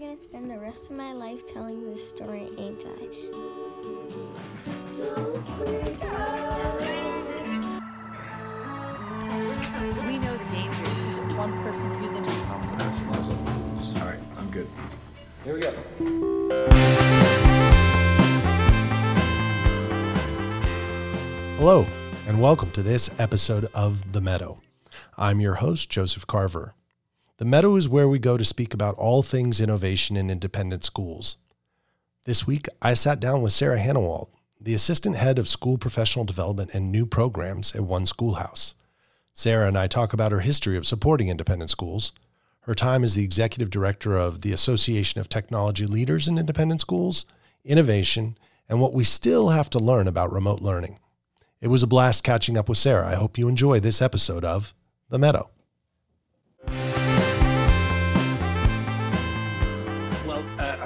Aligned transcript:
gonna 0.00 0.16
spend 0.16 0.50
the 0.50 0.58
rest 0.58 0.86
of 0.86 0.92
my 0.92 1.12
life 1.12 1.46
telling 1.46 1.84
this 1.84 2.08
story, 2.08 2.48
ain't 2.56 2.86
I? 2.86 3.02
We 10.06 10.18
know 10.18 10.34
the 10.38 10.44
dangers 10.50 11.16
of 11.18 11.36
one 11.36 11.52
person 11.62 12.02
using 12.02 12.24
it. 12.24 12.28
All 14.00 14.06
right, 14.06 14.18
I'm 14.38 14.50
good. 14.50 14.66
Here 15.44 15.54
we 15.54 15.60
go. 15.60 15.70
Hello, 21.58 21.86
and 22.26 22.40
welcome 22.40 22.70
to 22.70 22.82
this 22.82 23.10
episode 23.18 23.66
of 23.74 24.14
The 24.14 24.22
Meadow. 24.22 24.62
I'm 25.18 25.40
your 25.40 25.56
host, 25.56 25.90
Joseph 25.90 26.26
Carver. 26.26 26.74
The 27.40 27.46
Meadow 27.46 27.76
is 27.76 27.88
where 27.88 28.06
we 28.06 28.18
go 28.18 28.36
to 28.36 28.44
speak 28.44 28.74
about 28.74 28.96
all 28.96 29.22
things 29.22 29.62
innovation 29.62 30.14
in 30.14 30.28
independent 30.28 30.84
schools. 30.84 31.38
This 32.26 32.46
week, 32.46 32.66
I 32.82 32.92
sat 32.92 33.18
down 33.18 33.40
with 33.40 33.54
Sarah 33.54 33.80
Hanawald, 33.80 34.28
the 34.60 34.74
Assistant 34.74 35.16
Head 35.16 35.38
of 35.38 35.48
School 35.48 35.78
Professional 35.78 36.26
Development 36.26 36.68
and 36.74 36.92
New 36.92 37.06
Programs 37.06 37.74
at 37.74 37.80
One 37.80 38.04
Schoolhouse. 38.04 38.74
Sarah 39.32 39.68
and 39.68 39.78
I 39.78 39.86
talk 39.86 40.12
about 40.12 40.32
her 40.32 40.40
history 40.40 40.76
of 40.76 40.84
supporting 40.84 41.28
independent 41.28 41.70
schools, 41.70 42.12
her 42.64 42.74
time 42.74 43.02
as 43.02 43.14
the 43.14 43.24
Executive 43.24 43.70
Director 43.70 44.18
of 44.18 44.42
the 44.42 44.52
Association 44.52 45.18
of 45.18 45.30
Technology 45.30 45.86
Leaders 45.86 46.28
in 46.28 46.36
Independent 46.36 46.82
Schools, 46.82 47.24
innovation, 47.64 48.36
and 48.68 48.82
what 48.82 48.92
we 48.92 49.02
still 49.02 49.48
have 49.48 49.70
to 49.70 49.78
learn 49.78 50.06
about 50.06 50.30
remote 50.30 50.60
learning. 50.60 50.98
It 51.62 51.68
was 51.68 51.82
a 51.82 51.86
blast 51.86 52.22
catching 52.22 52.58
up 52.58 52.68
with 52.68 52.76
Sarah. 52.76 53.08
I 53.08 53.14
hope 53.14 53.38
you 53.38 53.48
enjoy 53.48 53.80
this 53.80 54.02
episode 54.02 54.44
of 54.44 54.74
The 55.08 55.18
Meadow. 55.18 55.48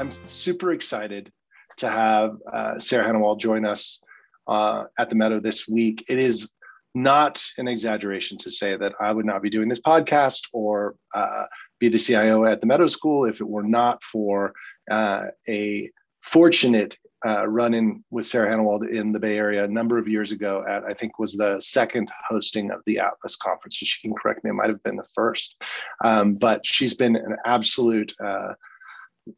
I'm 0.04 0.10
super 0.10 0.72
excited 0.72 1.32
to 1.78 1.88
have 1.88 2.36
uh, 2.52 2.78
Sarah 2.78 3.10
Hanawald 3.10 3.40
join 3.40 3.64
us 3.64 4.02
uh, 4.46 4.84
at 4.98 5.08
the 5.08 5.16
Meadow 5.16 5.40
this 5.40 5.66
week. 5.66 6.04
It 6.10 6.18
is 6.18 6.52
not 6.94 7.42
an 7.56 7.68
exaggeration 7.68 8.36
to 8.36 8.50
say 8.50 8.76
that 8.76 8.92
I 9.00 9.12
would 9.12 9.24
not 9.24 9.40
be 9.40 9.48
doing 9.48 9.66
this 9.66 9.80
podcast 9.80 10.42
or 10.52 10.96
uh, 11.14 11.46
be 11.80 11.88
the 11.88 11.98
CIO 11.98 12.44
at 12.44 12.60
the 12.60 12.66
Meadow 12.66 12.86
School 12.86 13.24
if 13.24 13.40
it 13.40 13.48
were 13.48 13.62
not 13.62 14.04
for 14.04 14.52
uh, 14.90 15.28
a 15.48 15.90
fortunate 16.22 16.98
uh, 17.26 17.46
run-in 17.46 18.04
with 18.10 18.26
Sarah 18.26 18.54
Hanawald 18.54 18.86
in 18.86 19.10
the 19.10 19.20
Bay 19.20 19.38
Area 19.38 19.64
a 19.64 19.68
number 19.68 19.96
of 19.96 20.06
years 20.06 20.32
ago 20.32 20.66
at 20.68 20.84
I 20.84 20.92
think 20.92 21.18
was 21.18 21.32
the 21.32 21.58
second 21.60 22.10
hosting 22.28 22.70
of 22.70 22.80
the 22.84 22.98
ATLIS 22.98 23.36
conference. 23.36 23.80
So 23.80 23.86
she 23.86 24.06
can 24.06 24.14
correct 24.14 24.44
me; 24.44 24.50
it 24.50 24.52
might 24.52 24.68
have 24.68 24.82
been 24.82 24.96
the 24.96 25.08
first. 25.14 25.56
Um, 26.04 26.34
but 26.34 26.66
she's 26.66 26.92
been 26.92 27.16
an 27.16 27.36
absolute 27.46 28.14
uh, 28.22 28.52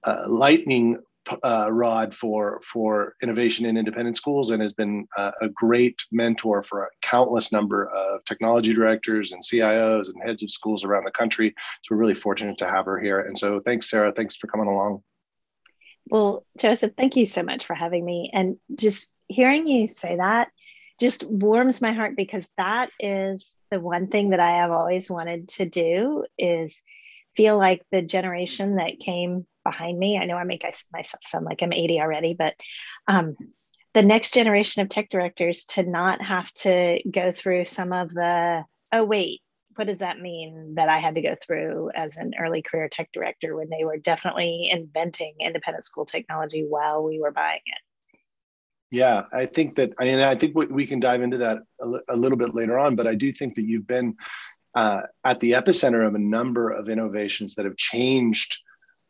uh, 0.05 0.25
lightning 0.29 0.99
uh, 1.43 1.69
rod 1.73 2.15
for 2.15 2.61
for 2.63 3.15
innovation 3.23 3.67
in 3.67 3.77
independent 3.77 4.17
schools 4.17 4.51
and 4.51 4.63
has 4.63 4.73
been 4.73 5.07
uh, 5.17 5.33
a 5.43 5.49
great 5.49 6.05
mentor 6.13 6.63
for 6.63 6.85
a 6.85 6.89
countless 7.03 7.51
number 7.51 7.87
of 7.89 8.25
technology 8.25 8.73
directors 8.73 9.33
and 9.33 9.43
CIOs 9.43 10.09
and 10.13 10.23
heads 10.25 10.43
of 10.43 10.51
schools 10.51 10.85
around 10.85 11.05
the 11.05 11.11
country. 11.11 11.55
So 11.83 11.95
we're 11.95 12.01
really 12.01 12.15
fortunate 12.15 12.59
to 12.59 12.67
have 12.67 12.85
her 12.87 12.99
here. 12.99 13.21
And 13.21 13.37
so 13.37 13.61
thanks, 13.61 13.91
Sarah. 13.91 14.13
Thanks 14.13 14.37
for 14.37 14.47
coming 14.47 14.69
along. 14.69 15.03
Well, 16.09 16.45
Joseph, 16.59 16.93
thank 16.97 17.17
you 17.17 17.25
so 17.25 17.43
much 17.43 17.65
for 17.65 17.75
having 17.75 18.05
me. 18.05 18.31
And 18.33 18.59
just 18.77 19.13
hearing 19.27 19.67
you 19.67 19.89
say 19.89 20.17
that 20.17 20.51
just 21.01 21.29
warms 21.29 21.83
my 21.83 21.93
heart 21.93 22.17
because 22.17 22.49
that 22.57 22.91
is 22.99 23.57
the 23.71 23.81
one 23.81 24.07
thing 24.07 24.31
that 24.31 24.41
I 24.41 24.59
have 24.59 24.71
always 24.71 25.11
wanted 25.11 25.49
to 25.49 25.67
do 25.67 26.25
is 26.39 26.85
feel 27.37 27.59
like 27.59 27.83
the 27.91 28.01
generation 28.01 28.77
that 28.77 28.99
came 28.99 29.47
behind 29.67 29.99
me. 29.99 30.19
I 30.19 30.25
know 30.25 30.37
I 30.37 30.45
make 30.45 30.65
myself 30.93 31.23
sound 31.25 31.45
like 31.45 31.63
I'm 31.63 31.73
80 31.73 32.01
already, 32.01 32.35
but 32.35 32.55
um, 33.09 33.37
the 33.95 34.03
next 34.03 34.35
generation 34.35 34.83
of 34.83 34.89
tech 34.89 35.11
directors 35.11 35.65
to 35.71 35.83
not 35.83 36.23
have 36.23 36.53
to 36.55 37.01
go 37.11 37.33
through 37.33 37.65
some 37.65 37.93
of 37.93 38.11
the, 38.11 38.65
oh, 38.93 39.05
wait, 39.05 39.41
what 39.75 39.87
does 39.87 39.99
that 39.99 40.21
mean 40.21 40.75
that 40.77 40.89
I 40.89 40.99
had 40.99 41.15
to 41.17 41.23
go 41.23 41.35
through 41.35 41.91
as 41.95 42.17
an 42.17 42.33
early 42.39 42.63
career 42.63 42.89
tech 42.89 43.11
director 43.13 43.57
when 43.57 43.69
they 43.71 43.85
were 43.85 43.99
definitely 43.99 44.71
inventing 44.73 45.35
independent 45.41 45.85
school 45.85 46.07
technology 46.07 46.65
while 46.69 47.03
we 47.03 47.21
were 47.21 47.31
buying 47.31 47.61
it? 47.67 48.19
Yeah, 48.91 49.23
I 49.33 49.47
think 49.47 49.77
that, 49.77 49.93
I 49.99 50.05
mean, 50.05 50.21
I 50.21 50.35
think 50.35 50.55
we 50.55 50.87
can 50.87 51.01
dive 51.01 51.23
into 51.23 51.39
that 51.39 51.59
a, 52.09 52.17
little 52.17 52.39
bit 52.39 52.55
later 52.55 52.79
on, 52.79 52.97
but 52.97 53.07
I 53.07 53.15
do 53.15 53.33
think 53.33 53.57
that 53.57 53.67
you've 53.67 53.87
been 53.87 54.15
uh, 54.75 55.03
at 55.25 55.41
the 55.41 55.53
epicenter 55.53 56.07
of 56.07 56.15
a 56.15 56.19
number 56.19 56.71
of 56.71 56.89
innovations 56.89 57.55
that 57.55 57.65
have 57.65 57.77
changed, 57.77 58.59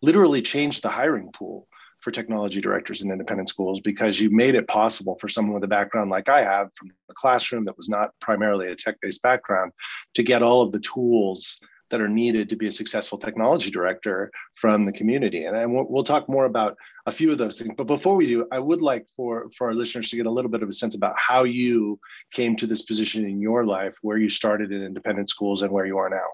literally 0.02 0.42
changed 0.42 0.82
the 0.82 0.88
hiring 0.88 1.30
pool 1.32 1.66
for 2.00 2.10
technology 2.10 2.60
directors 2.60 3.02
in 3.02 3.10
independent 3.10 3.48
schools 3.48 3.80
because 3.80 4.20
you 4.20 4.30
made 4.30 4.54
it 4.54 4.68
possible 4.68 5.16
for 5.20 5.28
someone 5.28 5.54
with 5.54 5.64
a 5.64 5.68
background 5.68 6.10
like 6.10 6.28
I 6.28 6.42
have 6.42 6.68
from 6.74 6.92
the 7.08 7.14
classroom 7.14 7.64
that 7.64 7.76
was 7.76 7.88
not 7.88 8.10
primarily 8.20 8.70
a 8.70 8.76
tech 8.76 8.96
based 9.00 9.22
background 9.22 9.72
to 10.14 10.22
get 10.22 10.42
all 10.42 10.62
of 10.62 10.72
the 10.72 10.80
tools 10.80 11.58
that 11.90 12.00
are 12.00 12.08
needed 12.08 12.48
to 12.48 12.56
be 12.56 12.66
a 12.66 12.72
successful 12.72 13.18
technology 13.18 13.70
director 13.70 14.30
from 14.54 14.84
the 14.84 14.92
community. 14.92 15.44
And 15.44 15.72
we'll, 15.72 15.86
we'll, 15.88 16.04
talk 16.04 16.28
more 16.28 16.44
about 16.44 16.76
a 17.06 17.12
few 17.12 17.30
of 17.30 17.38
those 17.38 17.60
things. 17.60 17.74
But 17.76 17.86
before 17.86 18.16
we 18.16 18.26
do, 18.26 18.46
I 18.50 18.58
would 18.58 18.82
like 18.82 19.06
for, 19.16 19.48
for 19.56 19.68
our 19.68 19.74
listeners 19.74 20.10
to 20.10 20.16
get 20.16 20.26
a 20.26 20.30
little 20.30 20.50
bit 20.50 20.62
of 20.62 20.68
a 20.68 20.72
sense 20.72 20.94
about 20.94 21.14
how 21.16 21.44
you 21.44 21.98
came 22.32 22.56
to 22.56 22.66
this 22.66 22.82
position 22.82 23.24
in 23.24 23.40
your 23.40 23.64
life, 23.64 23.94
where 24.02 24.18
you 24.18 24.28
started 24.28 24.72
in 24.72 24.82
independent 24.82 25.28
schools 25.28 25.62
and 25.62 25.70
where 25.70 25.86
you 25.86 25.98
are 25.98 26.10
now. 26.10 26.26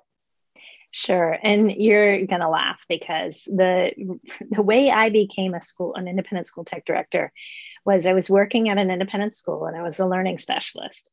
Sure. 0.94 1.38
And 1.42 1.72
you're 1.72 2.26
going 2.26 2.42
to 2.42 2.50
laugh 2.50 2.84
because 2.86 3.44
the 3.44 3.92
the 4.50 4.62
way 4.62 4.90
I 4.90 5.08
became 5.08 5.54
a 5.54 5.60
school 5.60 5.94
an 5.94 6.06
independent 6.06 6.46
school 6.46 6.64
tech 6.64 6.84
director 6.84 7.32
was 7.84 8.06
I 8.06 8.12
was 8.12 8.28
working 8.28 8.68
at 8.68 8.76
an 8.78 8.90
independent 8.90 9.34
school 9.34 9.64
and 9.64 9.74
I 9.76 9.82
was 9.82 9.98
a 9.98 10.06
learning 10.06 10.36
specialist. 10.36 11.10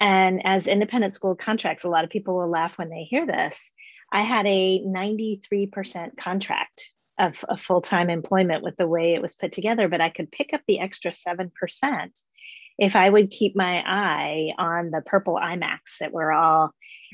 And 0.00 0.42
as 0.44 0.66
independent 0.66 1.12
school 1.12 1.36
contracts, 1.36 1.84
a 1.84 1.88
lot 1.88 2.02
of 2.04 2.10
people 2.10 2.36
will 2.36 2.50
laugh 2.50 2.76
when 2.76 2.88
they 2.88 3.04
hear 3.04 3.24
this. 3.24 3.72
I 4.12 4.22
had 4.22 4.46
a 4.46 4.82
93% 4.84 6.16
contract 6.16 6.92
of, 7.16 7.44
of 7.48 7.60
full 7.60 7.82
time 7.82 8.10
employment 8.10 8.64
with 8.64 8.76
the 8.76 8.88
way 8.88 9.14
it 9.14 9.22
was 9.22 9.36
put 9.36 9.52
together, 9.52 9.88
but 9.88 10.00
I 10.00 10.10
could 10.10 10.32
pick 10.32 10.52
up 10.52 10.62
the 10.66 10.80
extra 10.80 11.12
7% 11.12 11.50
if 12.80 12.96
I 12.96 13.08
would 13.08 13.30
keep 13.30 13.54
my 13.54 13.82
eye 13.86 14.52
on 14.58 14.90
the 14.90 15.02
purple 15.02 15.34
iMacs 15.34 15.98
that 16.00 16.12
were 16.12 16.32
all 16.32 16.70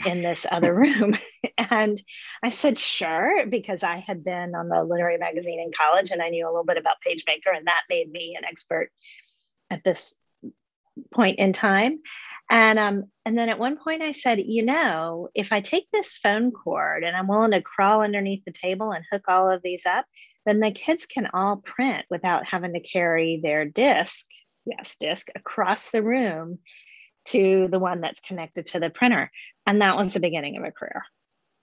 in 0.06 0.22
this 0.22 0.46
other 0.50 0.72
room. 0.80 1.16
and 1.58 2.00
I 2.42 2.50
said, 2.50 2.78
sure, 2.78 3.44
because 3.46 3.82
I 3.82 3.96
had 3.96 4.22
been 4.22 4.54
on 4.54 4.68
the 4.68 4.84
literary 4.84 5.18
magazine 5.18 5.60
in 5.60 5.72
college 5.76 6.12
and 6.12 6.22
I 6.22 6.28
knew 6.28 6.46
a 6.46 6.50
little 6.50 6.64
bit 6.64 6.78
about 6.78 7.02
PageMaker, 7.06 7.54
and 7.54 7.66
that 7.66 7.82
made 7.90 8.10
me 8.10 8.36
an 8.38 8.44
expert 8.44 8.90
at 9.68 9.82
this 9.82 10.14
point 11.12 11.40
in 11.40 11.52
time. 11.52 11.98
And 12.48 12.78
um, 12.78 13.04
and 13.24 13.36
then 13.36 13.48
at 13.48 13.58
one 13.58 13.76
point 13.76 14.02
I 14.02 14.12
said, 14.12 14.38
you 14.38 14.64
know, 14.64 15.28
if 15.34 15.52
I 15.52 15.60
take 15.60 15.88
this 15.92 16.16
phone 16.16 16.52
cord 16.52 17.02
and 17.02 17.16
I'm 17.16 17.26
willing 17.26 17.50
to 17.50 17.60
crawl 17.60 18.02
underneath 18.02 18.44
the 18.44 18.52
table 18.52 18.92
and 18.92 19.04
hook 19.10 19.24
all 19.26 19.50
of 19.50 19.62
these 19.64 19.84
up, 19.84 20.04
then 20.44 20.60
the 20.60 20.70
kids 20.70 21.06
can 21.06 21.28
all 21.34 21.56
print 21.56 22.04
without 22.08 22.46
having 22.46 22.72
to 22.74 22.80
carry 22.80 23.40
their 23.42 23.64
disk, 23.64 24.28
yes, 24.66 24.96
disk 24.96 25.28
across 25.34 25.90
the 25.90 26.02
room 26.02 26.58
to 27.26 27.68
the 27.70 27.78
one 27.78 28.00
that's 28.00 28.20
connected 28.20 28.66
to 28.66 28.80
the 28.80 28.90
printer. 28.90 29.30
And 29.66 29.80
that 29.80 29.96
was 29.96 30.14
the 30.14 30.20
beginning 30.20 30.56
of 30.56 30.64
a 30.64 30.70
career. 30.70 31.02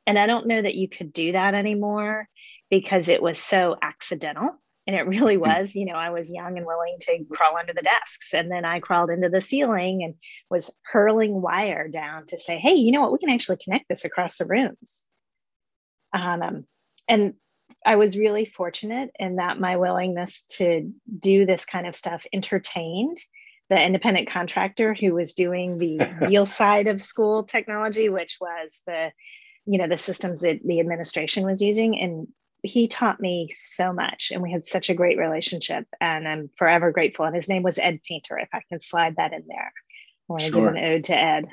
And 0.05 0.19
I 0.19 0.25
don't 0.27 0.47
know 0.47 0.61
that 0.61 0.75
you 0.75 0.89
could 0.89 1.13
do 1.13 1.31
that 1.33 1.53
anymore 1.53 2.27
because 2.69 3.07
it 3.07 3.21
was 3.21 3.37
so 3.37 3.77
accidental 3.81 4.59
and 4.87 4.95
it 4.95 5.07
really 5.07 5.35
hmm. 5.35 5.41
was 5.41 5.75
you 5.75 5.85
know 5.85 5.93
i 5.93 6.09
was 6.09 6.31
young 6.31 6.57
and 6.57 6.65
willing 6.65 6.97
to 6.99 7.25
crawl 7.31 7.57
under 7.57 7.73
the 7.73 7.81
desks 7.81 8.33
and 8.33 8.51
then 8.51 8.65
i 8.65 8.79
crawled 8.79 9.11
into 9.11 9.29
the 9.29 9.41
ceiling 9.41 10.03
and 10.03 10.15
was 10.49 10.75
hurling 10.83 11.41
wire 11.41 11.87
down 11.87 12.25
to 12.25 12.37
say 12.37 12.57
hey 12.57 12.73
you 12.73 12.91
know 12.91 13.01
what 13.01 13.11
we 13.11 13.19
can 13.19 13.29
actually 13.29 13.57
connect 13.63 13.87
this 13.89 14.05
across 14.05 14.37
the 14.37 14.45
rooms 14.45 15.03
um, 16.13 16.65
and 17.07 17.33
i 17.85 17.95
was 17.95 18.17
really 18.17 18.45
fortunate 18.45 19.11
in 19.19 19.37
that 19.37 19.59
my 19.59 19.77
willingness 19.77 20.43
to 20.43 20.91
do 21.19 21.45
this 21.45 21.65
kind 21.65 21.87
of 21.87 21.95
stuff 21.95 22.25
entertained 22.33 23.17
the 23.69 23.81
independent 23.81 24.29
contractor 24.29 24.93
who 24.93 25.13
was 25.13 25.33
doing 25.33 25.77
the 25.77 25.99
real 26.27 26.45
side 26.45 26.87
of 26.87 27.01
school 27.01 27.43
technology 27.43 28.09
which 28.09 28.37
was 28.39 28.81
the 28.85 29.11
you 29.65 29.77
know 29.77 29.87
the 29.87 29.97
systems 29.97 30.41
that 30.41 30.59
the 30.65 30.79
administration 30.79 31.45
was 31.45 31.61
using. 31.61 31.99
And 31.99 32.27
he 32.61 32.87
taught 32.87 33.19
me 33.19 33.49
so 33.51 33.91
much 33.91 34.31
and 34.31 34.41
we 34.41 34.51
had 34.51 34.63
such 34.63 34.89
a 34.89 34.93
great 34.93 35.17
relationship 35.17 35.85
and 35.99 36.27
i'm 36.27 36.49
forever 36.55 36.91
grateful. 36.91 37.25
And 37.25 37.35
his 37.35 37.49
name 37.49 37.63
was 37.63 37.79
ed 37.79 37.99
painter 38.07 38.37
if 38.37 38.49
i 38.53 38.61
can 38.69 38.79
slide 38.79 39.15
that 39.17 39.33
in 39.33 39.43
there. 39.47 39.71
I 40.29 40.33
want 40.33 40.41
to 40.43 40.49
sure. 40.49 40.65
give 40.65 40.75
an 40.75 40.83
ode 40.83 41.03
to 41.05 41.17
ed. 41.17 41.47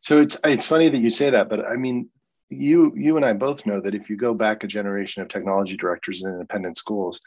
So 0.00 0.18
it's 0.18 0.38
it's 0.44 0.66
funny 0.66 0.88
that 0.88 0.98
you 0.98 1.10
say 1.10 1.30
that 1.30 1.48
but 1.48 1.66
i 1.66 1.76
mean 1.76 2.08
you 2.48 2.92
you 2.96 3.16
and 3.16 3.24
i 3.24 3.32
both 3.32 3.66
know 3.66 3.80
that 3.80 3.94
if 3.94 4.08
you 4.08 4.16
go 4.16 4.32
back 4.32 4.62
a 4.62 4.66
generation 4.66 5.22
of 5.22 5.28
technology 5.28 5.76
directors 5.76 6.22
in 6.22 6.30
independent 6.30 6.76
schools 6.76 7.20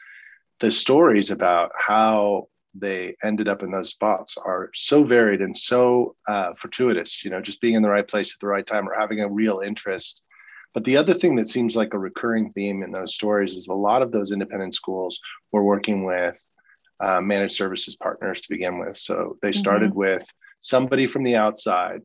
the 0.60 0.70
stories 0.70 1.30
about 1.30 1.70
how 1.76 2.46
they 2.74 3.16
ended 3.24 3.48
up 3.48 3.62
in 3.62 3.70
those 3.70 3.90
spots 3.90 4.38
are 4.38 4.70
so 4.74 5.02
varied 5.02 5.40
and 5.40 5.56
so 5.56 6.14
uh, 6.28 6.54
fortuitous 6.54 7.24
you 7.24 7.30
know 7.30 7.40
just 7.40 7.60
being 7.60 7.74
in 7.74 7.82
the 7.82 7.88
right 7.88 8.08
place 8.08 8.34
at 8.34 8.40
the 8.40 8.46
right 8.46 8.66
time 8.66 8.88
or 8.88 8.94
having 8.94 9.20
a 9.20 9.28
real 9.28 9.60
interest 9.60 10.22
But 10.72 10.84
the 10.84 10.96
other 10.96 11.14
thing 11.14 11.34
that 11.36 11.48
seems 11.48 11.76
like 11.76 11.94
a 11.94 11.98
recurring 11.98 12.52
theme 12.52 12.82
in 12.82 12.92
those 12.92 13.14
stories 13.14 13.56
is 13.56 13.68
a 13.68 13.74
lot 13.74 14.02
of 14.02 14.12
those 14.12 14.32
independent 14.32 14.74
schools 14.74 15.18
were 15.52 15.64
working 15.64 16.04
with 16.04 16.40
uh, 17.00 17.20
managed 17.20 17.56
services 17.56 17.96
partners 17.96 18.40
to 18.40 18.48
begin 18.48 18.78
with. 18.78 18.96
So 18.96 19.36
they 19.42 19.52
started 19.52 19.90
mm-hmm. 19.90 19.98
with 19.98 20.26
somebody 20.60 21.06
from 21.06 21.24
the 21.24 21.36
outside 21.36 22.02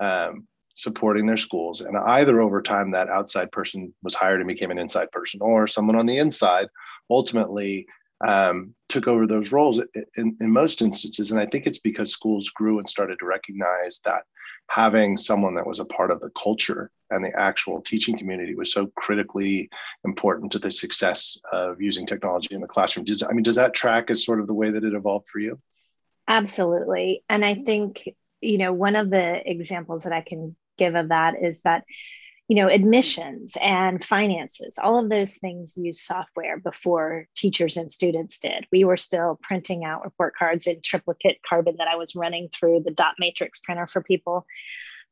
um, 0.00 0.46
supporting 0.76 1.26
their 1.26 1.36
schools. 1.38 1.80
And 1.80 1.96
either 1.96 2.40
over 2.40 2.62
time, 2.62 2.92
that 2.92 3.08
outside 3.08 3.50
person 3.50 3.92
was 4.02 4.14
hired 4.14 4.40
and 4.40 4.46
became 4.46 4.70
an 4.70 4.78
inside 4.78 5.10
person, 5.10 5.40
or 5.42 5.66
someone 5.66 5.96
on 5.96 6.06
the 6.06 6.18
inside 6.18 6.68
ultimately 7.10 7.86
um, 8.26 8.74
took 8.88 9.08
over 9.08 9.26
those 9.26 9.52
roles 9.52 9.80
in, 10.16 10.36
in 10.40 10.50
most 10.50 10.82
instances. 10.82 11.32
And 11.32 11.40
I 11.40 11.46
think 11.46 11.66
it's 11.66 11.78
because 11.80 12.12
schools 12.12 12.50
grew 12.50 12.78
and 12.78 12.88
started 12.88 13.18
to 13.18 13.26
recognize 13.26 14.00
that 14.04 14.24
having 14.68 15.16
someone 15.16 15.54
that 15.54 15.66
was 15.66 15.80
a 15.80 15.84
part 15.84 16.10
of 16.10 16.20
the 16.20 16.30
culture 16.30 16.90
and 17.10 17.24
the 17.24 17.32
actual 17.38 17.80
teaching 17.80 18.18
community 18.18 18.54
was 18.54 18.72
so 18.72 18.86
critically 18.96 19.70
important 20.04 20.50
to 20.52 20.58
the 20.58 20.70
success 20.70 21.38
of 21.52 21.80
using 21.80 22.06
technology 22.06 22.54
in 22.54 22.60
the 22.60 22.66
classroom. 22.66 23.04
Does 23.04 23.22
I 23.22 23.32
mean, 23.32 23.44
does 23.44 23.56
that 23.56 23.74
track 23.74 24.10
as 24.10 24.24
sort 24.24 24.40
of 24.40 24.46
the 24.46 24.54
way 24.54 24.70
that 24.70 24.84
it 24.84 24.92
evolved 24.92 25.28
for 25.28 25.38
you? 25.38 25.58
Absolutely. 26.28 27.22
And 27.28 27.44
I 27.44 27.54
think, 27.54 28.08
you 28.40 28.58
know, 28.58 28.72
one 28.72 28.96
of 28.96 29.10
the 29.10 29.48
examples 29.48 30.02
that 30.02 30.12
I 30.12 30.22
can 30.22 30.56
give 30.76 30.94
of 30.94 31.08
that 31.08 31.34
is 31.40 31.62
that 31.62 31.84
you 32.48 32.56
know 32.56 32.68
admissions 32.68 33.56
and 33.60 34.04
finances 34.04 34.78
all 34.82 34.98
of 34.98 35.10
those 35.10 35.36
things 35.36 35.76
use 35.76 36.00
software 36.00 36.58
before 36.58 37.26
teachers 37.34 37.76
and 37.76 37.90
students 37.90 38.38
did. 38.38 38.66
We 38.70 38.84
were 38.84 38.96
still 38.96 39.38
printing 39.42 39.84
out 39.84 40.04
report 40.04 40.34
cards 40.36 40.66
in 40.66 40.80
triplicate 40.82 41.38
carbon 41.48 41.76
that 41.78 41.88
i 41.88 41.96
was 41.96 42.14
running 42.14 42.48
through 42.48 42.82
the 42.84 42.92
dot 42.92 43.14
matrix 43.18 43.58
printer 43.60 43.86
for 43.86 44.02
people. 44.02 44.46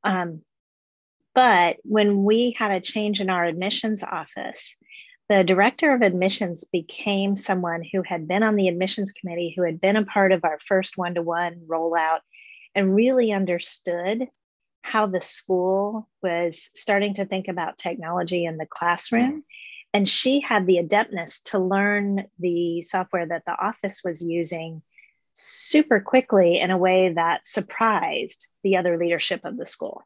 Um, 0.04 0.42
but 1.34 1.78
when 1.82 2.22
we 2.22 2.54
had 2.56 2.70
a 2.70 2.80
change 2.80 3.20
in 3.20 3.30
our 3.30 3.44
admissions 3.44 4.04
office 4.04 4.76
the 5.28 5.42
director 5.42 5.94
of 5.94 6.02
admissions 6.02 6.64
became 6.64 7.34
someone 7.34 7.82
who 7.92 8.02
had 8.02 8.28
been 8.28 8.42
on 8.42 8.56
the 8.56 8.68
admissions 8.68 9.12
committee 9.12 9.54
who 9.56 9.64
had 9.64 9.80
been 9.80 9.96
a 9.96 10.04
part 10.04 10.32
of 10.32 10.44
our 10.44 10.58
first 10.60 10.98
one-to-one 10.98 11.62
rollout 11.66 12.20
and 12.74 12.94
really 12.94 13.32
understood 13.32 14.28
how 14.84 15.06
the 15.06 15.20
school 15.20 16.06
was 16.22 16.70
starting 16.74 17.14
to 17.14 17.24
think 17.24 17.48
about 17.48 17.78
technology 17.78 18.44
in 18.44 18.58
the 18.58 18.66
classroom. 18.66 19.42
And 19.94 20.06
she 20.06 20.40
had 20.40 20.66
the 20.66 20.76
adeptness 20.76 21.42
to 21.44 21.58
learn 21.58 22.26
the 22.38 22.82
software 22.82 23.26
that 23.26 23.44
the 23.46 23.56
office 23.58 24.02
was 24.04 24.22
using 24.22 24.82
super 25.32 26.00
quickly 26.00 26.60
in 26.60 26.70
a 26.70 26.76
way 26.76 27.14
that 27.14 27.46
surprised 27.46 28.48
the 28.62 28.76
other 28.76 28.98
leadership 28.98 29.40
of 29.44 29.56
the 29.56 29.64
school. 29.64 30.02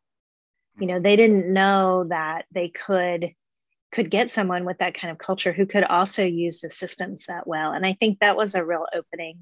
You 0.78 0.86
know, 0.86 1.00
they 1.00 1.16
didn't 1.16 1.52
know 1.52 2.04
that 2.08 2.44
they 2.52 2.68
could 2.68 3.34
could 3.90 4.10
get 4.10 4.30
someone 4.30 4.64
with 4.64 4.78
that 4.78 4.94
kind 4.94 5.10
of 5.10 5.18
culture 5.18 5.52
who 5.52 5.66
could 5.66 5.82
also 5.82 6.24
use 6.24 6.60
the 6.60 6.70
systems 6.70 7.24
that 7.26 7.48
well. 7.48 7.72
And 7.72 7.84
I 7.84 7.94
think 7.94 8.20
that 8.20 8.36
was 8.36 8.54
a 8.54 8.64
real 8.64 8.86
opening 8.94 9.38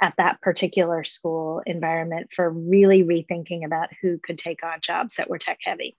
at 0.00 0.14
that 0.18 0.40
particular 0.40 1.04
school 1.04 1.62
environment 1.66 2.28
for 2.32 2.50
really 2.50 3.02
rethinking 3.02 3.64
about 3.64 3.88
who 4.02 4.18
could 4.18 4.38
take 4.38 4.62
on 4.62 4.80
jobs 4.80 5.16
that 5.16 5.30
were 5.30 5.38
tech 5.38 5.58
heavy. 5.62 5.96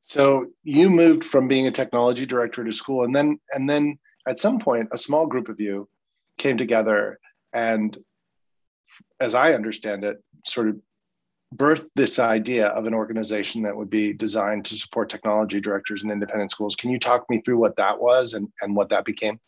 So 0.00 0.46
you 0.64 0.90
moved 0.90 1.24
from 1.24 1.48
being 1.48 1.66
a 1.66 1.70
technology 1.70 2.26
director 2.26 2.64
to 2.64 2.72
school, 2.72 3.04
and 3.04 3.14
then 3.14 3.38
and 3.52 3.68
then 3.70 3.98
at 4.28 4.38
some 4.38 4.58
point, 4.58 4.88
a 4.92 4.98
small 4.98 5.26
group 5.26 5.48
of 5.48 5.60
you 5.60 5.88
came 6.38 6.56
together 6.56 7.18
and, 7.52 7.96
as 9.20 9.34
I 9.34 9.54
understand 9.54 10.04
it, 10.04 10.22
sort 10.46 10.68
of 10.68 10.80
birthed 11.54 11.88
this 11.94 12.18
idea 12.18 12.68
of 12.68 12.86
an 12.86 12.94
organization 12.94 13.62
that 13.62 13.76
would 13.76 13.90
be 13.90 14.12
designed 14.12 14.64
to 14.66 14.76
support 14.76 15.10
technology 15.10 15.60
directors 15.60 16.02
in 16.02 16.10
independent 16.10 16.50
schools. 16.50 16.76
Can 16.76 16.90
you 16.90 16.98
talk 16.98 17.28
me 17.28 17.40
through 17.40 17.58
what 17.58 17.76
that 17.76 18.00
was 18.00 18.32
and, 18.34 18.48
and 18.60 18.74
what 18.74 18.88
that 18.88 19.04
became? 19.04 19.38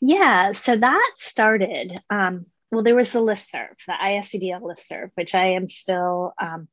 Yeah, 0.00 0.52
so 0.52 0.76
that 0.76 1.12
started. 1.16 1.98
Um, 2.08 2.46
well, 2.70 2.82
there 2.82 2.94
was 2.94 3.12
the 3.12 3.20
listserv, 3.20 3.74
the 3.86 3.92
ISEDL 3.92 4.62
listserv, 4.62 5.10
which 5.14 5.34
I 5.34 5.52
am 5.52 5.66
still 5.66 6.32
um, 6.40 6.68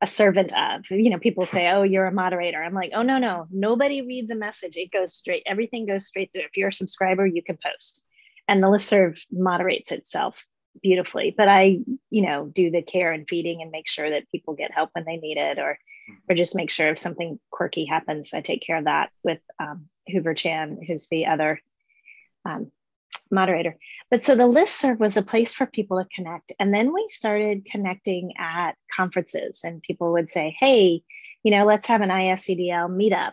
a 0.00 0.06
servant 0.06 0.52
of. 0.56 0.90
You 0.90 1.10
know, 1.10 1.18
people 1.18 1.46
say, 1.46 1.70
"Oh, 1.70 1.82
you're 1.82 2.06
a 2.06 2.12
moderator." 2.12 2.62
I'm 2.62 2.74
like, 2.74 2.92
"Oh 2.94 3.02
no, 3.02 3.18
no, 3.18 3.46
nobody 3.50 4.02
reads 4.02 4.30
a 4.30 4.36
message. 4.36 4.76
It 4.76 4.92
goes 4.92 5.14
straight. 5.14 5.42
Everything 5.46 5.86
goes 5.86 6.06
straight 6.06 6.32
through. 6.32 6.42
If 6.42 6.56
you're 6.56 6.68
a 6.68 6.72
subscriber, 6.72 7.26
you 7.26 7.42
can 7.42 7.58
post, 7.62 8.06
and 8.46 8.62
the 8.62 8.68
listserv 8.68 9.24
moderates 9.32 9.90
itself 9.90 10.46
beautifully. 10.82 11.34
But 11.36 11.48
I, 11.48 11.78
you 12.10 12.22
know, 12.22 12.46
do 12.46 12.70
the 12.70 12.82
care 12.82 13.12
and 13.12 13.28
feeding 13.28 13.62
and 13.62 13.70
make 13.70 13.88
sure 13.88 14.10
that 14.10 14.30
people 14.30 14.54
get 14.54 14.74
help 14.74 14.90
when 14.92 15.04
they 15.04 15.16
need 15.16 15.38
it, 15.38 15.58
or 15.58 15.78
or 16.28 16.34
just 16.34 16.56
make 16.56 16.70
sure 16.70 16.88
if 16.90 16.98
something 16.98 17.38
quirky 17.50 17.86
happens, 17.86 18.34
I 18.34 18.42
take 18.42 18.62
care 18.62 18.76
of 18.76 18.84
that 18.84 19.10
with 19.22 19.40
um, 19.58 19.88
Hoover 20.08 20.34
Chan, 20.34 20.78
who's 20.86 21.08
the 21.08 21.26
other 21.26 21.60
um, 22.44 22.70
moderator. 23.30 23.76
But 24.10 24.22
so 24.22 24.34
the 24.34 24.46
list 24.46 24.80
serve 24.80 25.00
was 25.00 25.16
a 25.16 25.22
place 25.22 25.54
for 25.54 25.66
people 25.66 26.02
to 26.02 26.08
connect. 26.14 26.52
And 26.58 26.72
then 26.72 26.92
we 26.92 27.06
started 27.08 27.66
connecting 27.70 28.32
at 28.38 28.72
conferences, 28.94 29.60
and 29.64 29.82
people 29.82 30.12
would 30.12 30.28
say, 30.28 30.56
hey, 30.58 31.02
you 31.42 31.50
know, 31.50 31.64
let's 31.64 31.86
have 31.86 32.00
an 32.00 32.10
ISEDL 32.10 32.90
meetup. 32.90 33.32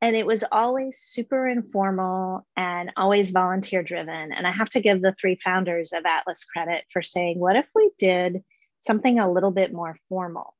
And 0.00 0.14
it 0.14 0.26
was 0.26 0.44
always 0.52 0.98
super 0.98 1.48
informal 1.48 2.46
and 2.56 2.92
always 2.96 3.32
volunteer 3.32 3.82
driven. 3.82 4.32
And 4.32 4.46
I 4.46 4.52
have 4.52 4.68
to 4.70 4.80
give 4.80 5.00
the 5.00 5.12
three 5.12 5.34
founders 5.42 5.92
of 5.92 6.04
ATLIS 6.04 6.44
credit 6.44 6.84
for 6.90 7.02
saying, 7.02 7.40
what 7.40 7.56
if 7.56 7.68
we 7.74 7.90
did 7.98 8.44
something 8.80 9.18
a 9.18 9.30
little 9.30 9.50
bit 9.50 9.72
more 9.72 9.96
formal? 10.08 10.54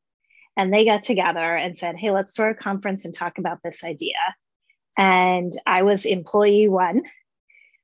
And 0.57 0.73
they 0.73 0.85
got 0.85 1.05
together 1.05 1.55
and 1.55 1.77
said, 1.77 1.97
hey, 1.97 2.11
let's 2.11 2.35
throw 2.35 2.51
a 2.51 2.55
conference 2.55 3.05
and 3.05 3.15
talk 3.15 3.39
about 3.39 3.61
this 3.63 3.85
idea. 3.85 4.17
And 4.97 5.53
I 5.65 5.83
was 5.83 6.05
employee 6.05 6.69
one 6.69 7.03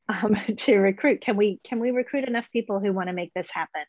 um, 0.08 0.34
to 0.56 0.78
recruit. 0.78 1.20
Can 1.20 1.36
we 1.36 1.60
can 1.64 1.80
we 1.80 1.90
recruit 1.90 2.26
enough 2.26 2.50
people 2.50 2.80
who 2.80 2.92
want 2.92 3.08
to 3.08 3.14
make 3.14 3.32
this 3.34 3.50
happen? 3.50 3.82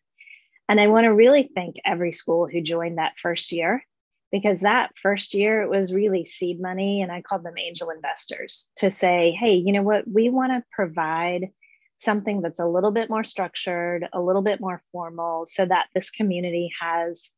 And 0.68 0.80
I 0.80 0.88
want 0.88 1.06
to 1.06 1.14
really 1.14 1.50
thank 1.56 1.76
every 1.86 2.12
school 2.12 2.48
who 2.48 2.62
joined 2.62 2.98
that 2.98 3.20
first 3.22 3.52
year 3.52 3.84
because 4.32 4.62
that 4.62 4.98
first 4.98 5.34
year 5.34 5.62
it 5.62 5.70
was 5.70 5.94
really 5.94 6.26
seed 6.26 6.60
money 6.60 7.02
and 7.02 7.12
I 7.12 7.22
called 7.22 7.44
them 7.44 7.58
angel 7.58 7.92
investors 7.92 8.72
to 8.78 8.90
say, 8.90 9.32
hey, 9.40 9.54
you 9.54 9.72
know 9.72 9.84
what, 9.84 10.08
we 10.12 10.30
want 10.30 10.52
to 10.52 10.64
provide 10.72 11.50
something 11.98 12.42
that's 12.42 12.60
a 12.60 12.68
little 12.68 12.92
bit 12.92 13.10
more 13.10 13.24
structured, 13.24 14.08
a 14.12 14.20
little 14.20 14.42
bit 14.42 14.60
more 14.60 14.82
formal 14.92 15.46
so 15.46 15.66
that 15.66 15.88
this 15.94 16.10
community 16.10 16.72
has 16.82 17.32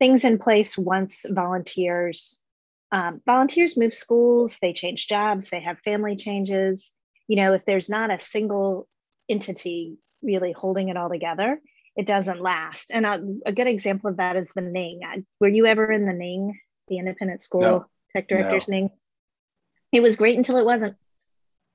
things 0.00 0.24
in 0.24 0.38
place 0.38 0.76
once 0.76 1.24
volunteers 1.30 2.40
um, 2.90 3.20
volunteers 3.26 3.76
move 3.76 3.92
schools, 3.92 4.58
they 4.62 4.72
change 4.72 5.08
jobs, 5.08 5.50
they 5.50 5.60
have 5.60 5.78
family 5.80 6.16
changes 6.16 6.94
you 7.28 7.36
know, 7.36 7.52
if 7.52 7.64
there's 7.64 7.88
not 7.88 8.10
a 8.10 8.18
single 8.18 8.88
entity 9.28 9.98
really 10.22 10.52
holding 10.52 10.88
it 10.88 10.96
all 10.96 11.10
together, 11.10 11.60
it 11.94 12.06
doesn't 12.06 12.40
last. 12.40 12.90
And 12.90 13.06
a, 13.06 13.24
a 13.46 13.52
good 13.52 13.66
example 13.66 14.10
of 14.10 14.16
that 14.16 14.36
is 14.36 14.52
the 14.54 14.62
Ning. 14.62 15.00
Were 15.38 15.48
you 15.48 15.66
ever 15.66 15.92
in 15.92 16.06
the 16.06 16.12
Ning, 16.12 16.58
the 16.88 16.98
Independent 16.98 17.42
School 17.42 17.60
no. 17.60 17.86
Tech 18.16 18.28
Directors 18.28 18.68
no. 18.68 18.76
Ning? 18.76 18.90
It 19.92 20.00
was 20.00 20.16
great 20.16 20.36
until 20.36 20.56
it 20.56 20.64
wasn't. 20.64 20.96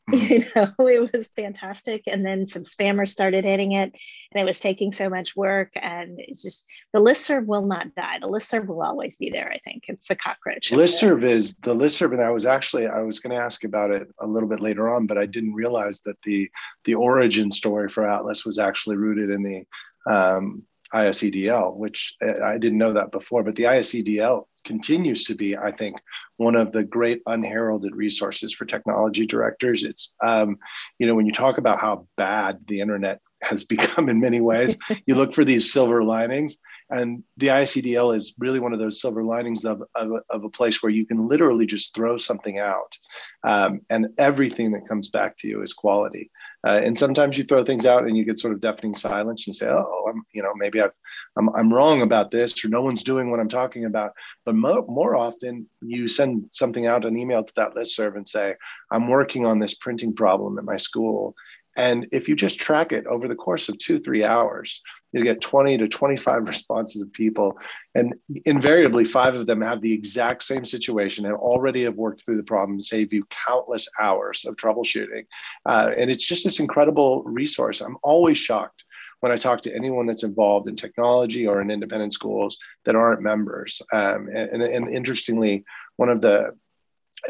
you 0.11 0.45
know 0.55 0.73
it 0.79 1.13
was 1.13 1.27
fantastic. 1.29 2.03
And 2.07 2.25
then 2.25 2.45
some 2.45 2.63
spammers 2.63 3.09
started 3.09 3.45
hitting 3.45 3.71
it 3.71 3.93
and 4.31 4.41
it 4.41 4.43
was 4.43 4.59
taking 4.59 4.91
so 4.91 5.09
much 5.09 5.35
work. 5.35 5.71
And 5.75 6.19
it's 6.19 6.41
just 6.41 6.65
the 6.91 6.99
listserv 6.99 7.45
will 7.45 7.65
not 7.65 7.95
die. 7.95 8.19
The 8.19 8.27
listserv 8.27 8.67
will 8.67 8.81
always 8.81 9.17
be 9.17 9.29
there 9.29 9.51
i 9.51 9.59
think. 9.59 9.85
It's 9.87 10.07
the 10.07 10.15
cockroach 10.15 10.71
listserv 10.71 11.23
is 11.23 11.55
the 11.55 11.75
listserv 11.75 12.13
and 12.13 12.21
i 12.21 12.29
was 12.29 12.45
actually 12.45 12.87
i 12.87 13.01
was 13.01 13.19
going 13.19 13.35
to 13.35 13.41
ask 13.41 13.63
about 13.63 13.91
it 13.91 14.07
a 14.19 14.27
little 14.27 14.49
bit 14.49 14.59
later 14.59 14.93
on 14.93 15.07
but 15.07 15.17
i 15.17 15.25
didn't 15.25 15.53
realize 15.53 16.01
that 16.01 16.21
the 16.23 16.49
the 16.83 16.95
origin 16.95 17.51
story 17.51 17.87
for 17.87 18.07
ATLIS 18.07 18.45
was 18.45 18.59
actually 18.59 18.97
rooted 18.97 19.29
in 19.29 19.43
the 19.43 19.65
um, 20.11 20.63
ISEDL, 20.93 21.75
which 21.75 22.13
uh, 22.23 22.43
I 22.43 22.57
didn't 22.57 22.77
know 22.77 22.93
that 22.93 23.11
before, 23.11 23.43
but 23.43 23.55
the 23.55 23.63
ISEDL 23.63 24.43
continues 24.63 25.23
to 25.25 25.35
be, 25.35 25.57
I 25.57 25.71
think, 25.71 25.97
one 26.37 26.55
of 26.55 26.71
the 26.71 26.83
great 26.83 27.21
unheralded 27.25 27.95
resources 27.95 28.53
for 28.53 28.65
technology 28.65 29.25
directors. 29.25 29.83
It's, 29.83 30.13
um, 30.23 30.57
you 30.99 31.07
know, 31.07 31.15
when 31.15 31.25
you 31.25 31.31
talk 31.31 31.57
about 31.57 31.81
how 31.81 32.07
bad 32.17 32.59
the 32.67 32.79
internet 32.79 33.19
has 33.43 33.65
become 33.73 34.09
in 34.09 34.19
many 34.19 34.41
ways, 34.41 34.77
you 35.05 35.15
look 35.15 35.33
for 35.33 35.45
these 35.45 35.71
silver 35.71 36.03
linings. 36.03 36.57
And 36.89 37.23
the 37.37 37.47
ISEDL 37.47 38.15
is 38.15 38.33
really 38.37 38.59
one 38.59 38.73
of 38.73 38.79
those 38.79 39.01
silver 39.01 39.23
linings 39.23 39.65
of, 39.65 39.83
of, 39.95 40.11
of 40.29 40.43
a 40.43 40.49
place 40.49 40.83
where 40.83 40.91
you 40.91 41.05
can 41.05 41.27
literally 41.27 41.65
just 41.65 41.95
throw 41.95 42.17
something 42.17 42.59
out 42.59 42.97
um, 43.43 43.81
and 43.89 44.07
everything 44.17 44.71
that 44.71 44.87
comes 44.87 45.09
back 45.09 45.37
to 45.37 45.47
you 45.47 45.61
is 45.61 45.73
quality. 45.73 46.29
Uh, 46.65 46.79
and 46.81 46.97
sometimes 46.97 47.37
you 47.37 47.43
throw 47.43 47.63
things 47.63 47.85
out 47.85 48.05
and 48.05 48.15
you 48.15 48.23
get 48.23 48.39
sort 48.39 48.53
of 48.53 48.61
deafening 48.61 48.93
silence. 48.93 49.41
And 49.41 49.47
you 49.47 49.53
say, 49.53 49.67
"Oh, 49.67 50.05
I'm, 50.09 50.23
you 50.33 50.41
know, 50.41 50.53
maybe 50.55 50.81
I've, 50.81 50.93
I'm, 51.35 51.49
I'm 51.49 51.73
wrong 51.73 52.01
about 52.01 52.31
this, 52.31 52.63
or 52.63 52.69
no 52.69 52.81
one's 52.81 53.03
doing 53.03 53.29
what 53.29 53.41
I'm 53.41 53.49
talking 53.49 53.83
about." 53.83 54.13
But 54.45 54.55
mo- 54.55 54.85
more 54.87 55.15
often, 55.15 55.67
you 55.81 56.07
send 56.07 56.47
something 56.51 56.85
out, 56.85 57.05
an 57.05 57.17
email 57.17 57.43
to 57.43 57.53
that 57.57 57.75
list 57.75 57.95
serve, 57.95 58.15
and 58.15 58.27
say, 58.27 58.55
"I'm 58.91 59.09
working 59.09 59.45
on 59.45 59.59
this 59.59 59.75
printing 59.75 60.15
problem 60.15 60.57
at 60.57 60.63
my 60.63 60.77
school, 60.77 61.35
And 61.75 62.07
if 62.11 62.27
you 62.27 62.35
just 62.35 62.59
track 62.59 62.91
it 62.91 63.05
over 63.07 63.27
the 63.27 63.35
course 63.35 63.69
of 63.69 63.77
two, 63.79 63.99
three 63.99 64.23
hours, 64.23 64.81
you 65.11 65.23
get 65.23 65.41
20 65.41 65.77
to 65.79 65.87
25 65.87 66.45
responses 66.47 67.01
of 67.01 67.11
people. 67.13 67.57
And 67.95 68.13
invariably, 68.45 69.05
five 69.05 69.35
of 69.35 69.45
them 69.45 69.61
have 69.61 69.81
the 69.81 69.93
exact 69.93 70.43
same 70.43 70.65
situation 70.65 71.25
and 71.25 71.35
already 71.35 71.83
have 71.83 71.95
worked 71.95 72.25
through 72.25 72.37
the 72.37 72.43
problem, 72.43 72.79
save 72.79 73.13
you 73.13 73.25
countless 73.29 73.87
hours 73.99 74.45
of 74.45 74.55
troubleshooting. 74.55 75.25
Uh, 75.65 75.91
and 75.97 76.09
it's 76.09 76.27
just 76.27 76.43
this 76.43 76.59
incredible 76.59 77.23
resource. 77.23 77.81
I'm 77.81 77.97
always 78.03 78.37
shocked 78.37 78.85
when 79.23 79.31
I 79.31 79.37
talk 79.37 79.61
to 79.61 79.73
anyone 79.73 80.05
that's 80.05 80.23
involved 80.23 80.67
in 80.67 80.75
technology 80.75 81.47
or 81.47 81.61
in 81.61 81.71
independent 81.71 82.11
schools 82.11 82.57
that 82.83 82.95
aren't 82.95 83.21
members. 83.21 83.81
Um, 83.93 84.27
and, 84.27 84.61
and, 84.61 84.93
interestingly, 84.93 85.63
one 85.95 86.09
of 86.09 86.19
the 86.19 86.57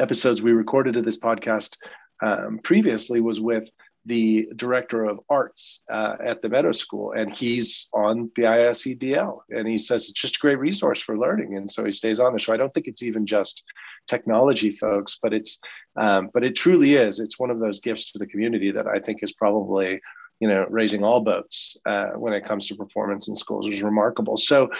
episodes 0.00 0.42
we 0.42 0.50
recorded 0.50 0.96
of 0.96 1.04
this 1.04 1.20
podcast 1.20 1.76
um, 2.20 2.58
previously 2.64 3.20
was 3.20 3.40
with 3.40 3.70
the 4.06 4.48
director 4.56 5.04
of 5.04 5.20
arts 5.30 5.82
uh, 5.90 6.16
at 6.22 6.42
the 6.42 6.48
Meadow 6.48 6.72
School, 6.72 7.12
and 7.12 7.34
he's 7.34 7.88
on 7.94 8.30
the 8.36 8.42
ISEDL, 8.42 9.40
and 9.50 9.66
he 9.66 9.78
says 9.78 10.08
it's 10.08 10.20
just 10.20 10.36
a 10.36 10.40
great 10.40 10.58
resource 10.58 11.00
for 11.00 11.16
learning, 11.16 11.56
and 11.56 11.70
so 11.70 11.84
he 11.84 11.92
stays 11.92 12.20
on 12.20 12.32
there. 12.32 12.38
So 12.38 12.52
I 12.52 12.56
don't 12.56 12.72
think 12.74 12.86
it's 12.86 13.02
even 13.02 13.24
just 13.24 13.62
technology 14.06 14.70
folks, 14.70 15.18
but 15.22 15.32
it's 15.32 15.58
um, 15.96 16.30
but 16.34 16.44
it 16.44 16.54
truly 16.54 16.94
is. 16.94 17.18
It's 17.18 17.38
one 17.38 17.50
of 17.50 17.60
those 17.60 17.80
gifts 17.80 18.12
to 18.12 18.18
the 18.18 18.26
community 18.26 18.70
that 18.72 18.86
I 18.86 18.98
think 18.98 19.22
is 19.22 19.32
probably 19.32 20.00
you 20.40 20.48
know 20.48 20.66
raising 20.68 21.02
all 21.02 21.20
boats 21.20 21.76
uh, 21.86 22.10
when 22.10 22.34
it 22.34 22.44
comes 22.44 22.66
to 22.66 22.74
performance 22.74 23.28
in 23.28 23.34
schools 23.34 23.72
is 23.72 23.82
remarkable. 23.82 24.36
So 24.36 24.70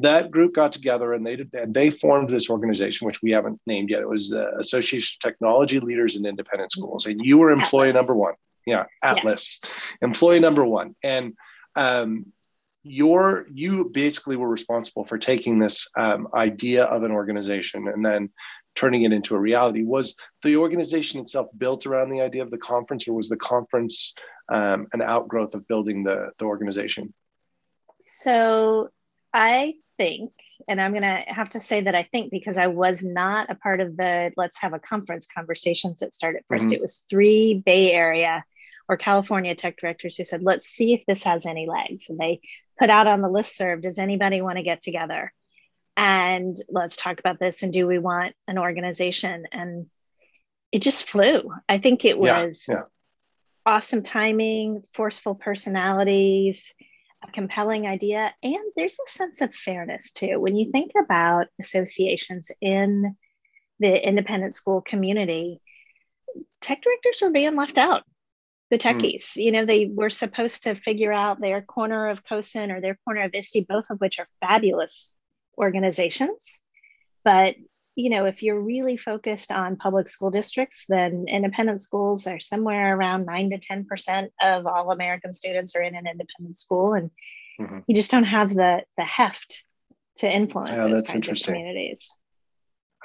that 0.00 0.30
group 0.30 0.54
got 0.54 0.72
together 0.72 1.14
and 1.14 1.26
they 1.26 1.36
did, 1.36 1.54
and 1.54 1.72
they 1.72 1.88
formed 1.88 2.28
this 2.28 2.50
organization, 2.50 3.06
which 3.06 3.22
we 3.22 3.32
haven't 3.32 3.60
named 3.66 3.88
yet. 3.88 4.02
It 4.02 4.08
was 4.08 4.28
the 4.28 4.54
Association 4.58 5.16
of 5.16 5.30
Technology 5.30 5.80
Leaders 5.80 6.16
in 6.16 6.26
Independent 6.26 6.72
Schools, 6.72 7.06
and 7.06 7.24
you 7.24 7.38
were 7.38 7.50
employee 7.50 7.92
number 7.92 8.14
one 8.14 8.34
yeah 8.66 8.84
ATLIS. 9.02 9.60
Yes. 9.62 9.72
employee 10.02 10.40
number 10.40 10.64
one. 10.64 10.94
And 11.02 11.34
um, 11.76 12.26
your 12.82 13.46
you 13.52 13.90
basically 13.92 14.36
were 14.36 14.48
responsible 14.48 15.04
for 15.04 15.18
taking 15.18 15.58
this 15.58 15.88
um, 15.96 16.28
idea 16.34 16.84
of 16.84 17.02
an 17.02 17.10
organization 17.10 17.88
and 17.88 18.04
then 18.04 18.30
turning 18.74 19.02
it 19.02 19.12
into 19.12 19.34
a 19.34 19.38
reality. 19.38 19.82
Was 19.82 20.16
the 20.42 20.56
organization 20.56 21.20
itself 21.20 21.46
built 21.56 21.86
around 21.86 22.10
the 22.10 22.20
idea 22.20 22.42
of 22.42 22.50
the 22.50 22.58
conference 22.58 23.08
or 23.08 23.14
was 23.14 23.28
the 23.28 23.36
conference 23.36 24.14
um, 24.50 24.88
an 24.92 25.00
outgrowth 25.00 25.54
of 25.54 25.66
building 25.66 26.04
the, 26.04 26.30
the 26.38 26.44
organization? 26.44 27.14
So 28.00 28.90
i 29.34 29.74
think 29.98 30.32
and 30.68 30.80
i'm 30.80 30.92
going 30.92 31.02
to 31.02 31.24
have 31.26 31.50
to 31.50 31.60
say 31.60 31.80
that 31.82 31.94
i 31.94 32.02
think 32.02 32.30
because 32.30 32.56
i 32.56 32.68
was 32.68 33.04
not 33.04 33.50
a 33.50 33.54
part 33.54 33.80
of 33.80 33.96
the 33.96 34.32
let's 34.36 34.60
have 34.60 34.72
a 34.72 34.78
conference 34.78 35.26
conversations 35.26 36.00
that 36.00 36.14
started. 36.14 36.42
1st 36.50 36.58
mm-hmm. 36.58 36.72
it 36.72 36.80
was 36.80 37.04
three 37.10 37.62
bay 37.66 37.92
area 37.92 38.44
or 38.88 38.96
California 38.96 39.54
tech 39.54 39.76
directors 39.78 40.16
who 40.16 40.24
said, 40.24 40.42
let's 40.42 40.66
see 40.66 40.94
if 40.94 41.04
this 41.06 41.24
has 41.24 41.46
any 41.46 41.66
legs. 41.66 42.08
And 42.08 42.18
they 42.18 42.40
put 42.78 42.90
out 42.90 43.06
on 43.06 43.22
the 43.22 43.28
list 43.28 43.56
serve, 43.56 43.82
does 43.82 43.98
anybody 43.98 44.42
want 44.42 44.58
to 44.58 44.64
get 44.64 44.80
together? 44.80 45.32
And 45.96 46.56
let's 46.68 46.96
talk 46.96 47.20
about 47.20 47.38
this. 47.38 47.62
And 47.62 47.72
do 47.72 47.86
we 47.86 47.98
want 47.98 48.34
an 48.48 48.58
organization? 48.58 49.46
And 49.52 49.86
it 50.72 50.82
just 50.82 51.08
flew. 51.08 51.52
I 51.68 51.78
think 51.78 52.04
it 52.04 52.18
was 52.18 52.64
yeah, 52.68 52.74
yeah. 52.74 52.82
awesome 53.64 54.02
timing, 54.02 54.82
forceful 54.92 55.36
personalities, 55.36 56.74
a 57.26 57.30
compelling 57.30 57.86
idea. 57.86 58.34
And 58.42 58.72
there's 58.76 58.98
a 58.98 59.10
sense 59.10 59.40
of 59.40 59.54
fairness 59.54 60.12
too. 60.12 60.40
When 60.40 60.56
you 60.56 60.72
think 60.72 60.92
about 61.00 61.46
associations 61.60 62.50
in 62.60 63.16
the 63.78 64.06
independent 64.06 64.54
school 64.54 64.80
community, 64.82 65.60
tech 66.60 66.82
directors 66.82 67.20
were 67.22 67.30
being 67.30 67.54
left 67.54 67.78
out 67.78 68.02
the 68.70 68.76
hmm. 68.76 68.98
techies. 68.98 69.24
Mm. 69.32 69.36
You 69.36 69.52
know, 69.52 69.64
they 69.64 69.86
were 69.86 70.10
supposed 70.10 70.64
to 70.64 70.74
figure 70.74 71.12
out 71.12 71.40
their 71.40 71.62
corner 71.62 72.08
of 72.08 72.24
CoSN 72.24 72.74
or 72.74 72.80
their 72.80 72.98
corner 73.04 73.22
of 73.22 73.34
ISTE, 73.34 73.66
both 73.68 73.90
of 73.90 74.00
which 74.00 74.18
are 74.18 74.28
fabulous 74.40 75.18
organizations. 75.58 76.62
But, 77.24 77.56
you 77.96 78.10
know, 78.10 78.26
if 78.26 78.42
you're 78.42 78.60
really 78.60 78.96
focused 78.96 79.52
on 79.52 79.76
public 79.76 80.08
school 80.08 80.30
districts, 80.30 80.84
then 80.88 81.26
independent 81.28 81.80
schools 81.80 82.26
are 82.26 82.40
somewhere 82.40 82.96
around 82.96 83.26
nine 83.26 83.50
to 83.50 83.58
10% 83.58 84.28
of 84.42 84.66
all 84.66 84.90
American 84.90 85.32
students 85.32 85.76
are 85.76 85.82
in 85.82 85.94
an 85.94 86.06
independent 86.06 86.58
school. 86.58 86.94
And 86.94 87.10
mm-hmm. 87.60 87.78
you 87.86 87.94
just 87.94 88.10
don't 88.10 88.24
have 88.24 88.52
the, 88.52 88.82
the 88.98 89.04
heft 89.04 89.64
to 90.16 90.30
influence 90.30 90.70
yeah, 90.76 90.88
those 90.88 91.08
kinds 91.08 91.28
of 91.28 91.38
communities. 91.42 92.16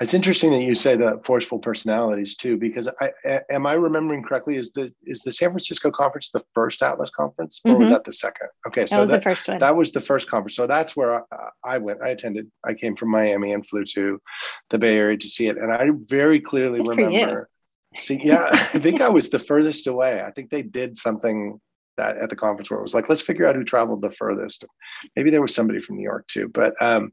It's 0.02 0.14
interesting 0.14 0.52
that 0.52 0.62
you 0.62 0.76
say 0.76 0.96
the 0.96 1.20
forceful 1.26 1.60
personalities 1.60 2.36
too, 2.36 2.58
because 2.58 2.88
I 3.02 3.42
am 3.50 3.66
I 3.66 3.74
remembering 3.74 4.24
correctly? 4.24 4.56
Is 4.56 4.72
the 4.72 4.94
is 5.04 5.24
the 5.24 5.32
San 5.32 5.50
Francisco 5.50 5.92
conference 5.92 6.32
the 6.32 6.44
first 6.54 6.82
ATLIS 6.82 7.10
conference, 7.10 7.60
or 7.66 7.72
mm-hmm. 7.72 7.80
was 7.82 7.90
that 7.90 8.06
the 8.06 8.14
second? 8.14 8.48
Okay, 8.68 8.86
so 8.86 8.96
that 8.96 9.02
was 9.02 9.12
that, 9.12 9.18
the 9.18 9.30
first 9.30 9.48
one. 9.48 9.58
That 9.58 9.76
was 9.76 9.92
the 9.92 10.02
first 10.02 10.30
conference. 10.30 10.56
So 10.56 10.68
that's 10.68 10.96
where 10.96 11.24
I, 11.34 11.50
I, 11.64 11.78
went. 11.80 12.02
I 12.02 12.10
attended. 12.10 12.50
I 12.64 12.76
came 12.76 12.96
from 12.96 13.12
Miami 13.12 13.52
and 13.52 13.66
flew 13.66 13.84
to 13.84 14.22
the 14.70 14.78
Bay 14.78 14.96
Area 14.96 15.18
to 15.18 15.28
see 15.28 15.48
it, 15.48 15.58
and 15.58 15.72
I 15.72 15.90
very 16.06 16.40
clearly 16.40 16.80
Good 16.80 16.88
remember. 16.88 17.50
See, 17.98 18.20
yeah, 18.24 18.50
I 18.52 18.58
think 18.58 19.02
I 19.02 19.10
was 19.10 19.30
the 19.30 19.40
furthest 19.40 19.88
away. 19.88 20.22
I 20.22 20.32
think 20.32 20.50
they 20.50 20.62
did 20.62 20.96
something 20.96 21.60
that 21.98 22.18
at 22.18 22.30
the 22.30 22.36
conference 22.36 22.72
where 22.72 22.80
it 22.80 22.84
was 22.84 22.96
like, 22.96 23.10
let's 23.10 23.22
figure 23.22 23.46
out 23.46 23.56
who 23.56 23.64
traveled 23.64 24.02
the 24.02 24.12
furthest. 24.12 24.66
Maybe 25.16 25.30
there 25.30 25.42
was 25.42 25.54
somebody 25.54 25.80
from 25.80 25.98
New 25.98 26.04
York 26.04 26.26
too, 26.28 26.48
but 26.48 26.74
um, 26.82 27.12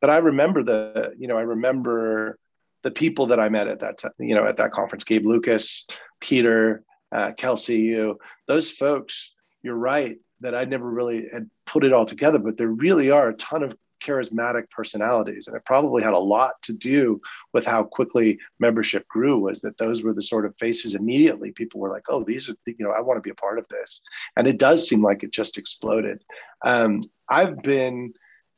but 0.00 0.10
I 0.10 0.18
remember 0.18 0.62
the, 0.62 1.14
you 1.18 1.28
know, 1.28 1.36
I 1.36 1.42
remember 1.42 2.38
the 2.82 2.90
people 2.90 3.26
that 3.26 3.40
I 3.40 3.48
met 3.48 3.68
at 3.68 3.80
that 3.80 3.98
time, 3.98 4.12
you 4.18 4.34
know, 4.34 4.46
at 4.46 4.56
that 4.56 4.72
conference, 4.72 5.04
Gabe 5.04 5.26
Lucas, 5.26 5.86
Peter, 6.20 6.82
uh, 7.12 7.32
Kelsey, 7.32 7.78
you, 7.78 8.18
those 8.46 8.70
folks, 8.70 9.34
you're 9.62 9.74
right 9.74 10.16
that 10.40 10.54
I 10.54 10.64
never 10.64 10.88
really 10.88 11.28
had 11.32 11.50
put 11.66 11.84
it 11.84 11.92
all 11.92 12.06
together, 12.06 12.38
but 12.38 12.56
there 12.56 12.68
really 12.68 13.10
are 13.10 13.28
a 13.28 13.34
ton 13.34 13.62
of 13.62 13.76
charismatic 14.02 14.70
personalities. 14.70 15.46
And 15.46 15.54
it 15.54 15.64
probably 15.66 16.02
had 16.02 16.14
a 16.14 16.18
lot 16.18 16.54
to 16.62 16.72
do 16.72 17.20
with 17.52 17.66
how 17.66 17.84
quickly 17.84 18.38
membership 18.58 19.06
grew 19.08 19.38
was 19.38 19.60
that 19.60 19.76
those 19.76 20.02
were 20.02 20.14
the 20.14 20.22
sort 20.22 20.46
of 20.46 20.56
faces 20.58 20.94
immediately 20.94 21.52
people 21.52 21.80
were 21.80 21.90
like, 21.90 22.06
oh, 22.08 22.24
these 22.24 22.48
are, 22.48 22.54
you 22.66 22.76
know, 22.78 22.92
I 22.92 23.00
want 23.00 23.18
to 23.18 23.22
be 23.22 23.30
a 23.30 23.34
part 23.34 23.58
of 23.58 23.68
this. 23.68 24.00
And 24.36 24.46
it 24.46 24.58
does 24.58 24.88
seem 24.88 25.02
like 25.02 25.22
it 25.22 25.32
just 25.32 25.58
exploded. 25.58 26.24
Um, 26.64 27.02
I've 27.28 27.62
been, 27.62 28.14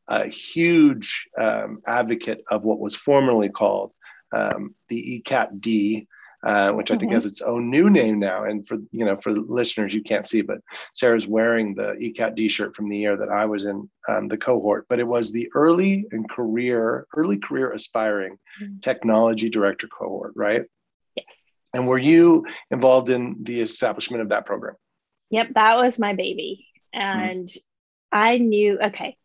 a 0.09 0.27
huge 0.27 1.29
um, 1.39 1.81
advocate 1.87 2.43
of 2.51 2.65
what 2.65 2.81
was 2.81 2.97
formerly 2.97 3.49
called 3.49 3.93
um, 4.33 4.75
the 4.89 5.23
ECAT-D, 5.23 6.07
uh, 6.45 6.73
which 6.73 6.91
I 6.91 6.97
think 6.97 7.11
mm-hmm. 7.11 7.15
has 7.15 7.27
its 7.27 7.43
own 7.43 7.71
new 7.71 7.89
name 7.89 8.19
now. 8.19 8.45
And 8.45 8.67
for 8.67 8.79
you 8.91 9.05
know, 9.05 9.17
for 9.17 9.33
listeners, 9.33 9.95
you 9.95 10.03
can't 10.03 10.27
see, 10.27 10.43
but 10.43 10.59
Sarah's 10.93 11.29
wearing 11.29 11.75
the 11.75 11.95
ECAT-D 12.01 12.49
shirt 12.49 12.75
from 12.75 12.89
the 12.89 12.99
year 12.99 13.17
that 13.17 13.31
I 13.31 13.45
was 13.45 13.67
in 13.67 13.89
um, 14.09 14.29
the 14.29 14.39
cohort. 14.39 14.87
But 14.89 14.99
it 14.99 15.07
was 15.07 15.31
the 15.31 15.51
early 15.55 16.07
and 16.11 16.29
career, 16.29 17.07
early 17.15 17.39
career 17.39 17.73
aspiring 17.73 18.39
mm-hmm. 18.61 18.81
technology 18.81 19.51
director 19.51 19.87
cohort, 19.87 20.33
right? 20.35 20.65
Yes. 21.15 21.61
And 21.75 21.87
were 21.87 21.99
you 21.99 22.47
involved 22.71 23.09
in 23.09 23.37
the 23.43 23.61
establishment 23.61 24.23
of 24.23 24.31
that 24.31 24.45
program? 24.45 24.75
Yep, 25.31 25.55
that 25.55 25.77
was 25.77 25.99
my 25.99 26.13
baby, 26.13 26.67
mm-hmm. 26.95 27.19
and 27.19 27.49
mm-hmm. 27.49 28.19
I 28.19 28.39
knew. 28.39 28.79
Okay, 28.79 29.17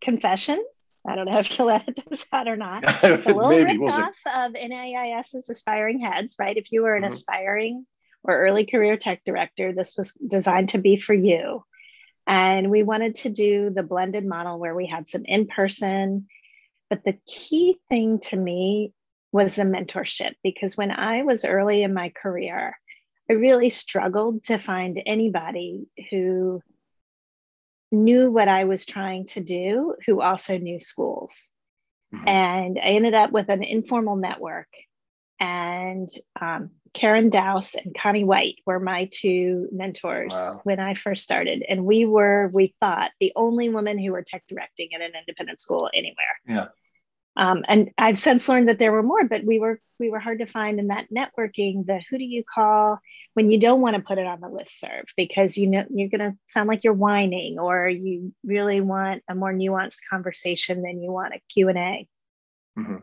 confession. 0.00 0.64
I 1.08 1.14
don't 1.14 1.26
know 1.26 1.38
if 1.38 1.56
you'll 1.58 1.70
edit 1.70 2.02
this 2.08 2.26
out 2.32 2.48
or 2.48 2.56
not. 2.56 2.84
It's 3.02 3.26
a 3.26 3.34
little 3.34 3.50
Maybe, 3.50 3.78
we'll 3.78 3.92
off 3.92 4.18
of 4.34 4.52
NAIS's 4.52 5.48
aspiring 5.48 6.00
heads, 6.00 6.36
right? 6.38 6.56
If 6.56 6.72
you 6.72 6.82
were 6.82 6.94
an 6.94 7.02
mm-hmm. 7.02 7.12
aspiring 7.12 7.86
or 8.24 8.40
early 8.40 8.66
career 8.66 8.96
tech 8.96 9.22
director, 9.24 9.72
this 9.72 9.96
was 9.96 10.12
designed 10.14 10.70
to 10.70 10.78
be 10.78 10.96
for 10.96 11.14
you. 11.14 11.64
And 12.26 12.70
we 12.70 12.82
wanted 12.82 13.14
to 13.16 13.30
do 13.30 13.70
the 13.70 13.84
blended 13.84 14.26
model 14.26 14.58
where 14.58 14.74
we 14.74 14.86
had 14.86 15.08
some 15.08 15.24
in 15.24 15.46
person. 15.46 16.26
But 16.90 17.04
the 17.04 17.18
key 17.26 17.78
thing 17.88 18.18
to 18.20 18.36
me 18.36 18.92
was 19.30 19.54
the 19.54 19.62
mentorship, 19.62 20.34
because 20.42 20.76
when 20.76 20.90
I 20.90 21.22
was 21.22 21.44
early 21.44 21.82
in 21.84 21.94
my 21.94 22.10
career, 22.10 22.76
I 23.30 23.34
really 23.34 23.70
struggled 23.70 24.44
to 24.44 24.58
find 24.58 25.00
anybody 25.04 25.86
who 26.10 26.62
knew 27.92 28.30
what 28.30 28.48
I 28.48 28.64
was 28.64 28.84
trying 28.84 29.26
to 29.26 29.40
do 29.40 29.94
who 30.06 30.20
also 30.20 30.58
knew 30.58 30.80
schools. 30.80 31.50
Mm-hmm. 32.14 32.28
And 32.28 32.78
I 32.78 32.88
ended 32.88 33.14
up 33.14 33.32
with 33.32 33.48
an 33.48 33.62
informal 33.62 34.16
network. 34.16 34.68
And 35.38 36.08
um, 36.40 36.70
Karen 36.94 37.28
Dowse 37.28 37.74
and 37.74 37.94
Connie 37.94 38.24
White 38.24 38.56
were 38.64 38.80
my 38.80 39.08
two 39.12 39.68
mentors 39.70 40.32
wow. 40.32 40.60
when 40.64 40.80
I 40.80 40.94
first 40.94 41.22
started. 41.22 41.62
And 41.68 41.84
we 41.84 42.06
were, 42.06 42.48
we 42.52 42.74
thought, 42.80 43.10
the 43.20 43.32
only 43.36 43.68
women 43.68 43.98
who 43.98 44.12
were 44.12 44.22
tech 44.22 44.44
directing 44.48 44.94
at 44.94 45.02
an 45.02 45.12
independent 45.18 45.60
school 45.60 45.90
anywhere. 45.92 46.16
Yeah. 46.48 46.66
Um, 47.36 47.64
and 47.68 47.90
I've 47.98 48.18
since 48.18 48.48
learned 48.48 48.68
that 48.68 48.78
there 48.78 48.92
were 48.92 49.02
more, 49.02 49.24
but 49.24 49.44
we 49.44 49.58
were 49.58 49.80
we 49.98 50.10
were 50.10 50.18
hard 50.18 50.38
to 50.38 50.46
find 50.46 50.78
in 50.78 50.88
that 50.88 51.08
networking. 51.14 51.86
The 51.86 52.00
who 52.08 52.18
do 52.18 52.24
you 52.24 52.42
call 52.42 52.98
when 53.34 53.50
you 53.50 53.58
don't 53.60 53.80
want 53.80 53.96
to 53.96 54.02
put 54.02 54.18
it 54.18 54.26
on 54.26 54.40
the 54.40 54.48
list 54.48 54.80
serve 54.80 55.04
because 55.16 55.56
you 55.56 55.66
know 55.66 55.84
you're 55.90 56.08
going 56.08 56.32
to 56.32 56.38
sound 56.46 56.68
like 56.68 56.84
you're 56.84 56.92
whining, 56.92 57.58
or 57.58 57.88
you 57.88 58.32
really 58.44 58.80
want 58.80 59.22
a 59.28 59.34
more 59.34 59.52
nuanced 59.52 59.98
conversation 60.08 60.82
than 60.82 61.02
you 61.02 61.12
want 61.12 61.34
a 61.34 61.42
Q 61.52 61.68
and 61.68 61.78
A. 61.78 62.08
Mm-hmm. 62.78 62.96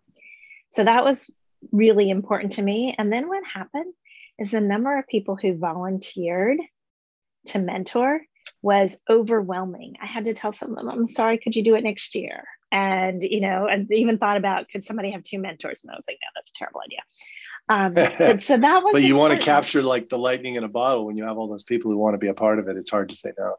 So 0.69 0.83
that 0.83 1.03
was 1.03 1.29
really 1.71 2.09
important 2.09 2.53
to 2.53 2.63
me. 2.63 2.95
And 2.97 3.13
then 3.13 3.27
what 3.27 3.45
happened 3.45 3.93
is 4.39 4.51
the 4.51 4.61
number 4.61 4.97
of 4.97 5.07
people 5.07 5.35
who 5.35 5.57
volunteered 5.57 6.57
to 7.47 7.59
mentor 7.59 8.21
was 8.61 9.01
overwhelming. 9.09 9.95
I 10.01 10.07
had 10.07 10.25
to 10.25 10.33
tell 10.33 10.51
some 10.51 10.71
of 10.71 10.77
them, 10.77 10.89
I'm 10.89 11.07
sorry, 11.07 11.37
could 11.37 11.55
you 11.55 11.63
do 11.63 11.75
it 11.75 11.83
next 11.83 12.15
year? 12.15 12.43
And, 12.73 13.21
you 13.21 13.39
know, 13.39 13.67
and 13.67 13.89
even 13.91 14.17
thought 14.17 14.35
about, 14.35 14.67
could 14.67 14.83
somebody 14.83 15.11
have 15.11 15.23
two 15.23 15.37
mentors? 15.37 15.83
And 15.83 15.91
I 15.91 15.95
was 15.95 16.05
like, 16.07 16.17
no, 16.19 16.27
that's 16.33 16.49
a 16.49 16.53
terrible 16.55 16.81
idea. 16.83 16.99
Um, 17.69 17.93
but 17.93 18.41
so 18.41 18.57
that 18.57 18.79
was, 18.83 18.93
but 18.93 19.03
you 19.03 19.15
want 19.15 19.33
to 19.33 19.39
capture 19.39 19.83
like 19.83 20.09
the 20.09 20.17
lightning 20.17 20.55
in 20.55 20.63
a 20.63 20.67
bottle 20.67 21.05
when 21.05 21.15
you 21.15 21.23
have 21.25 21.37
all 21.37 21.47
those 21.47 21.63
people 21.63 21.91
who 21.91 21.97
want 21.97 22.15
to 22.15 22.17
be 22.17 22.29
a 22.29 22.33
part 22.33 22.57
of 22.57 22.67
it. 22.67 22.75
It's 22.75 22.89
hard 22.89 23.09
to 23.09 23.15
say 23.15 23.31
no. 23.37 23.57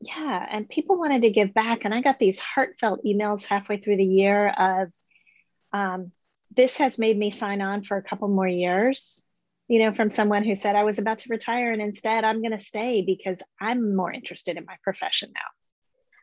Yeah. 0.00 0.44
And 0.50 0.68
people 0.68 0.98
wanted 0.98 1.22
to 1.22 1.30
give 1.30 1.54
back. 1.54 1.84
And 1.84 1.94
I 1.94 2.00
got 2.00 2.18
these 2.18 2.40
heartfelt 2.40 3.04
emails 3.04 3.46
halfway 3.46 3.78
through 3.78 3.96
the 3.96 4.04
year 4.04 4.48
of, 4.48 4.92
um, 5.72 6.10
this 6.56 6.78
has 6.78 6.98
made 6.98 7.16
me 7.16 7.30
sign 7.30 7.62
on 7.62 7.84
for 7.84 7.96
a 7.96 8.02
couple 8.02 8.28
more 8.28 8.48
years 8.48 9.24
you 9.68 9.78
know, 9.80 9.92
from 9.92 10.08
someone 10.08 10.44
who 10.44 10.54
said 10.54 10.74
I 10.74 10.84
was 10.84 10.98
about 10.98 11.20
to 11.20 11.28
retire 11.28 11.72
and 11.72 11.82
instead 11.82 12.24
I'm 12.24 12.40
going 12.40 12.52
to 12.52 12.58
stay 12.58 13.02
because 13.02 13.42
I'm 13.60 13.94
more 13.94 14.10
interested 14.10 14.56
in 14.56 14.64
my 14.64 14.76
profession 14.82 15.30
now. 15.34 15.40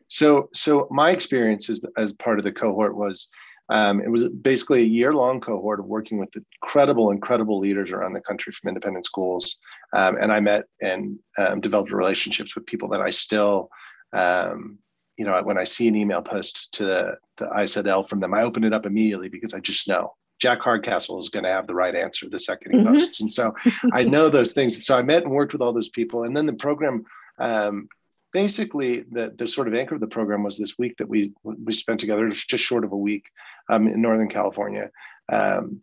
So, 0.08 0.50
so 0.54 0.88
my 0.92 1.12
experience 1.12 1.70
as, 1.70 1.82
as 1.98 2.14
part 2.14 2.40
of 2.40 2.46
the 2.46 2.52
cohort 2.52 2.96
was 2.96 3.30
um, 3.70 4.02
it 4.02 4.10
was 4.10 4.30
basically 4.30 4.82
a 4.82 4.86
year 4.86 5.14
long 5.14 5.42
cohort 5.42 5.80
of 5.80 5.86
working 5.86 6.20
with 6.20 6.36
incredible, 6.62 7.12
incredible 7.12 7.60
leaders 7.60 7.92
around 7.92 8.14
the 8.14 8.22
country 8.22 8.54
from 8.54 8.70
independent 8.70 9.06
schools. 9.06 9.58
Um, 9.94 10.18
and 10.20 10.32
I 10.32 10.40
met 10.40 10.66
and 10.82 11.18
um, 11.38 11.62
developed 11.62 11.92
relationships 11.92 12.56
with 12.56 12.68
people 12.68 12.90
that 12.90 13.02
I 13.02 13.10
still, 13.10 13.70
um, 14.14 14.78
you 15.18 15.26
know, 15.26 15.42
when 15.42 15.58
I 15.58 15.64
see 15.64 15.88
an 15.88 15.96
email 15.96 16.22
post 16.22 16.74
to 16.74 16.86
the, 16.86 17.18
the 17.38 17.48
ISEDL 17.48 18.08
from 18.08 18.20
them, 18.20 18.34
I 18.34 18.44
open 18.44 18.64
it 18.64 18.74
up 18.74 18.86
immediately 18.86 19.30
because 19.30 19.54
I 19.56 19.60
just 19.60 19.88
know 19.88 20.14
Jack 20.40 20.60
Hardcastle 20.60 21.18
is 21.18 21.30
going 21.30 21.44
to 21.44 21.50
have 21.50 21.66
the 21.66 21.76
right 21.76 21.96
answer 21.96 22.30
the 22.30 22.38
second 22.38 22.74
he 22.74 22.78
mm-hmm. 22.80 22.94
posts. 22.94 23.22
And 23.22 23.32
so 23.32 23.56
I 23.94 24.04
know 24.04 24.30
those 24.30 24.54
things. 24.54 24.86
So 24.86 24.98
I 24.98 25.02
met 25.02 25.24
and 25.24 25.32
worked 25.32 25.54
with 25.54 25.62
all 25.62 25.74
those 25.74 25.90
people. 25.90 26.24
And 26.24 26.38
then 26.38 26.46
the 26.46 26.54
program, 26.54 27.04
um, 27.40 27.88
basically 28.32 29.02
the, 29.12 29.34
the 29.38 29.48
sort 29.48 29.68
of 29.68 29.74
anchor 29.74 29.96
of 29.96 30.02
the 30.02 30.08
program 30.08 30.44
was 30.44 30.58
this 30.58 30.78
week 30.78 30.98
that 30.98 31.08
we, 31.08 31.34
we 31.44 31.74
spent 31.74 32.00
together 32.00 32.30
just 32.30 32.64
short 32.64 32.84
of 32.84 32.92
a 32.92 32.98
week 32.98 33.26
um, 33.70 33.88
in 33.88 34.02
Northern 34.02 34.30
California. 34.30 34.90
Um, 35.32 35.82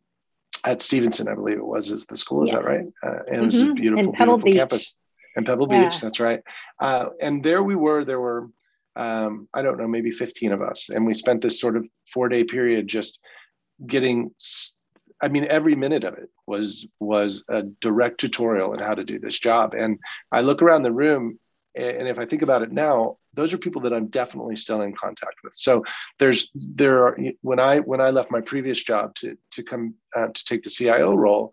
at 0.64 0.80
Stevenson, 0.80 1.28
I 1.28 1.34
believe 1.34 1.58
it 1.58 1.66
was, 1.66 1.90
is 1.90 2.06
the 2.06 2.16
school. 2.16 2.44
Is 2.44 2.52
yes. 2.52 2.58
that 2.58 2.68
right? 2.68 2.84
Uh, 3.02 3.22
and 3.26 3.42
it 3.42 3.44
was 3.44 3.54
mm-hmm. 3.56 3.70
a 3.70 3.74
beautiful, 3.74 4.12
beautiful 4.12 4.38
Beach. 4.38 4.56
campus. 4.56 4.96
And 5.34 5.46
Pebble 5.46 5.66
yeah. 5.70 5.84
Beach, 5.84 6.00
that's 6.00 6.20
right. 6.20 6.40
Uh, 6.78 7.06
and 7.20 7.42
there 7.42 7.62
we 7.62 7.74
were. 7.74 8.04
There 8.04 8.20
were, 8.20 8.48
um, 8.96 9.48
I 9.54 9.62
don't 9.62 9.78
know, 9.78 9.88
maybe 9.88 10.10
15 10.10 10.52
of 10.52 10.62
us, 10.62 10.90
and 10.90 11.06
we 11.06 11.14
spent 11.14 11.40
this 11.40 11.58
sort 11.58 11.76
of 11.76 11.88
four 12.06 12.28
day 12.28 12.44
period 12.44 12.86
just 12.86 13.18
getting 13.86 14.30
I 15.22 15.28
mean, 15.28 15.46
every 15.48 15.76
minute 15.76 16.02
of 16.02 16.14
it 16.14 16.28
was 16.46 16.88
was 16.98 17.44
a 17.48 17.62
direct 17.62 18.18
tutorial 18.18 18.72
on 18.72 18.80
how 18.80 18.94
to 18.94 19.04
do 19.04 19.20
this 19.20 19.38
job. 19.38 19.72
And 19.72 19.98
I 20.32 20.40
look 20.40 20.60
around 20.60 20.82
the 20.82 20.92
room, 20.92 21.38
and 21.74 22.08
if 22.08 22.18
I 22.18 22.26
think 22.26 22.42
about 22.42 22.62
it 22.62 22.72
now, 22.72 23.16
those 23.34 23.54
are 23.54 23.58
people 23.58 23.82
that 23.82 23.92
I'm 23.92 24.08
definitely 24.08 24.56
still 24.56 24.82
in 24.82 24.94
contact 24.94 25.36
with. 25.42 25.54
So 25.56 25.84
there's 26.18 26.50
there 26.54 27.06
are 27.06 27.18
when 27.40 27.58
I 27.58 27.78
when 27.78 28.00
I 28.00 28.10
left 28.10 28.30
my 28.30 28.40
previous 28.40 28.82
job 28.82 29.14
to 29.16 29.36
to 29.52 29.62
come 29.62 29.94
uh, 30.16 30.28
to 30.28 30.44
take 30.44 30.62
the 30.62 30.70
CIO 30.70 31.14
role, 31.14 31.52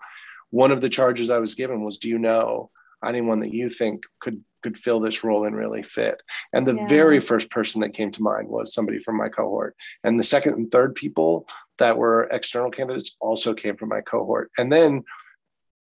one 0.50 0.72
of 0.72 0.82
the 0.82 0.90
charges 0.90 1.30
I 1.30 1.38
was 1.38 1.56
given 1.56 1.84
was, 1.84 1.98
do 1.98 2.10
you 2.10 2.18
know 2.18 2.70
anyone 3.06 3.40
that 3.40 3.54
you 3.54 3.70
think 3.70 4.04
could 4.20 4.44
could 4.62 4.78
fill 4.78 5.00
this 5.00 5.24
role 5.24 5.46
and 5.46 5.56
really 5.56 5.84
fit. 5.84 6.22
And 6.52 6.68
the 6.68 6.76
yeah. 6.76 6.88
very 6.88 7.20
first 7.20 7.50
person 7.50 7.80
that 7.82 7.94
came 7.94 8.12
to 8.12 8.22
mind 8.22 8.50
was 8.50 8.74
somebody 8.74 9.00
from 9.00 9.16
my 9.16 9.30
cohort. 9.30 9.76
And 10.04 10.20
the 10.20 10.24
second 10.24 10.56
and 10.56 10.70
third 10.70 10.96
people 10.96 11.48
that 11.78 11.98
were 11.98 12.24
external 12.24 12.70
candidates 12.70 13.16
also 13.22 13.54
came 13.54 13.78
from 13.78 13.88
my 13.88 14.02
cohort. 14.02 14.52
And 14.58 14.72
then 14.72 15.04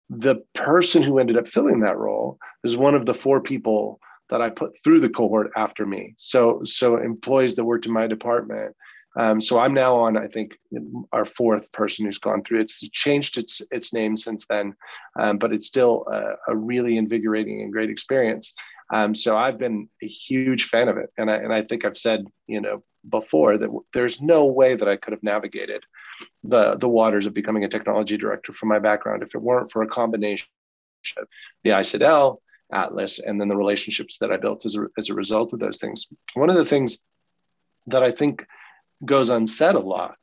the 0.09 0.43
person 0.55 1.03
who 1.03 1.19
ended 1.19 1.37
up 1.37 1.47
filling 1.47 1.81
that 1.81 1.97
role 1.97 2.39
is 2.63 2.75
one 2.75 2.95
of 2.95 3.05
the 3.05 3.13
four 3.13 3.41
people 3.41 3.99
that 4.33 4.41
I 4.41 4.49
put 4.49 4.75
through 4.83 4.99
the 4.99 5.09
cohort 5.09 5.51
after 5.55 5.85
me. 5.85 6.13
So 6.17 6.61
so 6.65 6.97
employees 6.97 7.55
that 7.55 7.63
worked 7.63 7.85
in 7.85 7.93
my 7.93 8.07
department 8.07 8.75
um, 9.15 9.39
so 9.39 9.59
I'm 9.59 9.73
now 9.73 9.95
on, 9.95 10.17
I 10.17 10.27
think, 10.27 10.57
our 11.11 11.25
fourth 11.25 11.71
person 11.71 12.05
who's 12.05 12.17
gone 12.17 12.43
through. 12.43 12.61
It's 12.61 12.87
changed 12.89 13.37
its 13.37 13.61
its 13.71 13.93
name 13.93 14.15
since 14.15 14.47
then, 14.47 14.75
um, 15.19 15.37
but 15.37 15.53
it's 15.53 15.67
still 15.67 16.05
a, 16.11 16.51
a, 16.51 16.55
really 16.55 16.97
invigorating 16.97 17.61
and 17.61 17.71
great 17.71 17.91
experience. 17.91 18.53
Um, 18.91 19.13
so 19.13 19.37
I've 19.37 19.59
been 19.59 19.87
a 20.01 20.07
huge 20.07 20.65
fan 20.65 20.89
of 20.89 20.97
it, 20.97 21.11
and 21.17 21.29
I 21.29 21.35
and 21.35 21.53
I 21.53 21.61
think 21.61 21.85
I've 21.85 21.97
said, 21.97 22.25
you 22.47 22.59
know, 22.59 22.83
before 23.07 23.57
that 23.59 23.69
there's 23.93 24.19
no 24.19 24.45
way 24.45 24.73
that 24.73 24.89
I 24.89 24.95
could 24.95 25.13
have 25.13 25.23
navigated 25.23 25.83
the 26.43 26.75
the 26.75 26.89
waters 26.89 27.27
of 27.27 27.35
becoming 27.35 27.63
a 27.63 27.69
technology 27.69 28.17
director 28.17 28.51
from 28.51 28.69
my 28.69 28.79
background 28.79 29.21
if 29.21 29.35
it 29.35 29.41
weren't 29.41 29.71
for 29.71 29.83
a 29.83 29.87
combination 29.87 30.47
of 31.17 31.27
the 31.63 31.71
ISEDL, 31.71 32.37
ATLIS, 32.73 33.19
and 33.19 33.39
then 33.39 33.47
the 33.47 33.55
relationships 33.55 34.17
that 34.19 34.31
I 34.31 34.37
built 34.37 34.65
as 34.65 34.75
a, 34.75 34.87
as 34.97 35.09
a 35.09 35.13
result 35.13 35.53
of 35.53 35.59
those 35.59 35.79
things. 35.79 36.07
One 36.33 36.49
of 36.49 36.55
the 36.55 36.65
things 36.65 36.99
that 37.87 38.03
I 38.03 38.11
think 38.11 38.45
goes 39.05 39.29
unsaid 39.29 39.75
a 39.75 39.79
lot 39.79 40.17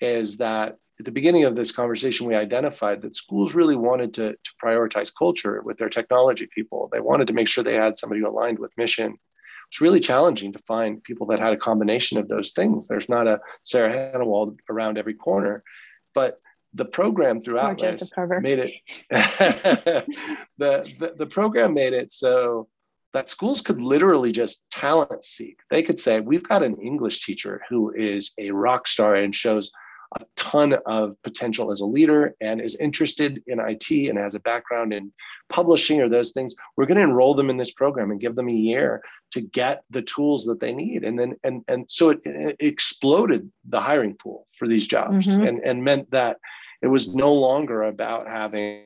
is 0.00 0.36
that 0.38 0.76
at 0.98 1.06
the 1.06 1.12
beginning 1.12 1.44
of 1.44 1.56
this 1.56 1.72
conversation, 1.72 2.26
we 2.26 2.34
identified 2.34 3.00
that 3.02 3.16
schools 3.16 3.54
really 3.54 3.76
wanted 3.76 4.12
to, 4.14 4.32
to 4.32 4.50
prioritize 4.62 5.12
culture 5.16 5.62
with 5.62 5.78
their 5.78 5.88
technology 5.88 6.46
people. 6.54 6.88
They 6.92 7.00
wanted 7.00 7.28
to 7.28 7.32
make 7.32 7.48
sure 7.48 7.64
they 7.64 7.76
had 7.76 7.96
somebody 7.96 8.20
who 8.20 8.28
aligned 8.28 8.58
with 8.58 8.76
mission. 8.76 9.16
It's 9.70 9.80
really 9.80 10.00
challenging 10.00 10.52
to 10.52 10.58
find 10.66 11.02
people 11.02 11.26
that 11.28 11.40
had 11.40 11.54
a 11.54 11.56
combination 11.56 12.18
of 12.18 12.28
those 12.28 12.52
things. 12.52 12.86
There's 12.86 13.08
not 13.08 13.26
a 13.26 13.40
Sarah 13.62 14.12
Hanawald 14.14 14.58
around 14.68 14.98
every 14.98 15.14
corner, 15.14 15.64
but 16.14 16.41
the 16.74 16.84
program 16.84 17.40
through 17.40 17.58
ATLIS 17.58 18.12
made 18.40 18.58
it 18.58 18.74
the, 20.58 20.84
the, 20.98 21.14
the 21.18 21.26
program 21.26 21.74
made 21.74 21.92
it 21.92 22.10
so 22.10 22.68
that 23.12 23.28
schools 23.28 23.60
could 23.60 23.80
literally 23.82 24.32
just 24.32 24.64
talent 24.70 25.22
seek. 25.22 25.58
They 25.70 25.82
could 25.82 25.98
say, 25.98 26.20
We've 26.20 26.42
got 26.42 26.62
an 26.62 26.76
English 26.80 27.24
teacher 27.24 27.60
who 27.68 27.92
is 27.94 28.32
a 28.38 28.50
rock 28.50 28.86
star 28.86 29.16
and 29.16 29.34
shows 29.34 29.70
a 30.20 30.24
ton 30.36 30.74
of 30.86 31.20
potential 31.22 31.70
as 31.70 31.80
a 31.80 31.86
leader 31.86 32.34
and 32.40 32.60
is 32.60 32.76
interested 32.76 33.42
in 33.46 33.60
IT 33.60 33.90
and 34.08 34.18
has 34.18 34.34
a 34.34 34.40
background 34.40 34.92
in 34.92 35.12
publishing 35.48 36.00
or 36.00 36.08
those 36.08 36.32
things. 36.32 36.54
We're 36.76 36.86
going 36.86 36.96
to 36.96 37.02
enroll 37.02 37.34
them 37.34 37.50
in 37.50 37.56
this 37.56 37.72
program 37.72 38.10
and 38.10 38.20
give 38.20 38.34
them 38.34 38.48
a 38.48 38.52
year 38.52 39.02
to 39.32 39.40
get 39.40 39.82
the 39.90 40.02
tools 40.02 40.44
that 40.44 40.60
they 40.60 40.72
need. 40.72 41.04
And 41.04 41.18
then, 41.18 41.34
and, 41.44 41.64
and 41.68 41.86
so 41.88 42.10
it, 42.10 42.20
it 42.24 42.56
exploded 42.60 43.50
the 43.64 43.80
hiring 43.80 44.14
pool 44.14 44.46
for 44.52 44.68
these 44.68 44.86
jobs 44.86 45.26
mm-hmm. 45.26 45.46
and, 45.46 45.60
and 45.60 45.84
meant 45.84 46.10
that 46.10 46.38
it 46.82 46.88
was 46.88 47.14
no 47.14 47.32
longer 47.32 47.82
about 47.82 48.28
having 48.28 48.84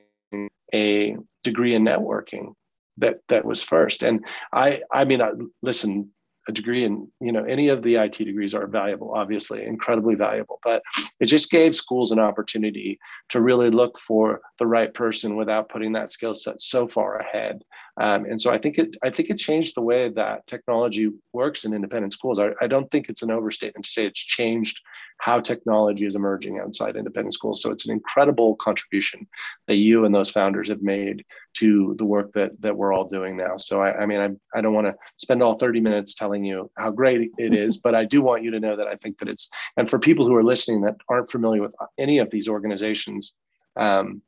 a 0.74 1.16
degree 1.42 1.74
in 1.74 1.84
networking 1.84 2.52
that 2.98 3.18
that 3.28 3.44
was 3.44 3.62
first. 3.62 4.02
And 4.02 4.24
I 4.52 4.80
I 4.92 5.04
mean, 5.04 5.20
I, 5.20 5.30
listen, 5.62 6.10
a 6.48 6.52
degree 6.52 6.84
in 6.84 7.08
you 7.20 7.32
know 7.32 7.44
any 7.44 7.68
of 7.68 7.82
the 7.82 7.96
IT 7.96 8.12
degrees 8.18 8.54
are 8.54 8.66
valuable, 8.66 9.14
obviously 9.14 9.64
incredibly 9.64 10.14
valuable. 10.14 10.58
But 10.62 10.82
it 11.20 11.26
just 11.26 11.50
gave 11.50 11.74
schools 11.74 12.12
an 12.12 12.18
opportunity 12.18 12.98
to 13.30 13.40
really 13.40 13.70
look 13.70 13.98
for 13.98 14.40
the 14.58 14.66
right 14.66 14.92
person 14.92 15.36
without 15.36 15.68
putting 15.68 15.92
that 15.92 16.10
skill 16.10 16.34
set 16.34 16.60
so 16.60 16.86
far 16.86 17.18
ahead. 17.18 17.62
Um, 17.98 18.26
and 18.26 18.38
so 18.38 18.52
I 18.52 18.58
think 18.58 18.78
it 18.78 18.96
I 19.02 19.08
think 19.08 19.30
it 19.30 19.38
changed 19.38 19.74
the 19.74 19.80
way 19.80 20.10
that 20.10 20.46
technology 20.46 21.10
works 21.32 21.64
in 21.64 21.72
independent 21.72 22.12
schools. 22.12 22.38
I, 22.38 22.50
I 22.60 22.66
don't 22.66 22.90
think 22.90 23.08
it's 23.08 23.22
an 23.22 23.30
overstatement 23.30 23.86
to 23.86 23.90
say 23.90 24.06
it's 24.06 24.22
changed 24.22 24.82
how 25.18 25.40
technology 25.40 26.04
is 26.04 26.14
emerging 26.14 26.58
outside 26.58 26.96
independent 26.96 27.32
schools. 27.32 27.62
So 27.62 27.70
it's 27.70 27.86
an 27.86 27.92
incredible 27.92 28.54
contribution 28.56 29.26
that 29.66 29.76
you 29.76 30.04
and 30.04 30.14
those 30.14 30.30
founders 30.30 30.68
have 30.68 30.82
made 30.82 31.24
to 31.54 31.94
the 31.98 32.04
work 32.04 32.32
that 32.34 32.50
that 32.60 32.76
we're 32.76 32.92
all 32.92 33.08
doing 33.08 33.34
now. 33.34 33.56
So 33.56 33.80
I, 33.80 34.02
I 34.02 34.06
mean, 34.06 34.20
I, 34.20 34.58
I 34.58 34.60
don't 34.60 34.74
want 34.74 34.88
to 34.88 34.96
spend 35.16 35.42
all 35.42 35.54
30 35.54 35.80
minutes 35.80 36.14
telling 36.14 36.44
you 36.44 36.70
how 36.76 36.90
great 36.90 37.30
it 37.38 37.54
is, 37.54 37.76
but 37.84 37.94
I 37.94 38.04
do 38.04 38.20
want 38.20 38.42
you 38.42 38.50
to 38.50 38.60
know 38.60 38.76
that 38.76 38.88
I 38.88 38.96
think 38.96 39.18
that 39.18 39.28
it's, 39.28 39.48
and 39.78 39.88
for 39.88 39.98
people 39.98 40.26
who 40.26 40.34
are 40.34 40.44
listening 40.44 40.82
that 40.82 40.96
aren't 41.08 41.30
familiar 41.30 41.62
with 41.62 41.72
any 41.96 42.18
of 42.18 42.30
these 42.30 42.48
organizations, 42.48 43.32
um, 43.76 44.20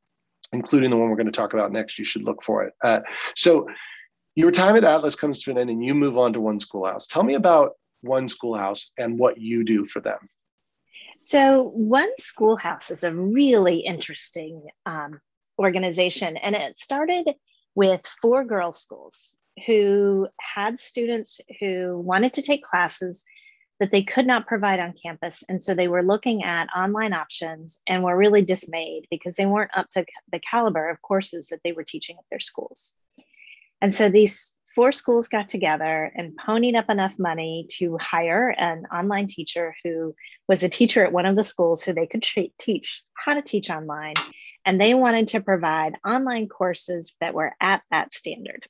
including 0.52 0.90
the 0.90 0.96
one 0.96 1.08
we're 1.08 1.16
going 1.16 1.26
to 1.26 1.32
talk 1.32 1.52
about 1.52 1.72
next, 1.72 1.98
you 1.98 2.04
should 2.04 2.22
look 2.22 2.42
for 2.42 2.64
it. 2.64 2.74
Uh, 2.82 3.00
so 3.34 3.68
your 4.34 4.50
time 4.50 4.76
at 4.76 4.84
ATLIS 4.84 5.16
comes 5.16 5.40
to 5.42 5.50
an 5.50 5.58
end 5.58 5.70
and 5.70 5.84
you 5.84 5.94
move 5.94 6.16
on 6.16 6.32
to 6.32 6.40
One 6.40 6.60
Schoolhouse. 6.60 7.06
Tell 7.06 7.24
me 7.24 7.34
about 7.34 7.72
One 8.02 8.28
Schoolhouse 8.28 8.90
and 8.96 9.18
what 9.18 9.40
you 9.40 9.64
do 9.64 9.84
for 9.84 10.00
them. 10.00 10.18
So, 11.20 11.64
One 11.74 12.10
Schoolhouse 12.18 12.92
is 12.92 13.02
a 13.02 13.12
really 13.12 13.80
interesting 13.80 14.62
um, 14.86 15.20
organization, 15.58 16.36
and 16.36 16.54
it 16.54 16.78
started 16.78 17.34
with 17.74 18.00
four 18.22 18.44
girls' 18.44 18.80
schools 18.80 19.36
who 19.66 20.28
had 20.40 20.78
students 20.78 21.40
who 21.58 21.98
wanted 21.98 22.34
to 22.34 22.42
take 22.42 22.62
classes 22.62 23.24
that 23.80 23.92
they 23.92 24.02
could 24.02 24.26
not 24.26 24.46
provide 24.46 24.80
on 24.80 24.94
campus. 25.00 25.44
And 25.48 25.62
so 25.62 25.74
they 25.74 25.88
were 25.88 26.02
looking 26.02 26.42
at 26.42 26.68
online 26.76 27.12
options 27.12 27.80
and 27.86 28.02
were 28.02 28.16
really 28.16 28.42
dismayed 28.42 29.06
because 29.10 29.36
they 29.36 29.46
weren't 29.46 29.76
up 29.76 29.88
to 29.90 30.04
the 30.32 30.40
caliber 30.40 30.88
of 30.88 31.02
courses 31.02 31.48
that 31.48 31.60
they 31.64 31.72
were 31.72 31.84
teaching 31.84 32.16
at 32.18 32.24
their 32.30 32.40
schools. 32.40 32.94
And 33.80 33.94
so 33.94 34.10
these 34.10 34.56
four 34.74 34.92
schools 34.92 35.28
got 35.28 35.48
together 35.48 36.12
and 36.14 36.36
ponied 36.36 36.76
up 36.76 36.88
enough 36.88 37.18
money 37.18 37.66
to 37.68 37.98
hire 38.00 38.50
an 38.58 38.84
online 38.92 39.26
teacher 39.26 39.74
who 39.82 40.14
was 40.48 40.62
a 40.62 40.68
teacher 40.68 41.04
at 41.04 41.12
one 41.12 41.26
of 41.26 41.36
the 41.36 41.44
schools 41.44 41.82
who 41.82 41.92
they 41.92 42.06
could 42.06 42.22
teach 42.58 43.02
how 43.14 43.34
to 43.34 43.42
teach 43.42 43.70
online. 43.70 44.14
And 44.64 44.80
they 44.80 44.94
wanted 44.94 45.28
to 45.28 45.40
provide 45.40 45.96
online 46.06 46.48
courses 46.48 47.16
that 47.20 47.34
were 47.34 47.54
at 47.60 47.82
that 47.90 48.12
standard. 48.12 48.66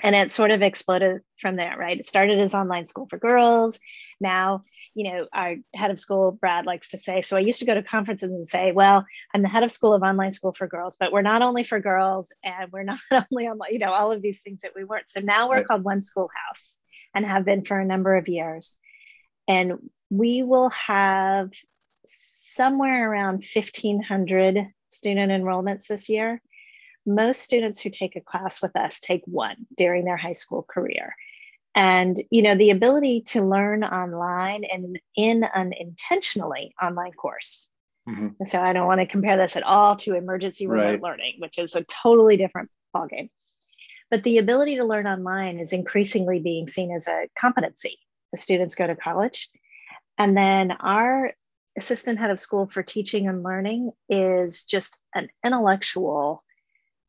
And 0.00 0.14
it 0.14 0.30
sort 0.30 0.50
of 0.50 0.62
exploded 0.62 1.20
from 1.40 1.56
there 1.56 1.76
right? 1.78 1.98
It 1.98 2.06
started 2.06 2.40
as 2.40 2.54
online 2.54 2.86
school 2.86 3.06
for 3.08 3.18
girls. 3.18 3.80
Now 4.20 4.64
you 4.94 5.10
know 5.10 5.26
our 5.32 5.56
head 5.74 5.90
of 5.90 5.98
school 5.98 6.32
brad 6.32 6.66
likes 6.66 6.90
to 6.90 6.98
say 6.98 7.22
so 7.22 7.34
i 7.34 7.40
used 7.40 7.60
to 7.60 7.64
go 7.64 7.72
to 7.72 7.82
conferences 7.82 8.30
and 8.30 8.46
say 8.46 8.72
well 8.72 9.06
i'm 9.32 9.40
the 9.40 9.48
head 9.48 9.62
of 9.62 9.70
school 9.70 9.94
of 9.94 10.02
online 10.02 10.32
school 10.32 10.52
for 10.52 10.66
girls 10.66 10.98
but 11.00 11.10
we're 11.10 11.22
not 11.22 11.40
only 11.40 11.62
for 11.62 11.80
girls 11.80 12.30
and 12.44 12.70
we're 12.70 12.82
not 12.82 12.98
only 13.32 13.46
on 13.46 13.58
you 13.70 13.78
know 13.78 13.92
all 13.92 14.12
of 14.12 14.22
these 14.22 14.40
things 14.40 14.60
that 14.60 14.72
we 14.74 14.84
weren't. 14.84 15.10
So 15.10 15.20
now 15.20 15.48
we're 15.48 15.56
right. 15.56 15.66
called 15.66 15.84
one 15.84 16.00
schoolhouse 16.00 16.80
and 17.14 17.26
have 17.26 17.44
been 17.44 17.64
for 17.64 17.78
a 17.78 17.84
number 17.84 18.16
of 18.16 18.28
years. 18.28 18.78
And 19.48 19.90
we 20.10 20.42
will 20.42 20.70
have 20.70 21.50
somewhere 22.06 23.10
around 23.10 23.44
1500 23.54 24.66
student 24.88 25.32
enrollments 25.32 25.86
this 25.86 26.08
year 26.08 26.40
most 27.06 27.42
students 27.42 27.80
who 27.80 27.90
take 27.90 28.16
a 28.16 28.20
class 28.20 28.62
with 28.62 28.74
us 28.76 29.00
take 29.00 29.22
one 29.26 29.56
during 29.76 30.04
their 30.04 30.16
high 30.16 30.32
school 30.32 30.62
career 30.62 31.14
and 31.74 32.20
you 32.30 32.42
know 32.42 32.54
the 32.54 32.70
ability 32.70 33.22
to 33.22 33.42
learn 33.42 33.84
online 33.84 34.64
and 34.64 34.98
in 35.16 35.44
an 35.54 35.72
intentionally 35.78 36.74
online 36.82 37.12
course 37.12 37.70
mm-hmm. 38.08 38.28
and 38.38 38.48
so 38.48 38.60
i 38.60 38.72
don't 38.72 38.86
want 38.86 39.00
to 39.00 39.06
compare 39.06 39.36
this 39.36 39.56
at 39.56 39.62
all 39.62 39.96
to 39.96 40.14
emergency 40.14 40.66
remote 40.66 40.90
right. 40.90 41.02
learning 41.02 41.34
which 41.38 41.58
is 41.58 41.74
a 41.74 41.84
totally 41.84 42.36
different 42.36 42.70
ballgame 42.94 43.30
but 44.10 44.22
the 44.24 44.38
ability 44.38 44.76
to 44.76 44.84
learn 44.84 45.06
online 45.06 45.58
is 45.58 45.72
increasingly 45.72 46.38
being 46.38 46.68
seen 46.68 46.92
as 46.92 47.08
a 47.08 47.28
competency 47.38 47.98
the 48.32 48.38
students 48.38 48.74
go 48.74 48.86
to 48.86 48.96
college 48.96 49.48
and 50.18 50.36
then 50.36 50.72
our 50.72 51.32
assistant 51.76 52.18
head 52.18 52.30
of 52.30 52.38
school 52.38 52.66
for 52.66 52.82
teaching 52.82 53.28
and 53.28 53.42
learning 53.42 53.90
is 54.10 54.64
just 54.64 55.00
an 55.14 55.28
intellectual 55.44 56.42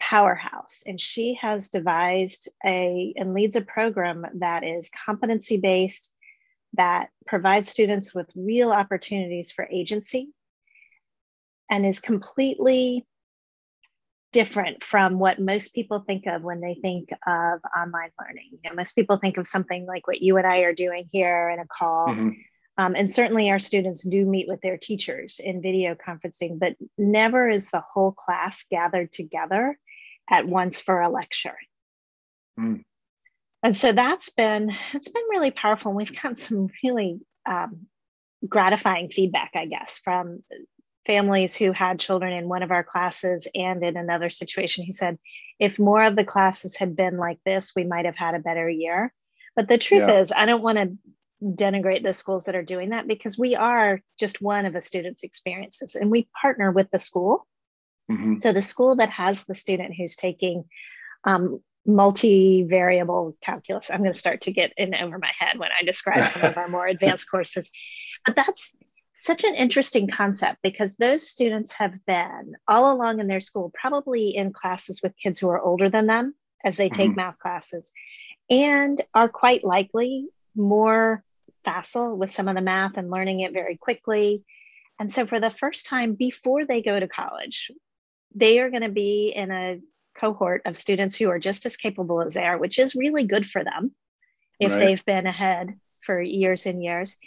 powerhouse 0.03 0.83
and 0.85 0.99
she 0.99 1.33
has 1.35 1.69
devised 1.69 2.49
a 2.65 3.13
and 3.15 3.33
leads 3.33 3.55
a 3.55 3.61
program 3.61 4.25
that 4.35 4.61
is 4.61 4.89
competency 4.89 5.57
based 5.57 6.11
that 6.73 7.07
provides 7.25 7.69
students 7.69 8.13
with 8.13 8.29
real 8.35 8.73
opportunities 8.73 9.49
for 9.49 9.65
agency 9.71 10.29
and 11.71 11.85
is 11.85 12.01
completely 12.01 13.05
different 14.33 14.83
from 14.83 15.19
what 15.19 15.39
most 15.39 15.73
people 15.73 15.99
think 15.99 16.25
of 16.27 16.41
when 16.41 16.59
they 16.59 16.73
think 16.81 17.07
of 17.25 17.59
online 17.77 18.09
learning. 18.19 18.49
You 18.51 18.69
know, 18.69 18.75
most 18.75 18.93
people 18.93 19.17
think 19.17 19.37
of 19.37 19.47
something 19.47 19.85
like 19.85 20.05
what 20.05 20.21
you 20.21 20.35
and 20.35 20.45
I 20.45 20.59
are 20.59 20.73
doing 20.73 21.07
here 21.11 21.49
in 21.49 21.59
a 21.59 21.67
call. 21.67 22.07
Mm-hmm. 22.09 22.29
Um, 22.77 22.95
and 22.95 23.09
certainly 23.09 23.51
our 23.51 23.59
students 23.59 24.03
do 24.03 24.25
meet 24.25 24.49
with 24.49 24.59
their 24.61 24.77
teachers 24.77 25.39
in 25.41 25.61
video 25.61 25.95
conferencing, 25.95 26.59
but 26.59 26.75
never 26.97 27.47
is 27.47 27.69
the 27.69 27.79
whole 27.79 28.11
class 28.11 28.65
gathered 28.69 29.13
together 29.13 29.77
at 30.29 30.47
once 30.47 30.81
for 30.81 31.01
a 31.01 31.09
lecture. 31.09 31.57
Mm. 32.59 32.83
And 33.61 33.75
so 33.75 33.91
that's 33.93 34.29
been 34.29 34.71
it's 34.93 35.09
been 35.09 35.23
really 35.29 35.51
powerful. 35.51 35.91
And 35.91 35.97
We've 35.97 36.21
got 36.21 36.37
some 36.37 36.67
really 36.83 37.21
um, 37.45 37.87
gratifying 38.47 39.09
feedback, 39.09 39.51
I 39.55 39.65
guess, 39.65 39.99
from 39.99 40.43
families 41.05 41.55
who 41.55 41.71
had 41.71 41.99
children 41.99 42.33
in 42.33 42.47
one 42.47 42.63
of 42.63 42.71
our 42.71 42.83
classes 42.83 43.47
and 43.55 43.83
in 43.83 43.97
another 43.97 44.29
situation 44.29 44.85
who 44.85 44.93
said, 44.93 45.17
if 45.59 45.79
more 45.79 46.03
of 46.03 46.15
the 46.15 46.23
classes 46.23 46.77
had 46.77 46.95
been 46.95 47.17
like 47.17 47.39
this, 47.45 47.73
we 47.75 47.83
might 47.83 48.05
have 48.05 48.15
had 48.15 48.35
a 48.35 48.39
better 48.39 48.69
year. 48.69 49.13
But 49.55 49.67
the 49.67 49.77
truth 49.77 50.05
yeah. 50.07 50.19
is, 50.19 50.31
I 50.31 50.45
don't 50.45 50.63
want 50.63 50.77
to 50.77 50.97
denigrate 51.43 52.03
the 52.03 52.13
schools 52.13 52.45
that 52.45 52.55
are 52.55 52.63
doing 52.63 52.89
that 52.89 53.07
because 53.07 53.37
we 53.37 53.55
are 53.55 54.01
just 54.17 54.41
one 54.41 54.65
of 54.65 54.75
a 54.75 54.81
student's 54.81 55.23
experiences 55.23 55.95
and 55.95 56.09
we 56.09 56.27
partner 56.41 56.71
with 56.71 56.89
the 56.91 56.99
school 56.99 57.45
Mm-hmm. 58.11 58.39
So 58.39 58.53
the 58.53 58.61
school 58.61 58.95
that 58.97 59.09
has 59.09 59.45
the 59.45 59.55
student 59.55 59.95
who's 59.95 60.15
taking 60.15 60.65
um, 61.23 61.61
multivariable 61.87 63.35
calculus, 63.41 63.89
I'm 63.89 63.99
going 64.01 64.13
to 64.13 64.19
start 64.19 64.41
to 64.41 64.51
get 64.51 64.73
in 64.77 64.93
over 64.95 65.17
my 65.17 65.31
head 65.37 65.59
when 65.59 65.69
I 65.77 65.83
describe 65.83 66.27
some 66.27 66.49
of 66.49 66.57
our 66.57 66.67
more 66.67 66.87
advanced 66.87 67.29
courses. 67.29 67.71
But 68.25 68.35
that's 68.35 68.75
such 69.13 69.43
an 69.43 69.55
interesting 69.55 70.07
concept 70.07 70.57
because 70.63 70.97
those 70.97 71.29
students 71.29 71.73
have 71.73 71.93
been 72.05 72.53
all 72.67 72.95
along 72.95 73.19
in 73.19 73.27
their 73.27 73.39
school, 73.39 73.71
probably 73.79 74.29
in 74.29 74.51
classes 74.51 75.01
with 75.03 75.17
kids 75.17 75.39
who 75.39 75.49
are 75.49 75.61
older 75.61 75.89
than 75.89 76.07
them 76.07 76.33
as 76.65 76.77
they 76.77 76.89
take 76.89 77.09
mm-hmm. 77.09 77.17
math 77.17 77.37
classes, 77.39 77.91
and 78.49 78.99
are 79.13 79.29
quite 79.29 79.63
likely 79.63 80.27
more 80.55 81.23
facile 81.63 82.17
with 82.17 82.31
some 82.31 82.47
of 82.47 82.55
the 82.55 82.61
math 82.61 82.97
and 82.97 83.09
learning 83.09 83.41
it 83.41 83.53
very 83.53 83.77
quickly. 83.77 84.43
And 84.99 85.11
so, 85.11 85.25
for 85.25 85.39
the 85.39 85.49
first 85.49 85.85
time 85.85 86.13
before 86.13 86.65
they 86.65 86.81
go 86.81 86.99
to 86.99 87.07
college, 87.07 87.71
they 88.35 88.59
are 88.59 88.69
going 88.69 88.83
to 88.83 88.89
be 88.89 89.33
in 89.35 89.51
a 89.51 89.79
cohort 90.15 90.61
of 90.65 90.77
students 90.77 91.17
who 91.17 91.29
are 91.29 91.39
just 91.39 91.65
as 91.65 91.77
capable 91.77 92.21
as 92.21 92.33
they 92.33 92.43
are, 92.43 92.57
which 92.57 92.79
is 92.79 92.95
really 92.95 93.25
good 93.25 93.49
for 93.49 93.63
them 93.63 93.91
if 94.59 94.71
right. 94.71 94.79
they've 94.79 95.05
been 95.05 95.27
ahead 95.27 95.77
for 96.01 96.21
years 96.21 96.65
and 96.65 96.83
years. 96.83 97.17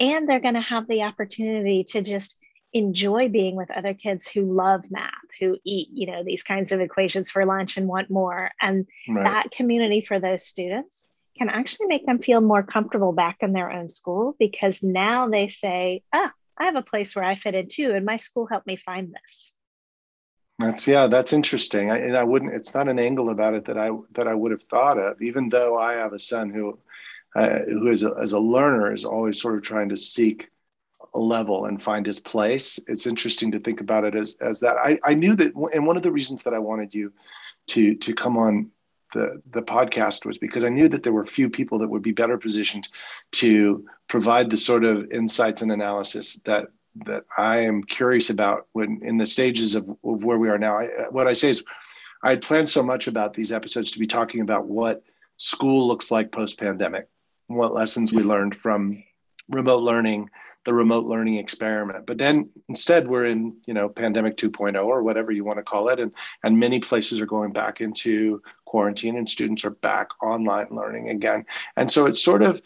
And 0.00 0.28
they're 0.28 0.40
going 0.40 0.54
to 0.54 0.60
have 0.60 0.86
the 0.88 1.02
opportunity 1.02 1.84
to 1.84 2.02
just 2.02 2.38
enjoy 2.72 3.28
being 3.28 3.56
with 3.56 3.70
other 3.70 3.94
kids 3.94 4.28
who 4.28 4.52
love 4.52 4.84
math, 4.90 5.12
who 5.40 5.56
eat, 5.64 5.88
you 5.92 6.06
know, 6.06 6.22
these 6.24 6.42
kinds 6.42 6.72
of 6.72 6.80
equations 6.80 7.30
for 7.30 7.46
lunch 7.46 7.76
and 7.76 7.88
want 7.88 8.10
more. 8.10 8.50
And 8.60 8.86
right. 9.08 9.24
that 9.24 9.50
community 9.50 10.00
for 10.02 10.18
those 10.18 10.44
students 10.44 11.14
can 11.38 11.48
actually 11.48 11.86
make 11.86 12.06
them 12.06 12.18
feel 12.18 12.40
more 12.40 12.62
comfortable 12.62 13.12
back 13.12 13.38
in 13.40 13.52
their 13.52 13.70
own 13.70 13.88
school 13.88 14.34
because 14.38 14.82
now 14.82 15.28
they 15.28 15.48
say, 15.48 16.02
ah, 16.12 16.32
I 16.58 16.64
have 16.64 16.76
a 16.76 16.82
place 16.82 17.14
where 17.14 17.24
I 17.24 17.34
fit 17.34 17.54
in 17.54 17.68
too, 17.68 17.92
and 17.92 18.04
my 18.04 18.16
school 18.16 18.46
helped 18.46 18.66
me 18.66 18.76
find 18.76 19.12
this. 19.12 19.56
That's 20.58 20.88
yeah, 20.88 21.06
that's 21.06 21.32
interesting. 21.32 21.90
I, 21.90 21.98
and 21.98 22.16
I 22.16 22.22
wouldn't. 22.22 22.54
It's 22.54 22.74
not 22.74 22.88
an 22.88 22.98
angle 22.98 23.28
about 23.28 23.54
it 23.54 23.64
that 23.66 23.76
I 23.76 23.90
that 24.12 24.26
I 24.26 24.34
would 24.34 24.52
have 24.52 24.62
thought 24.62 24.98
of. 24.98 25.20
Even 25.20 25.48
though 25.50 25.78
I 25.78 25.94
have 25.94 26.14
a 26.14 26.18
son 26.18 26.48
who, 26.50 26.78
uh, 27.34 27.58
who 27.68 27.88
is 27.88 28.02
a, 28.02 28.14
as 28.20 28.32
a 28.32 28.40
learner 28.40 28.92
is 28.92 29.04
always 29.04 29.40
sort 29.40 29.56
of 29.56 29.62
trying 29.62 29.90
to 29.90 29.96
seek 29.96 30.50
a 31.14 31.18
level 31.18 31.66
and 31.66 31.82
find 31.82 32.06
his 32.06 32.18
place. 32.18 32.80
It's 32.88 33.06
interesting 33.06 33.52
to 33.52 33.60
think 33.60 33.80
about 33.82 34.04
it 34.04 34.14
as 34.14 34.34
as 34.40 34.60
that. 34.60 34.78
I 34.78 34.98
I 35.04 35.12
knew 35.12 35.34
that, 35.34 35.54
and 35.74 35.86
one 35.86 35.96
of 35.96 36.02
the 36.02 36.12
reasons 36.12 36.42
that 36.44 36.54
I 36.54 36.58
wanted 36.58 36.94
you 36.94 37.12
to 37.68 37.94
to 37.94 38.14
come 38.14 38.38
on 38.38 38.70
the 39.12 39.42
the 39.50 39.62
podcast 39.62 40.24
was 40.24 40.38
because 40.38 40.64
I 40.64 40.70
knew 40.70 40.88
that 40.88 41.02
there 41.02 41.12
were 41.12 41.26
few 41.26 41.50
people 41.50 41.78
that 41.80 41.88
would 41.88 42.02
be 42.02 42.12
better 42.12 42.38
positioned 42.38 42.88
to 43.32 43.84
provide 44.08 44.48
the 44.48 44.56
sort 44.56 44.84
of 44.84 45.10
insights 45.12 45.60
and 45.60 45.70
analysis 45.70 46.36
that 46.44 46.68
that 47.04 47.24
I 47.36 47.58
am 47.58 47.82
curious 47.82 48.30
about 48.30 48.66
when 48.72 49.00
in 49.02 49.18
the 49.18 49.26
stages 49.26 49.74
of, 49.74 49.88
of 49.88 50.24
where 50.24 50.38
we 50.38 50.48
are 50.48 50.58
now. 50.58 50.78
I, 50.78 50.86
what 51.10 51.26
I 51.26 51.32
say 51.32 51.50
is, 51.50 51.62
I 52.22 52.30
had 52.30 52.42
planned 52.42 52.68
so 52.68 52.82
much 52.82 53.06
about 53.06 53.34
these 53.34 53.52
episodes 53.52 53.90
to 53.92 53.98
be 53.98 54.06
talking 54.06 54.40
about 54.40 54.66
what 54.66 55.02
school 55.36 55.86
looks 55.86 56.10
like 56.10 56.32
post 56.32 56.58
pandemic, 56.58 57.08
what 57.46 57.74
lessons 57.74 58.12
we 58.12 58.22
learned 58.22 58.56
from 58.56 59.02
remote 59.48 59.82
learning, 59.82 60.30
the 60.64 60.74
remote 60.74 61.06
learning 61.06 61.38
experiment. 61.38 62.06
But 62.06 62.18
then 62.18 62.48
instead, 62.68 63.06
we're 63.06 63.26
in 63.26 63.56
you 63.66 63.74
know 63.74 63.88
pandemic 63.88 64.36
2.0 64.36 64.82
or 64.84 65.02
whatever 65.02 65.30
you 65.30 65.44
want 65.44 65.58
to 65.58 65.62
call 65.62 65.88
it, 65.88 66.00
and 66.00 66.12
and 66.42 66.58
many 66.58 66.80
places 66.80 67.20
are 67.20 67.26
going 67.26 67.52
back 67.52 67.80
into 67.80 68.42
quarantine, 68.64 69.16
and 69.16 69.28
students 69.28 69.64
are 69.64 69.70
back 69.70 70.10
online 70.22 70.68
learning 70.70 71.10
again. 71.10 71.44
And 71.76 71.90
so 71.90 72.06
it's 72.06 72.22
sort 72.22 72.42
of, 72.42 72.60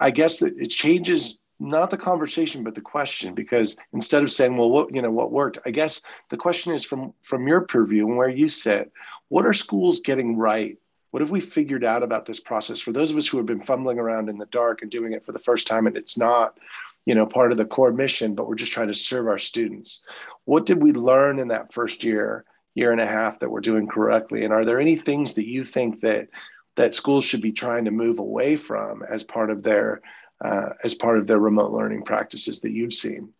I 0.00 0.10
guess 0.10 0.38
that 0.40 0.58
it 0.58 0.68
changes 0.68 1.38
not 1.58 1.88
the 1.90 1.96
conversation 1.96 2.62
but 2.62 2.74
the 2.74 2.80
question 2.80 3.34
because 3.34 3.76
instead 3.94 4.22
of 4.22 4.30
saying 4.30 4.56
well 4.56 4.70
what 4.70 4.94
you 4.94 5.00
know 5.00 5.10
what 5.10 5.32
worked 5.32 5.58
i 5.64 5.70
guess 5.70 6.02
the 6.28 6.36
question 6.36 6.74
is 6.74 6.84
from 6.84 7.14
from 7.22 7.48
your 7.48 7.62
purview 7.62 8.06
and 8.06 8.16
where 8.16 8.28
you 8.28 8.48
sit 8.48 8.92
what 9.28 9.46
are 9.46 9.52
schools 9.52 10.00
getting 10.00 10.36
right? 10.36 10.78
What 11.10 11.20
have 11.20 11.30
we 11.30 11.40
figured 11.40 11.84
out 11.84 12.02
about 12.02 12.26
this 12.26 12.40
process? 12.40 12.80
For 12.80 12.92
those 12.92 13.10
of 13.10 13.16
us 13.16 13.26
who 13.26 13.38
have 13.38 13.46
been 13.46 13.62
fumbling 13.62 13.98
around 13.98 14.28
in 14.28 14.38
the 14.38 14.46
dark 14.46 14.82
and 14.82 14.90
doing 14.90 15.12
it 15.12 15.24
for 15.24 15.32
the 15.32 15.38
first 15.38 15.66
time 15.66 15.86
and 15.86 15.96
it's 15.96 16.18
not 16.18 16.58
you 17.06 17.14
know 17.14 17.26
part 17.26 17.52
of 17.52 17.58
the 17.58 17.64
core 17.64 17.92
mission 17.92 18.34
but 18.34 18.48
we're 18.48 18.56
just 18.56 18.72
trying 18.72 18.88
to 18.88 18.94
serve 18.94 19.26
our 19.26 19.38
students. 19.38 20.02
What 20.44 20.66
did 20.66 20.82
we 20.82 20.92
learn 20.92 21.38
in 21.38 21.48
that 21.48 21.72
first 21.72 22.04
year 22.04 22.44
year 22.74 22.92
and 22.92 23.00
a 23.00 23.06
half 23.06 23.38
that 23.38 23.50
we're 23.50 23.60
doing 23.60 23.86
correctly? 23.86 24.44
And 24.44 24.52
are 24.52 24.64
there 24.64 24.80
any 24.80 24.96
things 24.96 25.34
that 25.34 25.48
you 25.48 25.64
think 25.64 26.00
that 26.00 26.28
that 26.74 26.92
schools 26.92 27.24
should 27.24 27.40
be 27.40 27.52
trying 27.52 27.86
to 27.86 27.90
move 27.90 28.18
away 28.18 28.56
from 28.56 29.02
as 29.02 29.24
part 29.24 29.50
of 29.50 29.62
their 29.62 30.02
uh, 30.44 30.70
as 30.84 30.94
part 30.94 31.18
of 31.18 31.26
their 31.26 31.38
remote 31.38 31.72
learning 31.72 32.02
practices 32.02 32.60
that 32.60 32.72
you've 32.72 32.94
seen? 32.94 33.32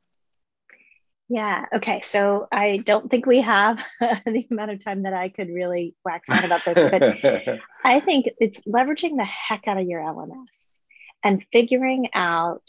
Yeah. 1.29 1.65
Okay. 1.75 2.01
So 2.03 2.47
I 2.53 2.77
don't 2.77 3.11
think 3.11 3.27
we 3.27 3.41
have 3.41 3.85
the 4.01 4.47
amount 4.51 4.71
of 4.71 4.85
time 4.85 5.03
that 5.03 5.13
I 5.13 5.29
could 5.29 5.49
really 5.49 5.95
wax 6.05 6.29
on 6.29 6.45
about 6.45 6.65
this, 6.65 6.91
but 6.91 7.59
I 7.85 8.01
think 8.01 8.27
it's 8.39 8.61
leveraging 8.63 9.17
the 9.17 9.25
heck 9.25 9.67
out 9.67 9.79
of 9.79 9.87
your 9.87 10.01
LMS 10.01 10.83
and 11.25 11.45
figuring 11.53 12.11
out 12.15 12.63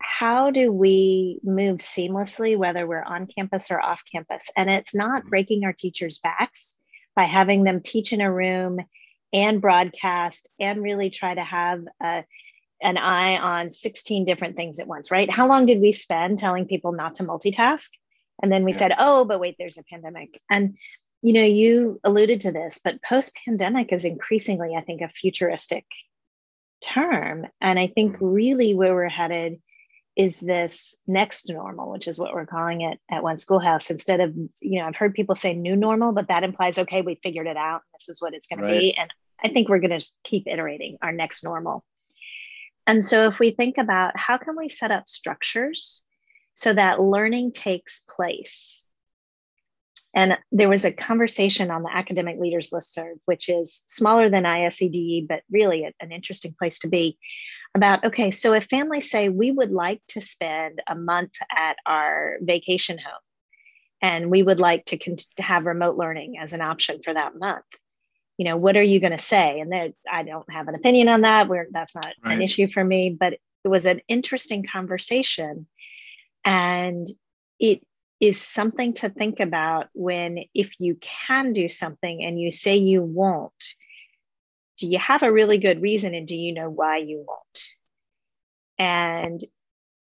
how 0.00 0.50
do 0.50 0.70
we 0.70 1.40
move 1.42 1.78
seamlessly, 1.78 2.56
whether 2.56 2.86
we're 2.86 3.02
on 3.02 3.26
campus 3.26 3.70
or 3.70 3.80
off 3.80 4.04
campus. 4.10 4.50
And 4.56 4.70
it's 4.70 4.94
not 4.94 5.22
mm-hmm. 5.22 5.30
breaking 5.30 5.64
our 5.64 5.72
teachers' 5.72 6.20
backs 6.20 6.78
by 7.16 7.24
having 7.24 7.64
them 7.64 7.80
teach 7.80 8.12
in 8.12 8.20
a 8.20 8.32
room 8.32 8.78
and 9.32 9.60
broadcast 9.60 10.48
and 10.60 10.82
really 10.82 11.10
try 11.10 11.34
to 11.34 11.42
have 11.42 11.82
a 12.00 12.24
an 12.84 12.98
eye 12.98 13.36
on 13.38 13.70
16 13.70 14.24
different 14.24 14.56
things 14.56 14.78
at 14.78 14.86
once, 14.86 15.10
right? 15.10 15.30
How 15.30 15.48
long 15.48 15.66
did 15.66 15.80
we 15.80 15.90
spend 15.90 16.38
telling 16.38 16.66
people 16.66 16.92
not 16.92 17.16
to 17.16 17.24
multitask? 17.24 17.88
And 18.42 18.52
then 18.52 18.64
we 18.64 18.72
yeah. 18.72 18.78
said, 18.78 18.92
oh, 18.98 19.24
but 19.24 19.40
wait, 19.40 19.56
there's 19.58 19.78
a 19.78 19.84
pandemic. 19.84 20.40
And 20.50 20.76
you 21.22 21.32
know, 21.32 21.42
you 21.42 21.98
alluded 22.04 22.42
to 22.42 22.52
this, 22.52 22.78
but 22.84 23.02
post 23.02 23.34
pandemic 23.46 23.92
is 23.94 24.04
increasingly, 24.04 24.74
I 24.76 24.82
think, 24.82 25.00
a 25.00 25.08
futuristic 25.08 25.86
term. 26.82 27.46
And 27.62 27.78
I 27.78 27.86
think 27.86 28.16
Mm-hmm. 28.16 28.26
really 28.26 28.74
where 28.74 28.94
we're 28.94 29.08
headed 29.08 29.60
is 30.16 30.38
this 30.38 30.96
next 31.06 31.48
normal, 31.50 31.90
which 31.90 32.06
is 32.06 32.18
what 32.18 32.34
we're 32.34 32.46
calling 32.46 32.82
it 32.82 33.00
at 33.10 33.22
one 33.22 33.38
schoolhouse. 33.38 33.90
Instead 33.90 34.20
of, 34.20 34.34
you 34.60 34.78
know, 34.78 34.86
I've 34.86 34.96
heard 34.96 35.14
people 35.14 35.34
say 35.34 35.54
new 35.54 35.74
normal, 35.76 36.12
but 36.12 36.28
that 36.28 36.44
implies, 36.44 36.78
okay, 36.78 37.00
we 37.00 37.18
figured 37.22 37.46
it 37.46 37.56
out. 37.56 37.80
This 37.94 38.08
is 38.10 38.20
what 38.20 38.34
it's 38.34 38.46
going 38.46 38.60
Right. 38.60 38.74
to 38.74 38.78
be. 38.78 38.94
And 38.94 39.10
I 39.42 39.48
think 39.48 39.68
we're 39.68 39.80
going 39.80 39.98
to 39.98 40.06
keep 40.22 40.46
iterating 40.46 40.98
our 41.02 41.10
next 41.10 41.42
normal. 41.42 41.82
And 42.86 43.04
so 43.04 43.26
if 43.26 43.38
we 43.38 43.50
think 43.50 43.78
about 43.78 44.16
how 44.16 44.36
can 44.36 44.56
we 44.56 44.68
set 44.68 44.90
up 44.90 45.08
structures 45.08 46.04
so 46.52 46.72
that 46.72 47.00
learning 47.00 47.52
takes 47.52 48.00
place 48.00 48.88
and 50.14 50.38
there 50.52 50.68
was 50.68 50.84
a 50.84 50.92
conversation 50.92 51.70
on 51.70 51.82
the 51.82 51.94
academic 51.94 52.38
leaders 52.38 52.70
listserv, 52.70 53.14
which 53.24 53.48
is 53.48 53.82
smaller 53.88 54.28
than 54.28 54.44
ISED, 54.44 55.26
but 55.28 55.42
really 55.50 55.92
an 56.00 56.12
interesting 56.12 56.54
place 56.56 56.78
to 56.80 56.88
be. 56.88 57.18
About 57.74 58.04
okay, 58.04 58.30
so 58.30 58.52
if 58.52 58.66
families 58.66 59.10
say 59.10 59.28
we 59.28 59.50
would 59.50 59.72
like 59.72 60.00
to 60.08 60.20
spend 60.20 60.80
a 60.88 60.94
month 60.94 61.32
at 61.50 61.76
our 61.84 62.36
vacation 62.40 62.98
home, 62.98 63.20
and 64.00 64.30
we 64.30 64.44
would 64.44 64.60
like 64.60 64.84
to, 64.86 64.96
con- 64.96 65.16
to 65.36 65.42
have 65.42 65.64
remote 65.64 65.96
learning 65.96 66.38
as 66.38 66.52
an 66.52 66.60
option 66.60 67.00
for 67.02 67.12
that 67.12 67.36
month, 67.36 67.64
you 68.36 68.44
know, 68.44 68.56
what 68.56 68.76
are 68.76 68.82
you 68.82 69.00
going 69.00 69.12
to 69.12 69.18
say? 69.18 69.60
And 69.60 69.70
there, 69.70 69.90
I 70.10 70.22
don't 70.22 70.50
have 70.52 70.68
an 70.68 70.74
opinion 70.74 71.08
on 71.08 71.22
that. 71.22 71.48
Where 71.48 71.66
that's 71.70 71.94
not 71.94 72.14
Right. 72.24 72.34
an 72.34 72.42
issue 72.42 72.68
for 72.68 72.82
me, 72.84 73.10
but 73.18 73.34
it 73.34 73.68
was 73.68 73.86
an 73.86 74.00
interesting 74.08 74.64
conversation, 74.64 75.66
and 76.44 77.06
it 77.58 77.80
is 78.20 78.40
something 78.40 78.94
to 78.94 79.08
think 79.08 79.40
about 79.40 79.88
when 79.92 80.38
if 80.54 80.72
you 80.78 80.96
can 81.00 81.52
do 81.52 81.68
something 81.68 82.22
and 82.24 82.40
you 82.40 82.50
say 82.50 82.76
you 82.76 83.02
won't 83.02 83.52
do 84.78 84.86
you 84.86 84.98
have 84.98 85.22
a 85.22 85.32
really 85.32 85.58
good 85.58 85.82
reason 85.82 86.14
and 86.14 86.26
do 86.26 86.36
you 86.36 86.52
know 86.54 86.70
why 86.70 86.98
you 86.98 87.24
won't 87.26 87.62
and 88.78 89.40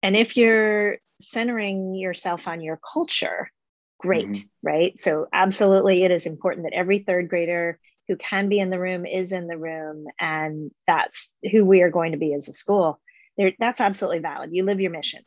and 0.02 0.16
if 0.16 0.36
you're 0.36 0.98
centering 1.20 1.94
yourself 1.94 2.48
on 2.48 2.60
your 2.60 2.78
culture 2.78 3.50
great 3.98 4.26
Mhm. 4.28 4.48
right 4.62 4.98
so 4.98 5.26
absolutely 5.32 6.04
it 6.04 6.10
is 6.10 6.26
important 6.26 6.64
that 6.64 6.72
every 6.76 7.00
third 7.00 7.28
grader 7.28 7.78
who 8.08 8.16
can 8.16 8.48
be 8.48 8.58
in 8.58 8.70
the 8.70 8.80
room 8.80 9.06
is 9.06 9.32
in 9.32 9.46
the 9.46 9.58
room 9.58 10.06
and 10.18 10.70
that's 10.86 11.36
who 11.52 11.64
we 11.64 11.82
are 11.82 11.90
going 11.90 12.12
to 12.12 12.18
be 12.18 12.34
as 12.34 12.48
a 12.48 12.54
school 12.54 13.00
there 13.36 13.52
that's 13.58 13.80
absolutely 13.80 14.18
valid 14.18 14.50
you 14.52 14.64
live 14.64 14.80
your 14.80 14.90
mission 14.90 15.22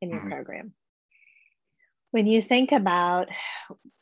in 0.00 0.10
your 0.10 0.20
Mhm. 0.20 0.30
program 0.30 0.74
when 2.10 2.26
you 2.26 2.42
think 2.42 2.72
about 2.72 3.28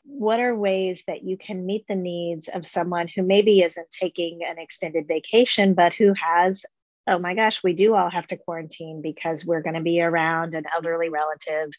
what 0.03 0.39
are 0.39 0.55
ways 0.55 1.03
that 1.07 1.23
you 1.23 1.37
can 1.37 1.65
meet 1.65 1.85
the 1.87 1.95
needs 1.95 2.47
of 2.47 2.65
someone 2.65 3.07
who 3.07 3.21
maybe 3.21 3.61
isn't 3.61 3.89
taking 3.91 4.39
an 4.43 4.57
extended 4.57 5.07
vacation, 5.07 5.73
but 5.73 5.93
who 5.93 6.13
has, 6.13 6.65
oh 7.07 7.19
my 7.19 7.35
gosh, 7.35 7.61
we 7.61 7.73
do 7.73 7.93
all 7.93 8.09
have 8.09 8.27
to 8.27 8.37
quarantine 8.37 9.01
because 9.01 9.45
we're 9.45 9.61
going 9.61 9.75
to 9.75 9.81
be 9.81 10.01
around 10.01 10.55
an 10.55 10.63
elderly 10.73 11.09
relative 11.09 11.69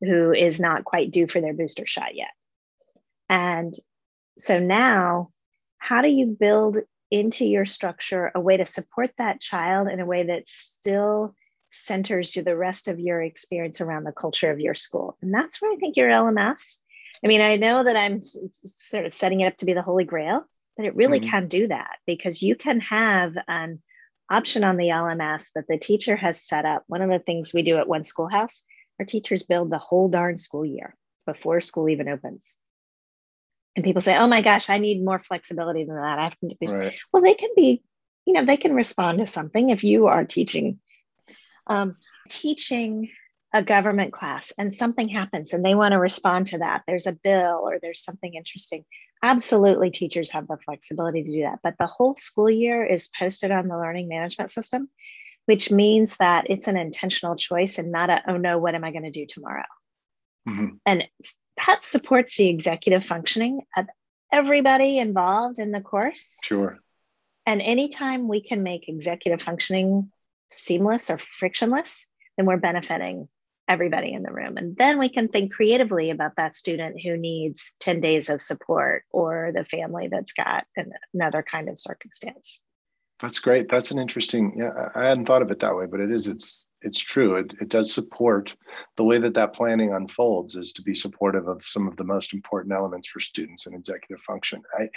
who 0.00 0.32
is 0.32 0.58
not 0.58 0.84
quite 0.84 1.10
due 1.10 1.26
for 1.26 1.40
their 1.40 1.52
booster 1.52 1.86
shot 1.86 2.14
yet. 2.14 2.30
And 3.28 3.74
so 4.38 4.58
now, 4.58 5.30
how 5.86 6.02
do 6.02 6.08
you 6.08 6.26
build 6.26 6.78
into 7.12 7.46
your 7.46 7.64
structure 7.64 8.32
a 8.34 8.40
way 8.40 8.56
to 8.56 8.66
support 8.66 9.12
that 9.18 9.40
child 9.40 9.86
in 9.86 10.00
a 10.00 10.06
way 10.06 10.24
that 10.24 10.48
still 10.48 11.32
centers 11.68 12.34
you 12.34 12.42
the 12.42 12.56
rest 12.56 12.88
of 12.88 12.98
your 12.98 13.22
experience 13.22 13.80
around 13.80 14.02
the 14.02 14.10
culture 14.10 14.50
of 14.50 14.58
your 14.58 14.74
school. 14.74 15.16
And 15.22 15.32
that's 15.32 15.62
where 15.62 15.72
I 15.72 15.76
think 15.76 15.96
your 15.96 16.10
LMS. 16.10 16.80
I 17.24 17.28
mean, 17.28 17.40
I 17.40 17.54
know 17.54 17.84
that 17.84 17.94
I'm 17.94 18.18
sort 18.18 19.06
of 19.06 19.14
setting 19.14 19.42
it 19.42 19.46
up 19.46 19.56
to 19.58 19.64
be 19.64 19.74
the 19.74 19.82
holy 19.82 20.02
grail, 20.02 20.44
but 20.76 20.86
it 20.86 20.96
really 20.96 21.20
Mhm. 21.20 21.28
can 21.28 21.46
do 21.46 21.68
that 21.68 21.98
because 22.04 22.42
you 22.42 22.56
can 22.56 22.80
have 22.80 23.34
an 23.46 23.80
option 24.28 24.64
on 24.64 24.78
the 24.78 24.90
LMS 24.90 25.52
that 25.52 25.68
the 25.68 25.78
teacher 25.78 26.16
has 26.16 26.42
set 26.42 26.64
up. 26.64 26.82
One 26.88 27.02
of 27.02 27.10
the 27.10 27.20
things 27.20 27.54
we 27.54 27.62
do 27.62 27.78
at 27.78 27.86
One 27.86 28.02
Schoolhouse, 28.02 28.64
our 28.98 29.06
teachers 29.06 29.44
build 29.44 29.70
the 29.70 29.78
whole 29.78 30.08
darn 30.08 30.36
school 30.36 30.66
year 30.66 30.96
before 31.26 31.60
school 31.60 31.88
even 31.88 32.08
opens. 32.08 32.58
And 33.76 33.84
people 33.84 34.00
say, 34.00 34.16
oh 34.16 34.26
my 34.26 34.40
gosh, 34.40 34.70
I 34.70 34.78
need 34.78 35.04
more 35.04 35.18
flexibility 35.18 35.84
than 35.84 35.96
that. 35.96 36.18
I 36.18 36.24
have 36.24 36.38
to 36.40 36.46
be 36.58 36.66
Right. 36.66 36.94
well 37.12 37.22
they 37.22 37.34
can 37.34 37.50
be 37.54 37.82
you 38.26 38.32
know 38.32 38.44
they 38.44 38.56
can 38.56 38.74
respond 38.74 39.18
to 39.20 39.26
something 39.26 39.70
if 39.70 39.84
you 39.84 40.08
are 40.08 40.24
teaching 40.24 40.80
um, 41.68 41.96
teaching 42.28 43.10
a 43.54 43.62
government 43.62 44.12
class 44.12 44.52
and 44.58 44.72
something 44.74 45.08
happens 45.08 45.52
and 45.52 45.64
they 45.64 45.74
want 45.74 45.92
to 45.92 45.98
respond 45.98 46.46
to 46.46 46.58
that 46.58 46.82
there's 46.86 47.06
a 47.06 47.16
bill 47.22 47.60
or 47.62 47.78
there's 47.80 48.02
something 48.02 48.34
interesting 48.34 48.84
absolutely 49.22 49.90
teachers 49.90 50.30
have 50.32 50.46
the 50.48 50.58
flexibility 50.64 51.22
to 51.22 51.30
do 51.30 51.42
that 51.42 51.60
but 51.62 51.74
the 51.78 51.86
whole 51.86 52.14
school 52.16 52.50
year 52.50 52.84
is 52.84 53.08
posted 53.18 53.50
on 53.50 53.68
the 53.68 53.78
learning 53.78 54.08
management 54.08 54.50
system 54.50 54.88
which 55.46 55.70
means 55.70 56.16
that 56.16 56.46
it's 56.50 56.66
an 56.66 56.76
intentional 56.76 57.36
choice 57.36 57.78
and 57.78 57.92
not 57.92 58.10
a 58.10 58.20
oh 58.28 58.36
no 58.36 58.58
what 58.58 58.74
am 58.74 58.84
i 58.84 58.90
going 58.90 59.04
to 59.04 59.10
do 59.10 59.24
tomorrow 59.26 59.64
Mhm. 60.48 60.78
and 60.84 61.04
that 61.66 61.82
supports 61.84 62.36
the 62.36 62.48
executive 62.48 63.04
functioning 63.04 63.62
of 63.76 63.86
everybody 64.32 64.98
involved 64.98 65.58
in 65.58 65.72
the 65.72 65.80
course 65.80 66.38
Sure. 66.42 66.78
and 67.46 67.62
anytime 67.62 68.28
we 68.28 68.40
can 68.40 68.62
make 68.62 68.88
executive 68.88 69.40
functioning 69.42 70.10
seamless 70.48 71.10
or 71.10 71.18
frictionless, 71.38 72.08
then 72.36 72.46
we're 72.46 72.56
benefiting 72.56 73.28
everybody 73.68 74.12
in 74.12 74.22
the 74.22 74.32
room. 74.32 74.56
And 74.56 74.76
then 74.76 74.98
we 74.98 75.08
can 75.08 75.28
think 75.28 75.52
creatively 75.52 76.10
about 76.10 76.36
that 76.36 76.54
student 76.54 77.02
who 77.02 77.16
needs 77.16 77.74
10 77.80 78.00
days 78.00 78.30
of 78.30 78.40
support 78.40 79.04
or 79.10 79.50
the 79.54 79.64
family 79.64 80.08
that's 80.08 80.32
got 80.32 80.66
an, 80.76 80.92
another 81.12 81.42
kind 81.42 81.68
of 81.68 81.80
circumstance. 81.80 82.62
That's 83.20 83.38
great. 83.38 83.68
That's 83.70 83.90
an 83.90 83.98
interesting. 83.98 84.52
Yeah, 84.58 84.90
I 84.94 85.04
hadn't 85.04 85.24
thought 85.24 85.40
of 85.40 85.50
it 85.50 85.58
that 85.60 85.74
way, 85.74 85.86
but 85.86 86.00
it 86.00 86.10
is. 86.10 86.28
It's 86.28 86.68
it's 86.82 87.00
true. 87.00 87.36
It 87.36 87.54
it 87.62 87.68
does 87.70 87.92
support 87.92 88.54
the 88.96 89.04
way 89.04 89.18
that 89.18 89.32
that 89.34 89.54
planning 89.54 89.94
unfolds 89.94 90.54
is 90.54 90.72
to 90.74 90.82
be 90.82 90.92
supportive 90.94 91.48
of 91.48 91.64
some 91.64 91.88
of 91.88 91.96
the 91.96 92.04
most 92.04 92.34
important 92.34 92.74
elements 92.74 93.08
for 93.08 93.20
students 93.20 93.66
in 93.66 93.74
executive 93.74 94.20
function. 94.22 94.62
I 94.78 94.88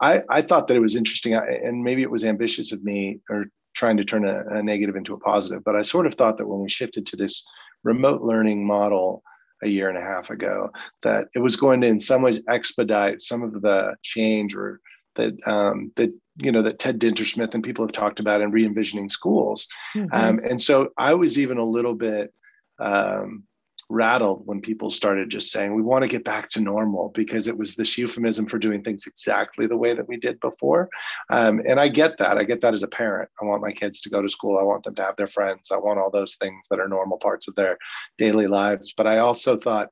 I, 0.00 0.22
I 0.28 0.42
thought 0.42 0.66
that 0.68 0.76
it 0.76 0.80
was 0.80 0.96
interesting, 0.96 1.34
I- 1.34 1.46
and 1.64 1.82
maybe 1.82 2.02
it 2.02 2.10
was 2.10 2.24
ambitious 2.26 2.72
of 2.72 2.84
me 2.84 3.20
or 3.30 3.46
trying 3.74 3.96
to 3.96 4.04
turn 4.04 4.26
a, 4.28 4.44
a 4.58 4.62
negative 4.62 4.96
into 4.96 5.14
a 5.14 5.18
positive. 5.20 5.64
But 5.64 5.76
I 5.76 5.82
sort 5.82 6.06
of 6.06 6.14
thought 6.14 6.36
that 6.38 6.46
when 6.48 6.60
we 6.60 6.68
shifted 6.68 7.06
to 7.06 7.16
this 7.16 7.42
remote 7.84 8.22
learning 8.22 8.66
model 8.66 9.22
a 9.62 9.68
year 9.68 9.88
and 9.88 9.96
a 9.96 10.02
half 10.02 10.28
ago, 10.28 10.70
that 11.02 11.28
it 11.34 11.38
was 11.40 11.56
going 11.56 11.80
to, 11.80 11.86
in 11.86 11.98
some 12.00 12.20
ways, 12.20 12.42
expedite 12.48 13.22
some 13.22 13.42
of 13.42 13.62
the 13.62 13.94
change 14.02 14.54
or 14.54 14.80
that 15.14 15.32
um, 15.46 15.92
that 15.96 16.12
you 16.42 16.52
know 16.52 16.62
that 16.62 16.78
Ted 16.78 17.00
Dintersmith 17.00 17.54
and 17.54 17.64
people 17.64 17.84
have 17.84 17.92
talked 17.92 18.20
about 18.20 18.40
in 18.40 18.50
re-envisioning 18.50 19.08
schools. 19.08 19.68
Um, 20.12 20.40
and 20.48 20.60
so 20.60 20.90
I 20.98 21.14
was 21.14 21.38
even 21.38 21.58
a 21.58 21.64
little 21.64 21.94
bit 21.94 22.32
um, 22.78 23.44
rattled 23.88 24.42
when 24.46 24.60
people 24.60 24.90
started 24.90 25.30
just 25.30 25.52
saying 25.52 25.74
we 25.74 25.82
want 25.82 26.02
to 26.02 26.08
get 26.08 26.24
back 26.24 26.48
to 26.50 26.60
normal 26.60 27.10
because 27.14 27.46
it 27.46 27.56
was 27.56 27.76
this 27.76 27.96
euphemism 27.96 28.46
for 28.46 28.58
doing 28.58 28.82
things 28.82 29.06
exactly 29.06 29.66
the 29.66 29.76
way 29.76 29.94
that 29.94 30.08
we 30.08 30.16
did 30.16 30.40
before. 30.40 30.88
Um, 31.30 31.62
and 31.66 31.78
I 31.78 31.88
get 31.88 32.18
that. 32.18 32.36
I 32.36 32.44
get 32.44 32.60
that 32.62 32.74
as 32.74 32.82
a 32.82 32.88
parent. 32.88 33.30
I 33.40 33.44
want 33.44 33.62
my 33.62 33.72
kids 33.72 34.00
to 34.02 34.10
go 34.10 34.20
to 34.20 34.28
school. 34.28 34.58
I 34.58 34.62
want 34.62 34.82
them 34.82 34.96
to 34.96 35.02
have 35.02 35.16
their 35.16 35.26
friends. 35.26 35.70
I 35.70 35.76
want 35.76 36.00
all 36.00 36.10
those 36.10 36.34
things 36.36 36.66
that 36.68 36.80
are 36.80 36.88
normal 36.88 37.18
parts 37.18 37.48
of 37.48 37.54
their 37.54 37.78
daily 38.18 38.46
lives. 38.46 38.92
But 38.96 39.06
I 39.06 39.18
also 39.18 39.56
thought 39.56 39.90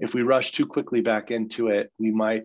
if 0.00 0.14
we 0.14 0.22
rush 0.22 0.52
too 0.52 0.66
quickly 0.66 1.02
back 1.02 1.30
into 1.30 1.68
it, 1.68 1.92
we 1.98 2.10
might 2.10 2.44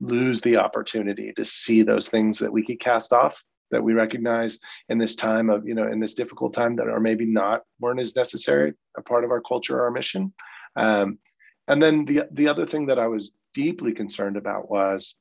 lose 0.00 0.40
the 0.40 0.56
opportunity 0.56 1.32
to 1.34 1.44
see 1.44 1.82
those 1.82 2.08
things 2.08 2.38
that 2.38 2.52
we 2.52 2.64
could 2.64 2.80
cast 2.80 3.12
off 3.12 3.42
that 3.70 3.82
we 3.82 3.92
recognize 3.92 4.58
in 4.88 4.98
this 4.98 5.14
time 5.14 5.48
of 5.48 5.66
you 5.66 5.74
know 5.74 5.86
in 5.86 6.00
this 6.00 6.14
difficult 6.14 6.52
time 6.52 6.74
that 6.76 6.88
are 6.88 6.98
maybe 6.98 7.24
not 7.24 7.62
weren't 7.78 8.00
as 8.00 8.16
necessary 8.16 8.72
a 8.96 9.02
part 9.02 9.24
of 9.24 9.30
our 9.30 9.40
culture 9.40 9.78
or 9.78 9.84
our 9.84 9.90
mission. 9.90 10.32
Um, 10.76 11.18
and 11.68 11.82
then 11.82 12.04
the 12.04 12.26
the 12.32 12.48
other 12.48 12.66
thing 12.66 12.86
that 12.86 12.98
i 12.98 13.06
was 13.06 13.32
deeply 13.54 13.92
concerned 13.92 14.36
about 14.36 14.70
was 14.70 15.16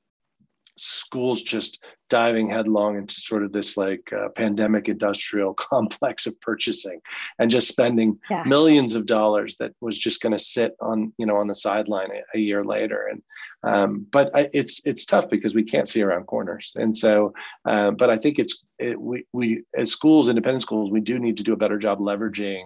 schools 0.79 1.43
just 1.43 1.83
diving 2.09 2.49
headlong 2.49 2.97
into 2.97 3.13
sort 3.13 3.43
of 3.43 3.51
this 3.51 3.77
like 3.77 4.11
uh, 4.13 4.29
pandemic 4.29 4.89
industrial 4.89 5.53
complex 5.69 6.25
of 6.25 6.39
purchasing 6.41 6.99
and 7.37 7.51
just 7.51 7.67
spending 7.67 8.17
Yeah. 8.31 8.43
millions 8.45 8.95
of 8.95 9.05
dollars 9.05 9.57
that 9.57 9.73
was 9.81 9.97
just 9.99 10.21
going 10.21 10.31
to 10.31 10.39
sit 10.39 10.75
on 10.81 11.13
you 11.17 11.25
know 11.25 11.37
on 11.37 11.47
the 11.47 11.55
sideline 11.55 12.09
a, 12.11 12.37
a 12.37 12.39
year 12.39 12.63
later 12.63 13.07
and 13.11 13.21
um, 13.63 14.07
but 14.11 14.31
I, 14.35 14.49
it's 14.53 14.85
it's 14.85 15.05
tough 15.05 15.29
because 15.29 15.53
we 15.53 15.63
can't 15.63 15.87
see 15.87 16.01
around 16.01 16.25
corners 16.25 16.73
and 16.75 16.95
so 16.95 17.33
uh, 17.65 17.91
but 17.91 18.09
i 18.09 18.17
think 18.17 18.39
it's 18.39 18.63
it, 18.79 18.99
we 18.99 19.25
we 19.33 19.63
as 19.75 19.91
schools 19.91 20.29
independent 20.29 20.61
schools 20.63 20.89
we 20.91 21.01
do 21.01 21.19
need 21.19 21.37
to 21.37 21.43
do 21.43 21.53
a 21.53 21.57
better 21.57 21.77
job 21.77 21.99
leveraging 21.99 22.63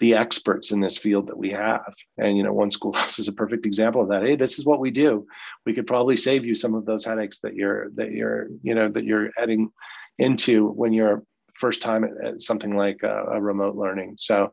the 0.00 0.14
experts 0.14 0.72
in 0.72 0.80
this 0.80 0.98
field 0.98 1.28
that 1.28 1.38
we 1.38 1.50
have. 1.50 1.94
And 2.18 2.36
you 2.36 2.42
know, 2.42 2.52
one 2.52 2.70
schoolhouse 2.70 3.18
is 3.20 3.28
a 3.28 3.32
perfect 3.32 3.66
example 3.66 4.02
of 4.02 4.08
that. 4.08 4.22
Hey, 4.22 4.36
this 4.36 4.58
is 4.58 4.66
what 4.66 4.80
we 4.80 4.90
do. 4.90 5.26
We 5.64 5.72
could 5.72 5.86
probably 5.86 6.16
save 6.16 6.44
you 6.44 6.54
some 6.54 6.74
of 6.74 6.84
those 6.84 7.04
headaches 7.04 7.40
that 7.40 7.54
you're 7.54 7.90
that 7.90 8.12
you're 8.12 8.48
you 8.62 8.74
know 8.74 8.88
that 8.88 9.04
you're 9.04 9.30
heading 9.36 9.70
into 10.18 10.68
when 10.68 10.92
you're 10.92 11.22
first 11.54 11.82
time 11.82 12.04
at, 12.04 12.40
something 12.40 12.74
like 12.76 13.02
a, 13.02 13.24
a 13.32 13.40
remote 13.40 13.76
learning. 13.76 14.14
So, 14.18 14.50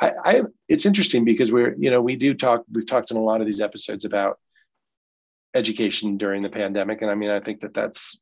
I, 0.00 0.12
I 0.24 0.42
it's 0.68 0.86
interesting 0.86 1.24
because 1.24 1.50
we're 1.50 1.74
you 1.78 1.90
know 1.90 2.00
we 2.00 2.16
do 2.16 2.34
talk 2.34 2.64
we've 2.72 2.86
talked 2.86 3.10
in 3.10 3.16
a 3.16 3.22
lot 3.22 3.40
of 3.40 3.46
these 3.46 3.60
episodes 3.60 4.04
about 4.04 4.38
education 5.54 6.16
during 6.16 6.42
the 6.42 6.48
pandemic. 6.48 7.02
And 7.02 7.10
I 7.10 7.14
mean, 7.14 7.30
I 7.30 7.40
think 7.40 7.60
that 7.60 7.74
that's 7.74 8.18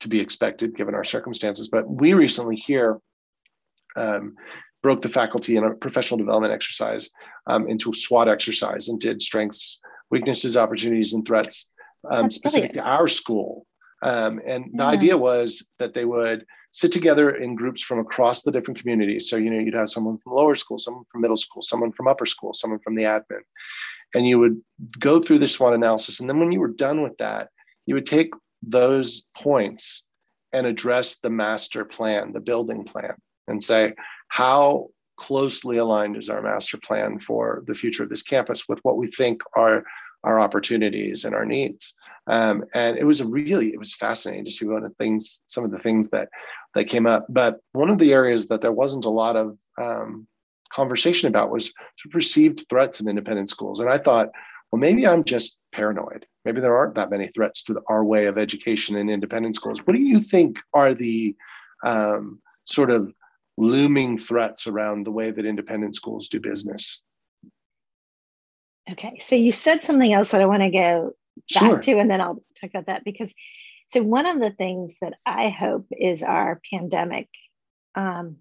to 0.00 0.08
be 0.08 0.20
expected 0.20 0.76
given 0.76 0.94
our 0.94 1.04
circumstances. 1.04 1.68
But 1.68 1.88
we 1.88 2.14
recently 2.14 2.56
here 2.56 2.98
um, 3.96 4.34
broke 4.82 5.00
the 5.00 5.08
faculty 5.08 5.56
in 5.56 5.64
a 5.64 5.74
professional 5.74 6.18
development 6.18 6.52
exercise 6.52 7.10
um, 7.46 7.68
into 7.68 7.90
a 7.90 7.94
SWOT 7.94 8.28
exercise 8.28 8.88
and 8.88 9.00
did 9.00 9.22
strengths, 9.22 9.80
weaknesses, 10.10 10.56
opportunities, 10.56 11.12
and 11.12 11.26
threats 11.26 11.68
um, 12.10 12.30
specific 12.30 12.72
brilliant. 12.72 12.86
to 12.86 12.92
our 12.92 13.08
school. 13.08 13.66
Um, 14.02 14.40
and 14.44 14.70
the 14.74 14.84
idea 14.84 15.16
was 15.16 15.64
that 15.78 15.94
they 15.94 16.04
would 16.04 16.44
sit 16.72 16.90
together 16.90 17.30
in 17.30 17.54
groups 17.54 17.82
from 17.82 18.00
across 18.00 18.42
the 18.42 18.50
different 18.50 18.80
communities. 18.80 19.30
So, 19.30 19.36
you 19.36 19.50
know, 19.50 19.58
you'd 19.58 19.74
have 19.74 19.90
someone 19.90 20.18
from 20.18 20.32
lower 20.32 20.54
school, 20.54 20.78
someone 20.78 21.04
from 21.10 21.20
middle 21.20 21.36
school, 21.36 21.62
someone 21.62 21.92
from 21.92 22.08
upper 22.08 22.26
school, 22.26 22.52
someone 22.52 22.80
from 22.80 22.96
the 22.96 23.04
admin. 23.04 23.42
And 24.14 24.26
you 24.26 24.38
would 24.40 24.60
go 24.98 25.20
through 25.20 25.38
the 25.38 25.48
SWOT 25.48 25.74
analysis. 25.74 26.18
And 26.18 26.28
then 26.28 26.40
when 26.40 26.50
you 26.50 26.60
were 26.60 26.68
done 26.68 27.02
with 27.02 27.16
that, 27.18 27.50
you 27.86 27.94
would 27.94 28.06
take 28.06 28.32
those 28.62 29.24
points 29.36 30.04
and 30.52 30.66
address 30.66 31.18
the 31.18 31.30
master 31.30 31.84
plan, 31.84 32.32
the 32.32 32.40
building 32.40 32.84
plan, 32.84 33.14
and 33.48 33.62
say, 33.62 33.94
how 34.32 34.88
closely 35.18 35.76
aligned 35.76 36.16
is 36.16 36.30
our 36.30 36.40
master 36.40 36.78
plan 36.78 37.18
for 37.18 37.62
the 37.66 37.74
future 37.74 38.02
of 38.02 38.08
this 38.08 38.22
campus 38.22 38.66
with 38.66 38.78
what 38.82 38.96
we 38.96 39.06
think 39.08 39.42
are 39.58 39.84
our 40.24 40.40
opportunities 40.40 41.26
and 41.26 41.34
our 41.34 41.44
needs. 41.44 41.92
Um, 42.28 42.64
and 42.72 42.96
it 42.96 43.04
was 43.04 43.22
really, 43.22 43.74
it 43.74 43.78
was 43.78 43.94
fascinating 43.94 44.46
to 44.46 44.50
see 44.50 44.64
one 44.64 44.82
of 44.82 44.88
the 44.90 44.96
things, 44.96 45.42
some 45.48 45.66
of 45.66 45.70
the 45.70 45.78
things 45.78 46.08
that 46.10 46.30
that 46.74 46.86
came 46.86 47.06
up. 47.06 47.26
But 47.28 47.60
one 47.72 47.90
of 47.90 47.98
the 47.98 48.14
areas 48.14 48.48
that 48.48 48.62
there 48.62 48.72
wasn't 48.72 49.04
a 49.04 49.10
lot 49.10 49.36
of 49.36 49.58
um, 49.78 50.26
conversation 50.70 51.28
about 51.28 51.50
was 51.50 51.70
perceived 52.10 52.64
threats 52.70 53.00
in 53.00 53.10
independent 53.10 53.50
schools. 53.50 53.80
And 53.80 53.90
I 53.90 53.98
thought, 53.98 54.30
well, 54.70 54.80
maybe 54.80 55.06
I'm 55.06 55.24
just 55.24 55.58
paranoid. 55.72 56.24
Maybe 56.46 56.62
there 56.62 56.78
aren't 56.78 56.94
that 56.94 57.10
many 57.10 57.26
threats 57.26 57.62
to 57.64 57.82
our 57.90 58.02
way 58.02 58.24
of 58.24 58.38
education 58.38 58.96
in 58.96 59.10
independent 59.10 59.56
schools. 59.56 59.80
What 59.84 59.94
do 59.94 60.02
you 60.02 60.20
think 60.20 60.58
are 60.72 60.94
the 60.94 61.36
um, 61.84 62.40
sort 62.64 62.90
of 62.90 63.12
looming 63.56 64.18
threats 64.18 64.66
around 64.66 65.04
the 65.04 65.12
way 65.12 65.30
that 65.30 65.44
independent 65.44 65.94
schools 65.94 66.28
do 66.28 66.40
business? 66.40 67.02
Okay, 68.90 69.18
so 69.20 69.36
you 69.36 69.52
said 69.52 69.82
something 69.82 70.12
else 70.12 70.32
that 70.32 70.40
I 70.40 70.46
want 70.46 70.62
to 70.62 70.70
go 70.70 71.12
back 71.54 71.62
sure. 71.62 71.78
to, 71.78 71.98
and 71.98 72.10
then 72.10 72.20
I'll 72.20 72.42
talk 72.60 72.70
about 72.70 72.86
that 72.86 73.04
because 73.04 73.32
so 73.88 74.02
one 74.02 74.26
of 74.26 74.40
the 74.40 74.50
things 74.50 74.96
that 75.02 75.14
I 75.26 75.50
hope 75.50 75.86
is 75.90 76.22
our 76.22 76.60
pandemic. 76.72 77.28
Um, 77.94 78.38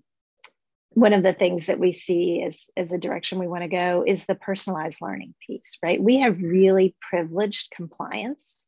one 0.93 1.13
of 1.13 1.23
the 1.23 1.33
things 1.33 1.67
that 1.67 1.79
we 1.79 1.91
see 1.91 2.41
as, 2.41 2.69
as 2.75 2.91
a 2.91 2.97
direction 2.97 3.39
we 3.39 3.47
want 3.47 3.63
to 3.63 3.69
go 3.69 4.03
is 4.05 4.25
the 4.25 4.35
personalized 4.35 5.01
learning 5.01 5.33
piece, 5.45 5.77
right? 5.83 6.01
We 6.01 6.19
have 6.19 6.41
really 6.41 6.95
privileged 7.01 7.71
compliance 7.71 8.67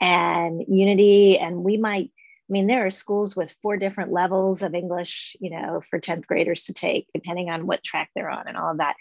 and 0.00 0.62
unity, 0.68 1.38
and 1.38 1.64
we 1.64 1.76
might 1.78 2.10
I 2.48 2.52
mean, 2.52 2.68
there 2.68 2.86
are 2.86 2.90
schools 2.90 3.34
with 3.34 3.56
four 3.60 3.76
different 3.76 4.12
levels 4.12 4.62
of 4.62 4.74
English, 4.74 5.36
you 5.40 5.50
know, 5.50 5.82
for 5.90 5.98
10th 5.98 6.26
graders 6.26 6.64
to 6.64 6.72
take, 6.72 7.08
depending 7.12 7.50
on 7.50 7.66
what 7.66 7.82
track 7.82 8.10
they're 8.14 8.30
on 8.30 8.46
and 8.46 8.56
all 8.56 8.70
of 8.70 8.78
that. 8.78 8.94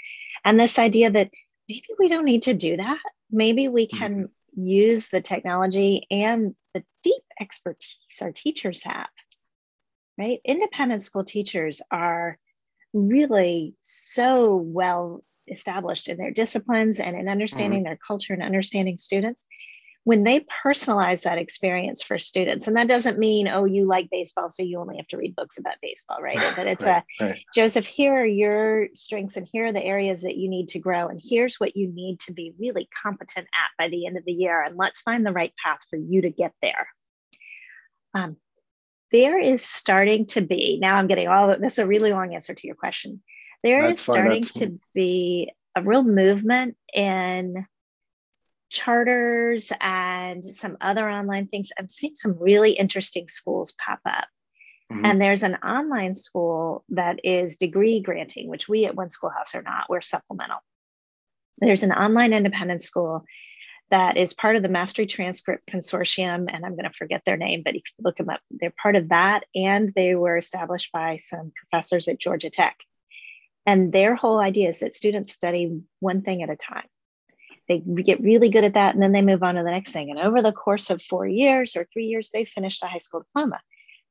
And 0.44 0.60
this 0.60 0.80
idea 0.80 1.12
that 1.12 1.30
maybe 1.70 1.86
we 2.00 2.08
don't 2.08 2.26
need 2.26 2.44
to 2.44 2.56
do 2.56 2.78
that. 2.78 3.00
Maybe 3.30 3.68
we 3.68 3.86
can 3.86 4.16
mm-hmm. 4.16 4.62
use 4.62 5.10
the 5.10 5.22
technology 5.22 6.08
and 6.10 6.56
the 6.74 6.84
deep 7.04 7.22
expertise 7.40 7.98
our 8.22 8.32
teachers 8.32 8.84
have, 8.84 9.10
right? 10.18 10.40
Independent 10.44 11.04
school 11.04 11.24
teachers 11.24 11.82
are 11.92 12.40
really 12.94 13.76
so 13.82 14.56
well 14.56 15.24
established 15.48 16.10
in 16.10 16.18
their 16.18 16.32
disciplines 16.32 17.00
and 17.00 17.16
in 17.16 17.28
understanding 17.28 17.82
mm-hmm. 17.82 17.90
their 17.90 18.00
culture 18.08 18.34
and 18.34 18.42
understanding 18.42 18.98
students 18.98 19.46
when 20.06 20.24
they 20.24 20.46
personalize 20.64 21.24
that 21.24 21.40
experience 21.40 22.02
for 22.02 22.18
students 22.18 22.68
and 22.68 22.78
that 22.78 22.88
doesn't 22.88 23.20
mean 23.20 23.48
oh 23.48 23.66
you 23.66 23.86
like 23.86 24.08
baseball 24.10 24.50
so 24.50 24.64
you 24.64 24.80
only 24.80 24.96
have 24.96 25.08
to 25.08 25.18
read 25.18 25.36
books 25.36 25.58
about 25.58 25.76
baseball 25.82 26.22
right? 26.22 26.40
But 26.56 26.68
it's 26.68 26.86
right, 26.86 27.04
a 27.20 27.26
right. 27.26 27.42
joseph 27.54 27.86
here 27.86 28.14
are 28.14 28.26
your 28.26 28.88
strengths 28.94 29.36
and 29.36 29.48
here 29.52 29.66
are 29.66 29.74
the 29.74 29.84
areas 29.84 30.22
that 30.22 30.38
you 30.38 30.48
need 30.48 30.70
to 30.70 30.80
grow 30.80 31.10
and 31.10 31.20
here's 31.22 31.60
what 31.60 31.76
you 31.76 31.90
need 31.90 32.20
to 32.22 32.34
be 32.34 32.54
really 32.58 32.88
competent 33.04 33.48
at 33.48 33.84
by 33.84 33.90
the 33.90 34.06
end 34.06 34.18
of 34.18 34.24
the 34.26 34.32
year 34.32 34.64
and 34.64 34.78
let's 34.78 35.02
find 35.02 35.26
the 35.26 35.34
right 35.34 35.54
path 35.62 35.80
for 35.90 35.98
you 35.98 36.22
to 36.22 36.30
get 36.30 36.54
there. 36.62 36.88
Um, 38.14 38.38
there 39.12 39.40
is 39.40 39.64
starting 39.64 40.26
to 40.26 40.42
be 40.42 40.78
now 40.82 40.96
i'm 40.96 41.08
getting 41.08 41.28
all 41.28 41.48
that's 41.58 41.78
a 41.78 41.88
really 41.88 42.12
long 42.12 42.34
answer 42.34 42.54
to 42.54 42.68
your 42.68 42.76
question. 42.76 43.22
There 43.64 43.82
that's 43.82 44.00
is 44.00 44.06
starting 44.06 44.44
to 44.60 44.80
be 44.94 45.52
a 45.76 45.82
real 45.82 46.04
movement 46.04 46.78
in 46.94 47.66
charters 48.76 49.72
and 49.80 50.44
some 50.44 50.78
other 50.82 51.10
online 51.10 51.48
things. 51.48 51.72
I've 51.80 51.90
seen 51.90 52.16
some 52.16 52.38
really 52.40 52.74
interesting 52.74 53.28
schools 53.28 53.74
pop 53.84 54.00
up. 54.06 54.28
Mm-hmm. 54.92 55.06
And 55.06 55.22
there's 55.22 55.44
an 55.44 55.56
online 55.56 56.14
school 56.14 56.84
that 56.90 57.20
is 57.24 57.58
degree 57.58 58.02
granting, 58.02 58.50
which 58.50 58.70
we 58.70 58.86
at 58.86 58.96
One 58.96 59.10
Schoolhouse 59.10 59.56
are 59.56 59.64
not, 59.64 59.90
we're 59.90 60.02
supplemental. 60.02 60.60
There's 61.58 61.84
an 61.84 61.94
online 61.94 62.34
independent 62.34 62.84
school 62.84 63.26
that 63.90 64.18
is 64.18 64.34
part 64.34 64.56
of 64.56 64.62
the 64.62 64.70
Mastery 64.70 65.06
Transcript 65.06 65.68
Consortium, 65.68 66.48
and 66.52 66.66
I'm 66.66 66.76
going 66.76 66.90
to 66.90 66.98
forget 66.98 67.22
their 67.26 67.38
name, 67.38 67.62
but 67.64 67.76
if 67.76 67.84
you 67.86 68.04
look 68.04 68.18
them 68.18 68.30
up, 68.30 68.42
they're 68.52 68.74
part 68.82 68.96
of 68.96 69.10
that. 69.10 69.46
And 69.56 69.90
they 69.96 70.16
were 70.16 70.38
established 70.38 70.92
by 70.92 71.18
some 71.18 71.52
professors 71.56 72.08
at 72.08 72.20
Georgia 72.20 72.50
Tech. 72.50 72.78
And 73.66 73.92
their 73.92 74.16
whole 74.16 74.40
idea 74.40 74.70
is 74.70 74.80
that 74.80 74.94
students 74.94 75.32
study 75.32 75.82
one 76.00 76.22
thing 76.22 76.44
at 76.44 76.50
a 76.50 76.56
time 76.56 76.86
they 77.68 77.80
get 77.80 78.22
really 78.22 78.50
good 78.50 78.64
at 78.64 78.76
that 78.76 78.94
and 78.94 79.02
then 79.02 79.12
they 79.12 79.22
move 79.22 79.44
on 79.44 79.56
to 79.56 79.64
the 79.64 79.72
next 79.72 79.92
thing. 79.92 80.10
And 80.10 80.20
over 80.20 80.42
the 80.42 80.52
course 80.52 80.90
of 80.90 81.02
four 81.02 81.28
years 81.28 81.76
or 81.76 81.88
three 81.92 82.06
years 82.06 82.30
they 82.30 82.46
finished 82.46 82.84
a 82.84 82.88
high 82.88 83.00
school 83.00 83.22
diploma. 83.22 83.60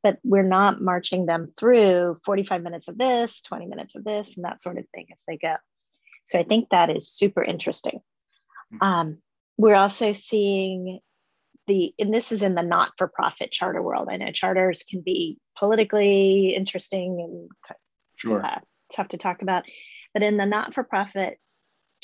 But 0.02 0.18
we're 0.22 0.42
not 0.42 0.82
marching 0.82 1.26
them 1.26 1.48
through 1.58 2.18
45 2.24 2.62
minutes 2.62 2.88
of 2.88 2.98
this 2.98 3.40
20 3.42 3.66
minutes 3.66 3.94
of 3.96 4.04
this 4.04 4.36
and 4.36 4.44
that 4.44 4.60
sort 4.60 4.78
of 4.78 4.84
thing 4.94 5.06
as 5.12 5.22
they 5.26 5.36
go. 5.36 5.54
So 6.24 6.38
i 6.38 6.42
think 6.42 6.70
that 6.70 6.90
is 6.90 7.10
super 7.10 7.42
interesting. 7.42 8.00
Um, 8.80 9.18
we're 9.56 9.76
also 9.76 10.12
seeing 10.12 10.98
the 11.66 11.94
and 11.98 12.12
this 12.12 12.32
is 12.32 12.42
in 12.42 12.54
the 12.54 12.62
not-for-profit 12.62 13.52
charter 13.52 13.80
world. 13.80 14.08
I 14.10 14.16
know 14.16 14.32
charters 14.32 14.82
can 14.82 15.00
be 15.00 15.38
politically 15.56 16.54
interesting 16.54 17.20
and 17.20 17.78
sure. 18.16 18.44
uh, 18.44 18.58
tough 18.92 19.08
to 19.08 19.18
talk 19.18 19.42
about 19.42 19.64
but 20.12 20.22
in 20.22 20.36
the 20.36 20.46
not-for-profit 20.46 21.38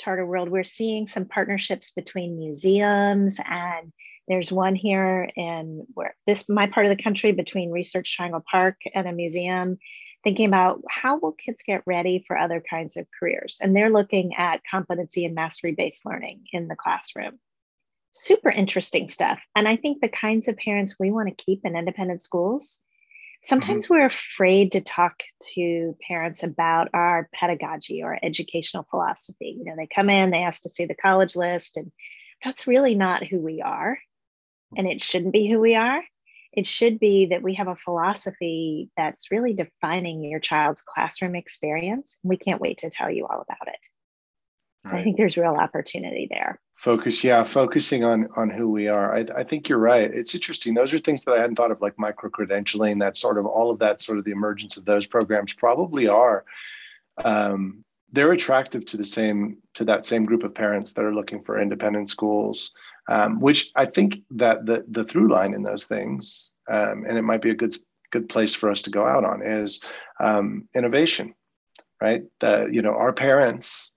charter 0.00 0.26
world, 0.26 0.48
we're 0.48 0.64
seeing 0.64 1.06
some 1.06 1.26
partnerships 1.26 1.92
between 1.92 2.38
museums 2.38 3.38
and 3.48 3.92
there's 4.28 4.52
one 4.52 4.76
here 4.76 5.28
in 5.36 5.86
where 5.94 6.14
this 6.26 6.48
my 6.48 6.68
part 6.68 6.86
of 6.86 6.96
the 6.96 7.02
country 7.02 7.32
between 7.32 7.70
Research 7.70 8.14
Triangle 8.14 8.44
Park 8.48 8.76
and 8.94 9.08
a 9.08 9.12
museum, 9.12 9.78
thinking 10.22 10.46
about 10.46 10.82
how 10.88 11.18
will 11.18 11.32
kids 11.32 11.64
get 11.66 11.82
ready 11.84 12.24
for 12.26 12.38
other 12.38 12.62
kinds 12.70 12.96
of 12.96 13.06
careers. 13.18 13.58
And 13.60 13.74
they're 13.74 13.90
looking 13.90 14.34
at 14.36 14.60
competency 14.70 15.24
and 15.24 15.34
mastery-based 15.34 16.06
learning 16.06 16.42
in 16.52 16.68
the 16.68 16.76
classroom. 16.76 17.40
Super 18.12 18.50
interesting 18.50 19.08
stuff. 19.08 19.40
And 19.56 19.66
I 19.66 19.76
think 19.76 20.00
the 20.00 20.08
kinds 20.08 20.46
of 20.46 20.56
parents 20.56 20.96
we 21.00 21.10
want 21.10 21.28
to 21.28 21.44
keep 21.44 21.62
in 21.64 21.76
independent 21.76 22.22
schools 22.22 22.82
Sometimes 23.42 23.86
mm-hmm. 23.86 23.94
we're 23.94 24.06
afraid 24.06 24.72
to 24.72 24.80
talk 24.80 25.22
to 25.54 25.96
parents 26.06 26.42
about 26.42 26.88
our 26.92 27.28
pedagogy 27.32 28.02
or 28.02 28.18
educational 28.22 28.86
philosophy. 28.90 29.56
You 29.58 29.64
know, 29.64 29.74
they 29.76 29.86
come 29.86 30.10
in, 30.10 30.30
they 30.30 30.42
ask 30.42 30.62
to 30.62 30.68
see 30.68 30.84
the 30.84 30.94
college 30.94 31.36
list, 31.36 31.76
and 31.76 31.90
that's 32.44 32.66
really 32.66 32.94
not 32.94 33.26
who 33.26 33.40
we 33.40 33.62
are. 33.62 33.98
And 34.76 34.86
it 34.86 35.00
shouldn't 35.00 35.32
be 35.32 35.48
who 35.48 35.58
we 35.58 35.74
are. 35.74 36.02
It 36.52 36.66
should 36.66 36.98
be 36.98 37.26
that 37.26 37.42
we 37.42 37.54
have 37.54 37.68
a 37.68 37.76
philosophy 37.76 38.90
that's 38.96 39.30
really 39.30 39.54
defining 39.54 40.22
your 40.24 40.40
child's 40.40 40.82
classroom 40.82 41.34
experience. 41.34 42.18
We 42.24 42.36
can't 42.36 42.60
wait 42.60 42.78
to 42.78 42.90
tell 42.90 43.10
you 43.10 43.26
all 43.26 43.40
about 43.40 43.68
it. 43.68 43.86
Right. 44.84 45.00
I 45.00 45.04
think 45.04 45.16
there's 45.16 45.36
real 45.36 45.54
opportunity 45.54 46.26
there. 46.30 46.60
Focus, 46.80 47.22
yeah, 47.22 47.42
focusing 47.42 48.06
on 48.06 48.26
on 48.36 48.48
who 48.48 48.70
we 48.70 48.88
are. 48.88 49.14
I, 49.14 49.26
I 49.36 49.42
think 49.42 49.68
you're 49.68 49.76
right. 49.76 50.10
It's 50.10 50.34
interesting. 50.34 50.72
Those 50.72 50.94
are 50.94 50.98
things 50.98 51.22
that 51.24 51.34
I 51.34 51.40
hadn't 51.42 51.56
thought 51.56 51.70
of, 51.70 51.82
like 51.82 51.98
micro 51.98 52.30
credentialing. 52.30 53.00
That 53.00 53.18
sort 53.18 53.36
of 53.36 53.44
all 53.44 53.70
of 53.70 53.78
that, 53.80 54.00
sort 54.00 54.16
of 54.16 54.24
the 54.24 54.30
emergence 54.30 54.78
of 54.78 54.86
those 54.86 55.06
programs, 55.06 55.52
probably 55.52 56.08
are. 56.08 56.46
Um, 57.22 57.84
they're 58.12 58.32
attractive 58.32 58.86
to 58.86 58.96
the 58.96 59.04
same 59.04 59.58
to 59.74 59.84
that 59.84 60.06
same 60.06 60.24
group 60.24 60.42
of 60.42 60.54
parents 60.54 60.94
that 60.94 61.04
are 61.04 61.14
looking 61.14 61.42
for 61.42 61.60
independent 61.60 62.08
schools, 62.08 62.70
um, 63.10 63.40
which 63.40 63.70
I 63.76 63.84
think 63.84 64.22
that 64.30 64.64
the 64.64 64.86
the 64.88 65.04
through 65.04 65.30
line 65.30 65.52
in 65.52 65.62
those 65.62 65.84
things, 65.84 66.52
um, 66.66 67.04
and 67.06 67.18
it 67.18 67.22
might 67.24 67.42
be 67.42 67.50
a 67.50 67.54
good 67.54 67.74
good 68.10 68.26
place 68.30 68.54
for 68.54 68.70
us 68.70 68.80
to 68.82 68.90
go 68.90 69.06
out 69.06 69.26
on 69.26 69.42
is 69.42 69.82
um, 70.18 70.66
innovation, 70.74 71.34
right? 72.00 72.22
the, 72.38 72.70
you 72.72 72.80
know 72.80 72.94
our 72.94 73.12
parents 73.12 73.92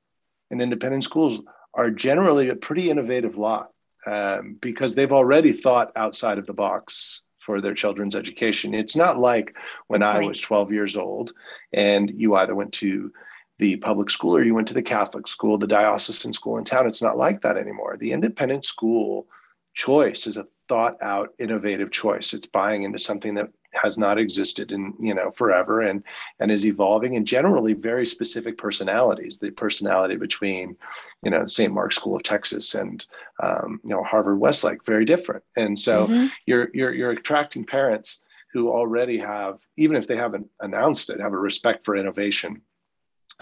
in 0.51 0.59
independent 0.59 1.05
schools 1.05 1.41
are 1.73 1.89
generally 1.89 2.49
a 2.49 2.55
pretty 2.55 2.89
innovative 2.89 3.37
lot 3.37 3.71
um, 4.05 4.57
because 4.61 4.95
they've 4.95 5.13
already 5.13 5.51
thought 5.51 5.91
outside 5.95 6.37
of 6.37 6.45
the 6.45 6.53
box 6.53 7.21
for 7.39 7.61
their 7.61 7.73
children's 7.73 8.15
education. 8.15 8.73
It's 8.73 8.95
not 8.95 9.19
like 9.19 9.55
when. 9.87 10.01
I 10.03 10.19
was 10.19 10.39
12 10.39 10.71
years 10.71 10.97
old 10.97 11.33
and 11.73 12.11
you 12.15 12.35
either 12.35 12.55
went 12.55 12.73
to 12.73 13.11
the 13.59 13.75
public 13.77 14.09
school 14.09 14.35
or 14.35 14.43
you 14.43 14.55
went 14.55 14.67
to 14.69 14.73
the 14.73 14.81
Catholic 14.81 15.27
school, 15.27 15.57
the 15.57 15.67
diocesan 15.67 16.33
school 16.33 16.57
in 16.57 16.63
town. 16.63 16.87
It's 16.87 17.01
not 17.01 17.17
like 17.17 17.41
that 17.41 17.57
anymore. 17.57 17.97
The 17.97 18.11
independent 18.11 18.65
school 18.65 19.27
choice 19.73 20.27
is 20.27 20.37
a 20.37 20.47
thought 20.67 20.97
out 21.01 21.33
innovative 21.39 21.91
choice 21.91 22.33
it's 22.33 22.45
buying 22.45 22.83
into 22.83 22.97
something 22.97 23.35
that 23.35 23.49
has 23.73 23.97
not 23.97 24.17
existed 24.17 24.71
in 24.71 24.93
you 24.99 25.13
know 25.13 25.31
forever 25.31 25.81
and 25.81 26.03
and 26.39 26.51
is 26.51 26.65
evolving 26.65 27.15
and 27.15 27.25
generally 27.25 27.73
very 27.73 28.05
specific 28.05 28.57
personalities 28.57 29.37
the 29.37 29.51
personality 29.51 30.15
between 30.15 30.75
you 31.23 31.31
know 31.31 31.45
st 31.45 31.73
mark's 31.73 31.95
school 31.95 32.15
of 32.15 32.23
texas 32.23 32.75
and 32.75 33.05
um, 33.41 33.79
you 33.83 33.95
know 33.95 34.03
harvard 34.03 34.39
westlake 34.39 34.85
very 34.85 35.05
different 35.05 35.43
and 35.55 35.77
so 35.77 36.07
mm-hmm. 36.07 36.27
you're 36.45 36.69
you're 36.73 36.93
you're 36.93 37.11
attracting 37.11 37.65
parents 37.65 38.23
who 38.51 38.69
already 38.69 39.17
have 39.17 39.59
even 39.77 39.95
if 39.95 40.07
they 40.07 40.15
haven't 40.15 40.47
announced 40.61 41.09
it 41.09 41.19
have 41.19 41.33
a 41.33 41.37
respect 41.37 41.83
for 41.83 41.95
innovation 41.95 42.61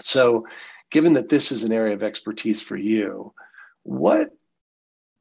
so 0.00 0.46
given 0.90 1.12
that 1.12 1.28
this 1.28 1.52
is 1.52 1.62
an 1.62 1.72
area 1.72 1.94
of 1.94 2.02
expertise 2.02 2.62
for 2.62 2.76
you 2.76 3.32
what 3.82 4.30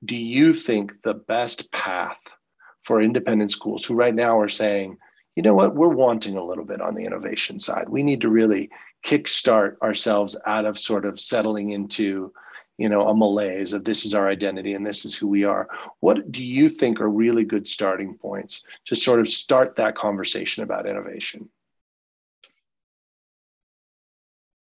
do 0.03 0.17
you 0.17 0.53
think 0.53 1.01
the 1.03 1.13
best 1.13 1.71
path 1.71 2.33
for 2.83 3.01
independent 3.01 3.51
schools 3.51 3.85
who 3.85 3.93
right 3.93 4.15
now 4.15 4.39
are 4.39 4.47
saying, 4.47 4.97
you 5.35 5.43
know 5.43 5.53
what, 5.53 5.75
we're 5.75 5.89
wanting 5.89 6.35
a 6.35 6.43
little 6.43 6.65
bit 6.65 6.81
on 6.81 6.93
the 6.93 7.05
innovation 7.05 7.57
side. 7.57 7.87
We 7.87 8.03
need 8.03 8.21
to 8.21 8.29
really 8.29 8.69
kickstart 9.03 9.79
ourselves 9.81 10.37
out 10.45 10.65
of 10.65 10.77
sort 10.77 11.05
of 11.05 11.19
settling 11.19 11.71
into, 11.71 12.33
you 12.77 12.89
know, 12.89 13.07
a 13.07 13.15
malaise 13.15 13.73
of 13.73 13.85
this 13.85 14.05
is 14.05 14.13
our 14.13 14.27
identity 14.27 14.73
and 14.73 14.85
this 14.85 15.05
is 15.05 15.15
who 15.15 15.27
we 15.27 15.43
are. 15.43 15.69
What 16.01 16.31
do 16.31 16.45
you 16.45 16.69
think 16.69 16.99
are 16.99 17.09
really 17.09 17.45
good 17.45 17.65
starting 17.65 18.15
points 18.15 18.63
to 18.85 18.95
sort 18.95 19.19
of 19.19 19.29
start 19.29 19.77
that 19.77 19.95
conversation 19.95 20.63
about 20.63 20.87
innovation? 20.87 21.49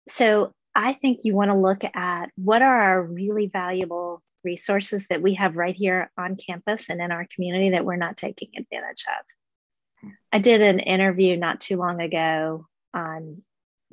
So 0.09 0.51
I 0.75 0.93
think 0.93 1.21
you 1.23 1.33
want 1.33 1.51
to 1.51 1.57
look 1.57 1.83
at 1.83 2.29
what 2.35 2.61
are 2.61 2.79
our 2.79 3.03
really 3.03 3.47
valuable 3.47 4.21
resources 4.43 5.07
that 5.07 5.21
we 5.21 5.33
have 5.35 5.55
right 5.55 5.75
here 5.75 6.11
on 6.17 6.35
campus 6.35 6.89
and 6.89 7.01
in 7.01 7.11
our 7.11 7.27
community 7.33 7.71
that 7.71 7.85
we're 7.85 7.95
not 7.95 8.17
taking 8.17 8.49
advantage 8.57 9.05
of. 9.07 10.11
I 10.31 10.39
did 10.39 10.61
an 10.61 10.79
interview 10.79 11.37
not 11.37 11.59
too 11.59 11.77
long 11.77 12.01
ago 12.01 12.67
on 12.93 13.41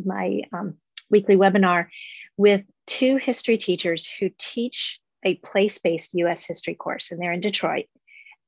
my 0.05 0.43
um, 0.53 0.77
weekly 1.11 1.37
webinar 1.37 1.87
with 2.37 2.63
two 2.87 3.17
history 3.17 3.57
teachers 3.57 4.07
who 4.07 4.31
teach 4.39 5.01
a 5.25 5.37
place 5.37 5.79
based 5.79 6.15
US 6.15 6.45
history 6.45 6.75
course, 6.75 7.11
and 7.11 7.21
they're 7.21 7.33
in 7.33 7.41
Detroit. 7.41 7.87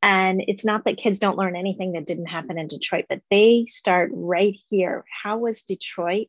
And 0.02 0.44
it's 0.46 0.64
not 0.64 0.84
that 0.84 0.98
kids 0.98 1.18
don't 1.18 1.38
learn 1.38 1.56
anything 1.56 1.92
that 1.92 2.06
didn't 2.06 2.26
happen 2.26 2.58
in 2.58 2.68
Detroit, 2.68 3.06
but 3.08 3.22
they 3.30 3.64
start 3.66 4.10
right 4.12 4.54
here. 4.68 5.04
How 5.10 5.38
was 5.38 5.62
Detroit 5.62 6.28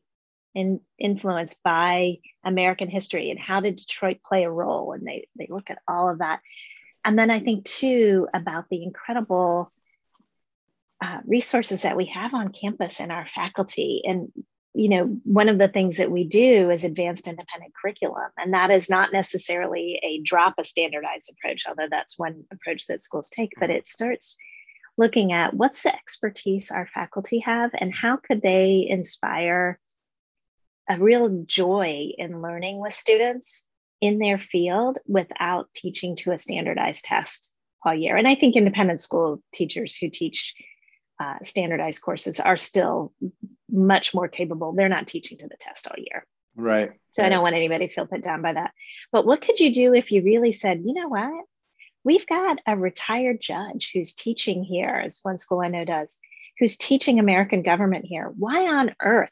in, 0.54 0.80
influenced 0.98 1.62
by 1.62 2.18
American 2.44 2.88
history 2.88 3.30
and 3.30 3.38
how 3.38 3.60
did 3.60 3.76
Detroit 3.76 4.18
play 4.24 4.44
a 4.44 4.50
role? 4.50 4.92
And 4.92 5.06
they, 5.06 5.28
they 5.36 5.48
look 5.50 5.70
at 5.70 5.78
all 5.86 6.10
of 6.10 6.18
that. 6.18 6.40
And 7.04 7.18
then 7.18 7.30
I 7.30 7.40
think 7.40 7.64
too 7.64 8.28
about 8.34 8.66
the 8.70 8.82
incredible 8.82 9.72
uh, 11.00 11.20
resources 11.24 11.82
that 11.82 11.96
we 11.96 12.06
have 12.06 12.34
on 12.34 12.52
campus 12.52 13.00
and 13.00 13.12
our 13.12 13.26
faculty. 13.26 14.02
And, 14.04 14.32
you 14.74 14.88
know, 14.88 15.04
one 15.24 15.48
of 15.48 15.58
the 15.58 15.68
things 15.68 15.98
that 15.98 16.10
we 16.10 16.24
do 16.24 16.70
is 16.70 16.84
advanced 16.84 17.28
independent 17.28 17.72
curriculum. 17.80 18.30
And 18.36 18.52
that 18.52 18.70
is 18.70 18.90
not 18.90 19.12
necessarily 19.12 20.00
a 20.02 20.20
drop 20.22 20.54
a 20.58 20.64
standardized 20.64 21.32
approach, 21.32 21.64
although 21.68 21.88
that's 21.88 22.18
one 22.18 22.44
approach 22.52 22.86
that 22.88 23.00
schools 23.00 23.30
take, 23.30 23.52
but 23.60 23.70
it 23.70 23.86
starts 23.86 24.36
looking 24.96 25.32
at 25.32 25.54
what's 25.54 25.84
the 25.84 25.94
expertise 25.94 26.72
our 26.72 26.88
faculty 26.92 27.38
have 27.38 27.70
and 27.74 27.94
how 27.94 28.16
could 28.16 28.42
they 28.42 28.84
inspire 28.88 29.78
a 30.88 30.98
real 30.98 31.44
joy 31.44 32.10
in 32.16 32.42
learning 32.42 32.80
with 32.80 32.92
students 32.92 33.66
in 34.00 34.18
their 34.18 34.38
field 34.38 34.98
without 35.06 35.68
teaching 35.74 36.16
to 36.16 36.32
a 36.32 36.38
standardized 36.38 37.04
test 37.04 37.52
all 37.84 37.94
year. 37.94 38.16
And 38.16 38.28
I 38.28 38.34
think 38.34 38.56
independent 38.56 39.00
school 39.00 39.42
teachers 39.52 39.96
who 39.96 40.08
teach 40.08 40.54
uh, 41.20 41.34
standardized 41.42 42.02
courses 42.02 42.38
are 42.40 42.56
still 42.56 43.12
much 43.70 44.14
more 44.14 44.28
capable. 44.28 44.72
They're 44.72 44.88
not 44.88 45.06
teaching 45.06 45.38
to 45.38 45.48
the 45.48 45.56
test 45.58 45.88
all 45.88 45.98
year. 45.98 46.24
Right. 46.56 46.92
So 47.10 47.22
right. 47.22 47.26
I 47.26 47.34
don't 47.34 47.42
want 47.42 47.56
anybody 47.56 47.88
to 47.88 47.92
feel 47.92 48.06
put 48.06 48.22
down 48.22 48.42
by 48.42 48.52
that. 48.52 48.72
But 49.12 49.26
what 49.26 49.40
could 49.40 49.58
you 49.58 49.72
do 49.72 49.94
if 49.94 50.10
you 50.12 50.22
really 50.22 50.52
said, 50.52 50.82
you 50.84 50.94
know 50.94 51.08
what? 51.08 51.44
We've 52.04 52.26
got 52.26 52.58
a 52.66 52.76
retired 52.76 53.40
judge 53.40 53.90
who's 53.92 54.14
teaching 54.14 54.62
here, 54.62 55.02
as 55.04 55.20
one 55.22 55.38
school 55.38 55.60
I 55.60 55.68
know 55.68 55.84
does, 55.84 56.18
who's 56.58 56.76
teaching 56.76 57.18
American 57.18 57.62
government 57.62 58.06
here. 58.06 58.32
Why 58.36 58.66
on 58.66 58.94
earth 59.02 59.30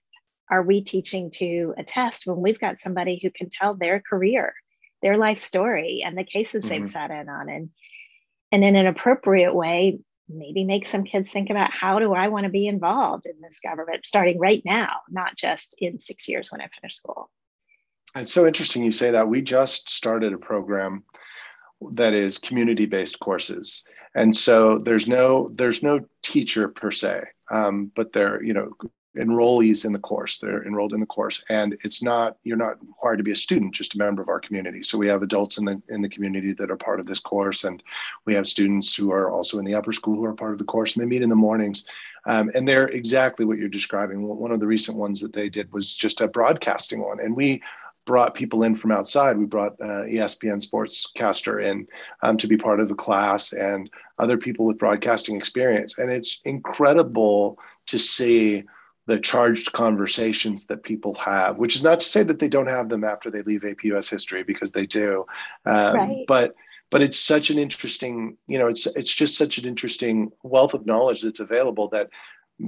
are 0.51 0.63
we 0.63 0.83
teaching 0.83 1.31
to 1.31 1.75
a 1.77 1.85
test 1.85 2.27
when 2.27 2.41
we've 2.41 2.61
got 2.61 2.79
somebody 2.79 3.19
who 3.21 3.31
can 3.31 3.49
tell 3.49 3.75
their 3.75 4.01
career, 4.01 4.55
their 5.03 5.17
life 5.17 5.39
story, 5.39 6.03
and 6.05 6.17
the 6.17 6.25
cases 6.25 6.65
mm-hmm. 6.65 6.81
they've 6.81 6.89
sat 6.89 7.11
in 7.11 7.29
on, 7.29 7.49
and 7.49 7.71
and 8.53 8.65
in 8.65 8.77
an 8.77 8.87
appropriate 8.87 9.55
way, 9.55 9.99
maybe 10.29 10.65
make 10.65 10.87
some 10.87 11.05
kids 11.05 11.31
think 11.31 11.51
about 11.51 11.73
how 11.73 11.99
do 11.99 12.15
I 12.15 12.29
want 12.29 12.45
to 12.45 12.51
be 12.51 12.67
involved 12.67 13.27
in 13.27 13.41
this 13.41 13.61
government 13.61 14.07
starting 14.07 14.39
right 14.39 14.63
now, 14.65 14.91
not 15.09 15.37
just 15.37 15.75
in 15.79 15.99
six 15.99 16.29
years 16.29 16.51
when 16.51 16.61
I 16.61 16.69
finish 16.69 16.95
school. 16.95 17.31
It's 18.15 18.33
so 18.33 18.47
interesting 18.47 18.83
you 18.83 18.93
say 18.93 19.11
that. 19.11 19.29
We 19.29 19.43
just 19.43 19.91
started 19.91 20.33
a 20.33 20.39
program 20.39 21.05
that 21.93 22.15
is 22.15 22.39
community-based 22.39 23.21
courses, 23.21 23.83
and 24.15 24.35
so 24.35 24.79
there's 24.79 25.07
no 25.07 25.51
there's 25.55 25.83
no 25.83 26.01
teacher 26.23 26.69
per 26.69 26.91
se, 26.91 27.25
um, 27.51 27.93
but 27.95 28.13
there 28.13 28.43
you 28.43 28.55
know 28.55 28.73
enrollees 29.17 29.85
in 29.85 29.93
the 29.93 29.99
course. 29.99 30.39
They're 30.39 30.65
enrolled 30.65 30.93
in 30.93 31.01
the 31.01 31.07
course, 31.07 31.43
and 31.49 31.77
it's 31.83 32.03
not 32.03 32.37
you're 32.45 32.57
not 32.57 32.81
required 32.87 33.17
to 33.19 33.23
be 33.23 33.33
a 33.33 33.37
student, 33.37 33.75
just 33.75 33.95
a 33.95 33.99
member 33.99 34.23
of 34.23 34.29
our 34.29 34.41
community. 34.41 34.83
So 34.83 34.99
we 34.99 35.09
have 35.09 35.23
adults 35.23 35.59
in 35.59 35.65
the 35.65 35.81
in 35.89 36.03
the 36.03 36.09
community 36.09 36.53
that 36.55 36.71
are 36.71 36.77
part 36.77 37.01
of 37.01 37.07
this 37.07 37.21
course, 37.21 37.65
and 37.65 37.83
we 38.25 38.35
have 38.35 38.47
students 38.47 38.95
who 38.95 39.13
are 39.13 39.31
also 39.31 39.59
in 39.59 39.65
the 39.65 39.75
upper 39.75 39.93
school 39.93 40.17
who 40.17 40.25
are 40.25 40.35
part 40.35 40.53
of 40.53 40.59
the 40.59 40.65
course, 40.65 40.95
and 40.95 41.03
they 41.03 41.09
meet 41.09 41.23
in 41.23 41.31
the 41.31 41.37
mornings, 41.37 41.85
um, 42.27 42.51
and 42.55 42.69
they're 42.69 42.89
exactly 42.89 43.45
what 43.45 43.59
you're 43.59 43.69
describing. 43.69 44.23
One 44.23 44.53
of 44.53 44.61
the 44.61 44.67
recent 44.67 44.97
ones 44.97 45.21
that 45.21 45.33
they 45.33 45.49
did 45.49 45.73
was 45.73 45.97
just 45.97 46.21
a 46.21 46.29
broadcasting 46.29 47.03
one, 47.03 47.21
and 47.21 47.37
we 47.37 47.63
brought 48.07 48.35
people 48.35 48.63
in 48.63 48.75
from 48.75 48.93
outside. 48.93 49.37
We 49.37 49.45
brought 49.45 49.73
uh, 49.81 50.07
ESPN 50.07 50.65
Sportscaster 50.65 51.63
in 51.63 51.87
um, 52.23 52.37
to 52.39 52.47
be 52.47 52.57
part 52.57 52.81
of 52.81 52.89
the 52.89 52.95
class 52.95 53.53
and 53.53 53.91
other 54.19 54.39
people 54.39 54.65
with 54.65 54.79
broadcasting 54.79 55.37
experience. 55.37 55.99
And 55.99 56.11
it's 56.11 56.41
incredible 56.45 57.59
to 57.87 57.99
see 57.99 58.65
the 59.07 59.19
charged 59.19 59.73
conversations 59.73 60.67
that 60.67 60.83
people 60.83 61.15
have, 61.15 61.59
which 61.59 61.77
is 61.77 61.83
not 61.83 62.01
to 62.01 62.05
say 62.05 62.23
that 62.25 62.39
they 62.39 62.49
don't 62.49 62.67
have 62.67 62.89
them 62.89 63.05
after 63.05 63.31
they 63.31 63.43
leave 63.43 63.65
AP 63.65 63.85
US 63.85 64.11
history 64.11 64.43
because 64.43 64.73
they 64.73 64.87
do. 64.87 65.25
Um, 65.65 65.95
right. 65.95 66.25
But 66.27 66.55
but 66.91 67.03
it's 67.03 67.19
such 67.19 67.51
an 67.51 67.59
interesting, 67.59 68.37
you 68.47 68.59
know, 68.59 68.69
it's 68.69 68.87
it's 68.87 69.15
just 69.15 69.37
such 69.37 69.59
an 69.59 69.67
interesting 69.67 70.31
wealth 70.43 70.75
of 70.75 70.87
knowledge 70.87 71.23
that's 71.23 71.41
available 71.41 71.89
that 71.89 72.11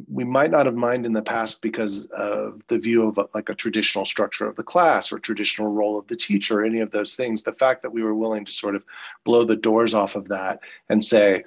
we 0.06 0.24
might 0.24 0.50
not 0.50 0.66
have 0.66 0.74
mined 0.74 1.06
in 1.06 1.12
the 1.12 1.22
past 1.22 1.62
because 1.62 2.06
of 2.06 2.60
the 2.68 2.78
view 2.78 3.08
of 3.08 3.18
like 3.34 3.48
a 3.48 3.54
traditional 3.54 4.04
structure 4.04 4.46
of 4.46 4.56
the 4.56 4.62
class 4.62 5.10
or 5.10 5.18
traditional 5.18 5.68
role 5.68 5.98
of 5.98 6.06
the 6.08 6.16
teacher 6.16 6.60
or 6.60 6.64
any 6.64 6.80
of 6.80 6.90
those 6.90 7.16
things 7.16 7.42
the 7.42 7.52
fact 7.52 7.80
that 7.80 7.90
we 7.90 8.02
were 8.02 8.14
willing 8.14 8.44
to 8.44 8.52
sort 8.52 8.76
of 8.76 8.84
blow 9.24 9.44
the 9.44 9.56
doors 9.56 9.94
off 9.94 10.14
of 10.14 10.28
that 10.28 10.60
and 10.90 11.02
say 11.02 11.42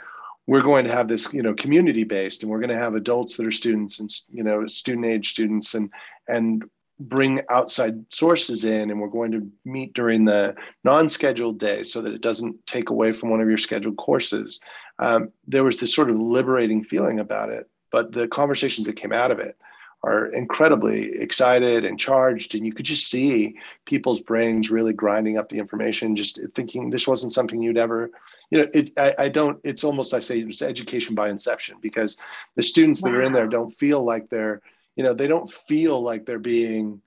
we're 0.51 0.61
going 0.61 0.83
to 0.83 0.91
have 0.91 1.07
this 1.07 1.31
you 1.31 1.41
know 1.41 1.53
community 1.53 2.03
based 2.03 2.43
and 2.43 2.51
we're 2.51 2.59
going 2.59 2.69
to 2.69 2.75
have 2.75 2.93
adults 2.93 3.37
that 3.37 3.45
are 3.45 3.51
students 3.51 4.01
and 4.01 4.09
you 4.29 4.43
know 4.43 4.67
student 4.67 5.05
age 5.05 5.29
students 5.29 5.75
and 5.75 5.89
and 6.27 6.65
bring 6.99 7.39
outside 7.49 7.95
sources 8.13 8.65
in 8.65 8.91
and 8.91 8.99
we're 8.99 9.07
going 9.07 9.31
to 9.31 9.49
meet 9.63 9.93
during 9.93 10.25
the 10.25 10.53
non-scheduled 10.83 11.57
day 11.57 11.81
so 11.83 12.01
that 12.01 12.13
it 12.13 12.21
doesn't 12.21 12.53
take 12.65 12.89
away 12.89 13.13
from 13.13 13.29
one 13.29 13.39
of 13.39 13.47
your 13.47 13.57
scheduled 13.57 13.95
courses. 13.95 14.59
Um, 14.99 15.31
there 15.47 15.63
was 15.63 15.79
this 15.79 15.95
sort 15.95 16.11
of 16.11 16.19
liberating 16.19 16.83
feeling 16.83 17.21
about 17.21 17.49
it 17.49 17.69
but 17.89 18.11
the 18.11 18.27
conversations 18.27 18.87
that 18.87 18.97
came 18.97 19.13
out 19.13 19.31
of 19.31 19.39
it 19.39 19.55
are 20.03 20.25
incredibly 20.27 21.13
excited 21.21 21.85
and 21.85 21.99
charged 21.99 22.55
and 22.55 22.65
you 22.65 22.73
could 22.73 22.85
just 22.85 23.09
see 23.09 23.57
people's 23.85 24.19
brains 24.19 24.71
really 24.71 24.93
grinding 24.93 25.37
up 25.37 25.49
the 25.49 25.59
information 25.59 26.15
just 26.15 26.39
thinking 26.55 26.89
this 26.89 27.07
wasn't 27.07 27.31
something 27.31 27.61
you'd 27.61 27.77
ever 27.77 28.09
you 28.49 28.57
know 28.57 28.67
it 28.73 28.91
i, 28.97 29.13
I 29.19 29.29
don't 29.29 29.59
it's 29.63 29.83
almost 29.83 30.13
i 30.13 30.19
say 30.19 30.39
it's 30.39 30.61
education 30.61 31.13
by 31.13 31.29
inception 31.29 31.77
because 31.81 32.17
the 32.55 32.63
students 32.63 33.01
wow. 33.01 33.11
that 33.11 33.17
are 33.17 33.21
in 33.21 33.33
there 33.33 33.47
don't 33.47 33.71
feel 33.71 34.03
like 34.03 34.29
they're 34.29 34.61
you 34.95 35.03
know 35.03 35.13
they 35.13 35.27
don't 35.27 35.51
feel 35.51 36.01
like 36.01 36.25
they're 36.25 36.39
being 36.39 37.01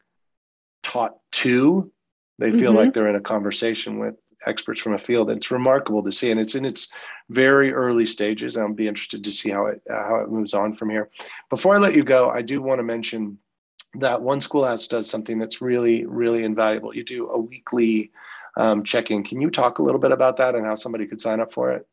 taught 0.82 1.16
to 1.32 1.90
they 2.38 2.50
feel 2.50 2.70
mm-hmm. 2.70 2.78
like 2.78 2.92
they're 2.92 3.08
in 3.08 3.16
a 3.16 3.20
conversation 3.20 3.98
with 3.98 4.14
experts 4.46 4.80
from 4.80 4.94
a 4.94 4.98
field. 4.98 5.30
It's 5.30 5.50
remarkable 5.50 6.02
to 6.02 6.12
see, 6.12 6.30
and 6.30 6.40
it's 6.40 6.54
in 6.54 6.64
its 6.64 6.88
very 7.30 7.72
early 7.72 8.06
stages. 8.06 8.56
I'll 8.56 8.72
be 8.72 8.88
interested 8.88 9.24
to 9.24 9.30
see 9.30 9.50
how 9.50 9.66
it 9.66 9.82
uh, 9.88 10.04
how 10.04 10.16
it 10.16 10.30
moves 10.30 10.54
on 10.54 10.74
from 10.74 10.90
here. 10.90 11.10
Before 11.50 11.74
I 11.74 11.78
let 11.78 11.94
you 11.94 12.04
go, 12.04 12.30
I 12.30 12.42
do 12.42 12.62
want 12.62 12.78
to 12.78 12.84
mention 12.84 13.38
that 14.00 14.22
one 14.22 14.40
schoolhouse 14.40 14.88
does 14.88 15.08
something 15.08 15.38
that's 15.38 15.60
really 15.60 16.04
really 16.04 16.44
invaluable. 16.44 16.94
You 16.94 17.04
do 17.04 17.30
a 17.30 17.38
weekly 17.38 18.12
um, 18.56 18.84
check-in. 18.84 19.24
Can 19.24 19.40
you 19.40 19.50
talk 19.50 19.78
a 19.78 19.82
little 19.82 20.00
bit 20.00 20.12
about 20.12 20.36
that 20.36 20.54
and 20.54 20.64
how 20.64 20.74
somebody 20.74 21.06
could 21.06 21.20
sign 21.20 21.40
up 21.40 21.52
for 21.52 21.72
it? 21.72 21.86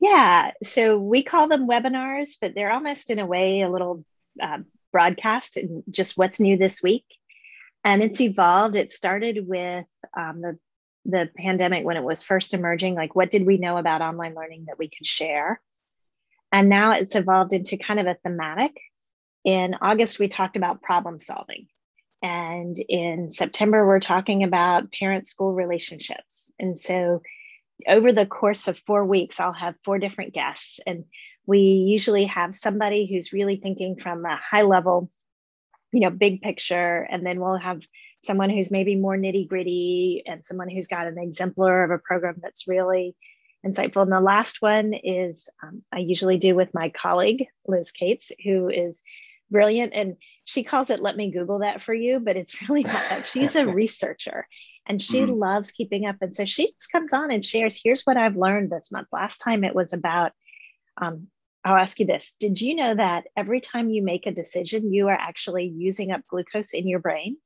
Yeah, 0.00 0.50
so 0.62 0.98
we 0.98 1.22
call 1.22 1.48
them 1.48 1.68
webinars, 1.68 2.36
but 2.40 2.54
they're 2.54 2.72
almost 2.72 3.10
in 3.10 3.18
a 3.18 3.26
way 3.26 3.62
a 3.62 3.70
little 3.70 4.04
uh, 4.42 4.58
broadcast 4.92 5.56
and 5.56 5.82
just 5.90 6.18
what's 6.18 6.40
new 6.40 6.56
this 6.56 6.82
week. 6.82 7.04
And 7.84 8.02
it's 8.02 8.20
evolved. 8.20 8.76
It 8.76 8.92
started 8.92 9.46
with 9.48 9.86
um, 10.16 10.40
the 10.40 10.58
the 11.04 11.28
pandemic 11.36 11.84
when 11.84 11.96
it 11.96 12.04
was 12.04 12.22
first 12.22 12.54
emerging, 12.54 12.94
like 12.94 13.14
what 13.14 13.30
did 13.30 13.44
we 13.46 13.58
know 13.58 13.76
about 13.76 14.02
online 14.02 14.34
learning 14.34 14.66
that 14.66 14.78
we 14.78 14.88
could 14.88 15.06
share? 15.06 15.60
And 16.52 16.68
now 16.68 16.92
it's 16.92 17.16
evolved 17.16 17.52
into 17.52 17.76
kind 17.76 17.98
of 17.98 18.06
a 18.06 18.16
thematic. 18.22 18.72
In 19.44 19.74
August, 19.80 20.18
we 20.18 20.28
talked 20.28 20.56
about 20.56 20.82
problem 20.82 21.18
solving. 21.18 21.66
And 22.22 22.78
in 22.88 23.28
September, 23.28 23.84
we're 23.84 23.98
talking 23.98 24.44
about 24.44 24.92
parent 24.92 25.26
school 25.26 25.52
relationships. 25.52 26.52
And 26.60 26.78
so 26.78 27.22
over 27.88 28.12
the 28.12 28.26
course 28.26 28.68
of 28.68 28.78
four 28.86 29.04
weeks, 29.04 29.40
I'll 29.40 29.52
have 29.52 29.74
four 29.84 29.98
different 29.98 30.34
guests. 30.34 30.78
And 30.86 31.04
we 31.46 31.58
usually 31.58 32.26
have 32.26 32.54
somebody 32.54 33.06
who's 33.06 33.32
really 33.32 33.56
thinking 33.56 33.96
from 33.96 34.24
a 34.24 34.36
high 34.36 34.62
level, 34.62 35.10
you 35.92 36.00
know, 36.00 36.10
big 36.10 36.42
picture. 36.42 37.08
And 37.10 37.26
then 37.26 37.40
we'll 37.40 37.56
have 37.56 37.82
someone 38.22 38.50
who's 38.50 38.70
maybe 38.70 38.96
more 38.96 39.16
nitty 39.16 39.48
gritty 39.48 40.22
and 40.26 40.46
someone 40.46 40.68
who's 40.68 40.88
got 40.88 41.06
an 41.06 41.18
exemplar 41.18 41.84
of 41.84 41.90
a 41.90 41.98
program 41.98 42.36
that's 42.40 42.68
really 42.68 43.16
insightful. 43.66 44.02
And 44.02 44.12
the 44.12 44.20
last 44.20 44.62
one 44.62 44.94
is 44.94 45.48
um, 45.62 45.82
I 45.92 45.98
usually 45.98 46.38
do 46.38 46.54
with 46.54 46.74
my 46.74 46.90
colleague, 46.90 47.46
Liz 47.66 47.90
Cates, 47.90 48.32
who 48.44 48.68
is 48.68 49.02
brilliant. 49.50 49.92
And 49.94 50.16
she 50.44 50.64
calls 50.64 50.90
it, 50.90 51.00
let 51.00 51.16
me 51.16 51.30
Google 51.30 51.60
that 51.60 51.82
for 51.82 51.94
you, 51.94 52.20
but 52.20 52.36
it's 52.36 52.60
really 52.68 52.82
not 52.82 53.04
that. 53.10 53.26
She's 53.26 53.56
a 53.56 53.66
researcher 53.72 54.46
and 54.86 55.00
she 55.00 55.20
mm-hmm. 55.20 55.32
loves 55.32 55.70
keeping 55.70 56.06
up. 56.06 56.16
And 56.20 56.34
so 56.34 56.44
she 56.44 56.72
just 56.72 56.90
comes 56.90 57.12
on 57.12 57.30
and 57.30 57.44
shares, 57.44 57.80
here's 57.82 58.02
what 58.02 58.16
I've 58.16 58.36
learned 58.36 58.70
this 58.70 58.90
month. 58.90 59.08
Last 59.12 59.38
time 59.38 59.64
it 59.64 59.74
was 59.74 59.92
about, 59.92 60.32
um, 61.00 61.28
I'll 61.64 61.76
ask 61.76 62.00
you 62.00 62.06
this 62.06 62.34
Did 62.40 62.60
you 62.60 62.74
know 62.74 62.94
that 62.94 63.28
every 63.36 63.60
time 63.60 63.88
you 63.88 64.02
make 64.02 64.26
a 64.26 64.32
decision, 64.32 64.92
you 64.92 65.08
are 65.08 65.18
actually 65.18 65.66
using 65.66 66.10
up 66.10 66.22
glucose 66.28 66.72
in 66.72 66.88
your 66.88 66.98
brain? 66.98 67.36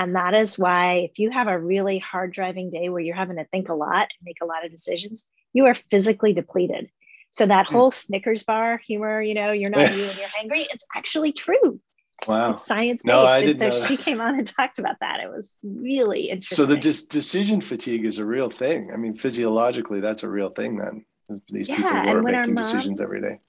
And 0.00 0.16
that 0.16 0.32
is 0.32 0.58
why, 0.58 1.08
if 1.10 1.18
you 1.18 1.30
have 1.30 1.46
a 1.46 1.58
really 1.58 1.98
hard 1.98 2.32
driving 2.32 2.70
day 2.70 2.88
where 2.88 3.02
you're 3.02 3.14
having 3.14 3.36
to 3.36 3.44
think 3.44 3.68
a 3.68 3.74
lot 3.74 4.04
and 4.04 4.24
make 4.24 4.38
a 4.40 4.46
lot 4.46 4.64
of 4.64 4.70
decisions, 4.70 5.28
you 5.52 5.66
are 5.66 5.74
physically 5.74 6.32
depleted. 6.32 6.88
So 7.28 7.44
that 7.44 7.66
hmm. 7.66 7.74
whole 7.74 7.90
Snickers 7.90 8.42
bar 8.42 8.78
humor, 8.78 9.20
you 9.20 9.34
know, 9.34 9.52
you're 9.52 9.68
not 9.68 9.80
you 9.94 10.04
and 10.04 10.18
you're 10.18 10.28
hungry, 10.34 10.66
it's 10.70 10.86
actually 10.96 11.32
true. 11.32 11.80
Wow. 12.26 12.52
It's 12.52 12.64
science 12.64 13.02
based. 13.02 13.14
No, 13.14 13.26
I 13.26 13.40
didn't 13.40 13.60
and 13.60 13.74
so 13.74 13.86
she 13.86 13.98
came 13.98 14.22
on 14.22 14.38
and 14.38 14.46
talked 14.46 14.78
about 14.78 14.96
that. 15.00 15.20
It 15.20 15.30
was 15.30 15.58
really 15.62 16.30
interesting. 16.30 16.56
So 16.56 16.64
the 16.64 16.78
dis- 16.78 17.04
decision 17.04 17.60
fatigue 17.60 18.06
is 18.06 18.18
a 18.20 18.24
real 18.24 18.48
thing. 18.48 18.92
I 18.94 18.96
mean, 18.96 19.14
physiologically, 19.14 20.00
that's 20.00 20.22
a 20.22 20.30
real 20.30 20.48
thing 20.48 20.78
then. 20.78 21.04
These 21.50 21.68
yeah, 21.68 22.04
people 22.04 22.14
were 22.14 22.22
making 22.22 22.54
mom, 22.54 22.64
decisions 22.64 23.02
every 23.02 23.20
day. 23.20 23.40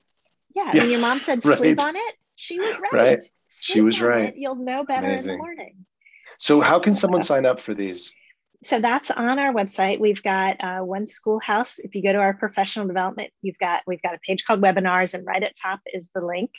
Yeah. 0.53 0.71
yeah. 0.73 0.81
When 0.81 0.91
your 0.91 0.99
mom 0.99 1.19
said 1.21 1.45
right. 1.45 1.57
sleep 1.57 1.81
on 1.81 1.95
it, 1.95 2.15
she 2.35 2.59
was 2.59 2.77
right. 2.77 2.93
Right. 2.93 3.23
she 3.47 3.79
was 3.79 4.01
right. 4.01 4.29
It, 4.29 4.35
you'll 4.35 4.55
know 4.55 4.83
better 4.83 5.07
Amazing. 5.07 5.31
in 5.31 5.37
the 5.37 5.43
morning. 5.43 5.85
So 6.41 6.59
how 6.59 6.79
can 6.79 6.95
someone 6.95 7.21
sign 7.21 7.45
up 7.45 7.61
for 7.61 7.75
these? 7.75 8.15
so 8.63 8.79
that's 8.79 9.09
on 9.09 9.39
our 9.39 9.53
website. 9.53 9.99
We've 9.99 10.21
got 10.21 10.63
uh, 10.63 10.81
one 10.81 11.07
schoolhouse. 11.07 11.79
If 11.79 11.95
you 11.95 12.03
go 12.03 12.11
to 12.11 12.19
our 12.19 12.33
professional 12.33 12.87
development, 12.87 13.31
you've 13.41 13.57
got 13.57 13.81
we've 13.87 14.01
got 14.01 14.13
a 14.13 14.19
page 14.19 14.45
called 14.45 14.61
webinars, 14.61 15.13
and 15.13 15.25
right 15.25 15.41
at 15.41 15.55
top 15.55 15.79
is 15.91 16.11
the 16.13 16.23
link 16.23 16.51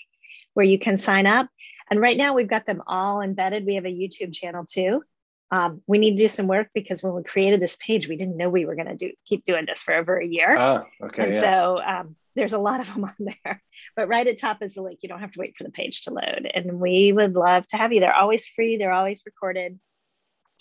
where 0.55 0.67
you 0.67 0.79
can 0.79 0.99
sign 0.99 1.27
up. 1.27 1.49
And 1.91 2.01
right 2.01 2.17
now 2.17 2.35
we've 2.35 2.49
got 2.49 2.67
them 2.67 2.83
all 2.87 3.23
embedded. 3.23 3.65
We 3.65 3.77
have 3.77 3.87
a 3.87 3.89
YouTube 3.89 4.35
channel 4.35 4.65
too. 4.69 5.03
Um, 5.51 5.83
we 5.87 5.99
need 5.99 6.17
to 6.17 6.25
do 6.25 6.29
some 6.29 6.47
work 6.47 6.69
because 6.75 7.03
when 7.03 7.15
we 7.15 7.23
created 7.23 7.61
this 7.61 7.77
page, 7.77 8.09
we 8.09 8.17
didn't 8.17 8.37
know 8.37 8.49
we 8.49 8.65
were 8.65 8.75
going 8.75 8.89
to 8.89 8.97
do 8.97 9.13
keep 9.27 9.45
doing 9.45 9.67
this 9.67 9.83
for 9.83 9.95
over 9.95 10.17
a 10.17 10.27
year. 10.27 10.57
Ah, 10.59 10.83
okay. 11.03 11.25
And 11.25 11.35
yeah. 11.35 11.41
so 11.41 11.81
um, 11.83 12.17
there's 12.35 12.53
a 12.53 12.59
lot 12.59 12.81
of 12.81 12.93
them 12.93 13.05
on 13.21 13.35
there. 13.45 13.63
But 13.97 14.09
right 14.09 14.27
at 14.27 14.39
top 14.39 14.63
is 14.63 14.75
the 14.75 14.83
link. 14.83 15.01
You 15.03 15.09
don't 15.09 15.21
have 15.21 15.33
to 15.33 15.41
wait 15.41 15.57
for 15.57 15.65
the 15.65 15.71
page 15.71 16.03
to 16.03 16.13
load. 16.13 16.51
And 16.55 16.81
we 16.81 17.13
would 17.13 17.35
love 17.35 17.67
to 17.69 17.77
have 17.77 17.93
you. 17.93 18.01
They're 18.01 18.15
always 18.15 18.47
free. 18.47 18.77
They're 18.77 18.93
always 18.93 19.23
recorded 19.27 19.79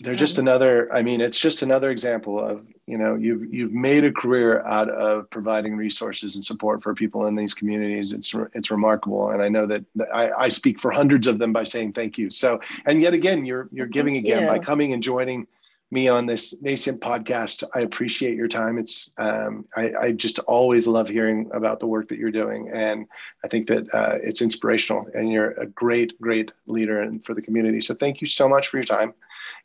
they're 0.02 0.14
just 0.14 0.38
um, 0.38 0.46
another 0.46 0.92
i 0.92 1.02
mean 1.02 1.20
it's 1.20 1.38
just 1.38 1.62
another 1.62 1.90
example 1.90 2.38
of 2.38 2.66
you 2.86 2.98
know 2.98 3.14
you've 3.14 3.52
you've 3.52 3.72
made 3.72 4.04
a 4.04 4.12
career 4.12 4.62
out 4.62 4.88
of 4.88 5.28
providing 5.30 5.76
resources 5.76 6.34
and 6.34 6.44
support 6.44 6.82
for 6.82 6.94
people 6.94 7.26
in 7.26 7.34
these 7.34 7.54
communities 7.54 8.12
it's 8.12 8.34
it's 8.54 8.70
remarkable 8.70 9.30
and 9.30 9.42
i 9.42 9.48
know 9.48 9.66
that 9.66 9.84
i, 10.12 10.30
I 10.30 10.48
speak 10.48 10.80
for 10.80 10.90
hundreds 10.90 11.26
of 11.26 11.38
them 11.38 11.52
by 11.52 11.64
saying 11.64 11.92
thank 11.92 12.18
you 12.18 12.30
so 12.30 12.60
and 12.86 13.00
yet 13.00 13.14
again 13.14 13.44
you're 13.44 13.68
you're 13.72 13.86
giving 13.86 14.16
again 14.16 14.42
you. 14.42 14.48
by 14.48 14.58
coming 14.58 14.92
and 14.92 15.02
joining 15.02 15.46
me 15.92 16.08
on 16.08 16.26
this 16.26 16.60
nascent 16.62 17.00
podcast 17.00 17.62
i 17.74 17.80
appreciate 17.80 18.36
your 18.36 18.48
time 18.48 18.78
it's 18.78 19.12
um, 19.18 19.64
I, 19.76 19.92
I, 20.00 20.12
just 20.12 20.38
always 20.40 20.86
love 20.86 21.08
hearing 21.08 21.50
about 21.52 21.80
the 21.80 21.86
work 21.86 22.08
that 22.08 22.18
you're 22.18 22.30
doing 22.30 22.70
and 22.72 23.06
i 23.44 23.48
think 23.48 23.68
that 23.68 23.94
uh, 23.94 24.18
it's 24.22 24.42
inspirational 24.42 25.06
and 25.14 25.30
you're 25.30 25.52
a 25.52 25.66
great 25.66 26.18
great 26.20 26.50
leader 26.66 27.02
and 27.02 27.24
for 27.24 27.34
the 27.34 27.42
community 27.42 27.80
so 27.80 27.94
thank 27.94 28.20
you 28.20 28.26
so 28.26 28.48
much 28.48 28.68
for 28.68 28.78
your 28.78 28.84
time 28.84 29.14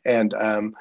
and 0.04 0.34
um, 0.34 0.74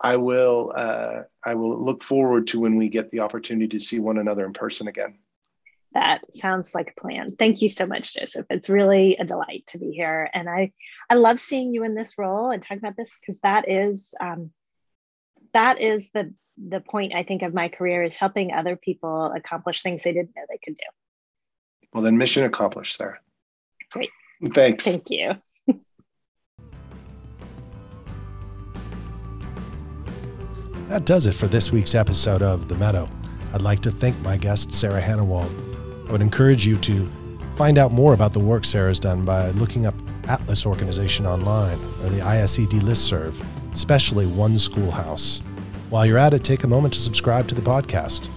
I 0.00 0.16
will 0.16 0.72
uh, 0.76 1.22
I 1.44 1.54
will 1.54 1.82
look 1.82 2.02
forward 2.02 2.46
to 2.48 2.60
when 2.60 2.76
we 2.76 2.88
get 2.88 3.10
the 3.10 3.20
opportunity 3.20 3.78
to 3.78 3.84
see 3.84 4.00
one 4.00 4.18
another 4.18 4.44
in 4.44 4.52
person 4.52 4.88
again. 4.88 5.14
That 5.92 6.20
sounds 6.32 6.74
like 6.74 6.92
a 6.96 7.00
plan. 7.00 7.36
Thank 7.36 7.62
you 7.62 7.68
so 7.68 7.86
much, 7.86 8.14
Joseph. 8.14 8.46
It's 8.50 8.68
really 8.68 9.16
a 9.16 9.24
delight 9.24 9.64
to 9.68 9.78
be 9.78 9.92
here, 9.92 10.28
and 10.34 10.50
I 10.50 10.72
I 11.08 11.14
love 11.14 11.38
seeing 11.38 11.70
you 11.70 11.84
in 11.84 11.94
this 11.94 12.18
role 12.18 12.50
and 12.50 12.62
talking 12.62 12.78
about 12.78 12.96
this 12.96 13.18
because 13.20 13.40
that 13.40 13.70
is 13.70 14.14
um, 14.20 14.50
that 15.54 15.80
is 15.80 16.10
the 16.12 16.34
the 16.56 16.80
point 16.80 17.14
I 17.14 17.24
think 17.24 17.42
of 17.42 17.52
my 17.52 17.68
career 17.68 18.04
is 18.04 18.16
helping 18.16 18.52
other 18.52 18.76
people 18.76 19.32
accomplish 19.32 19.82
things 19.82 20.02
they 20.02 20.12
didn't 20.12 20.36
know 20.36 20.42
they 20.48 20.58
could 20.64 20.76
do. 20.76 20.84
Well, 21.92 22.04
then 22.04 22.16
mission 22.16 22.44
accomplished, 22.44 22.96
Sarah. 22.96 23.18
Great. 23.90 24.10
Thanks. 24.54 24.84
Thank 24.84 25.10
you. 25.10 25.32
That 30.88 31.06
does 31.06 31.26
it 31.26 31.32
for 31.32 31.48
this 31.48 31.72
week's 31.72 31.94
episode 31.94 32.42
of 32.42 32.68
The 32.68 32.74
Meadow. 32.76 33.08
I'd 33.52 33.62
like 33.62 33.80
to 33.80 33.90
thank 33.90 34.16
my 34.20 34.36
guest, 34.36 34.70
Sarah 34.70 35.00
Hanawald. 35.00 35.50
I 36.08 36.12
would 36.12 36.20
encourage 36.20 36.66
you 36.66 36.76
to 36.76 37.10
find 37.56 37.78
out 37.78 37.90
more 37.90 38.14
about 38.14 38.32
the 38.32 38.38
work 38.38 38.64
Sarah's 38.64 39.00
done 39.00 39.24
by 39.24 39.48
looking 39.52 39.86
up 39.86 39.94
ATLIS 40.28 40.66
Organization 40.66 41.26
online 41.26 41.78
or 42.02 42.10
the 42.10 42.20
ISEDL 42.20 42.80
listserv, 42.80 43.34
especially 43.74 44.26
One 44.26 44.58
Schoolhouse. 44.58 45.40
While 45.90 46.06
you're 46.06 46.18
at 46.18 46.32
it, 46.32 46.42
take 46.42 46.64
a 46.64 46.68
moment 46.68 46.94
to 46.94 47.00
subscribe 47.00 47.46
to 47.48 47.54
the 47.54 47.60
podcast. 47.62 48.28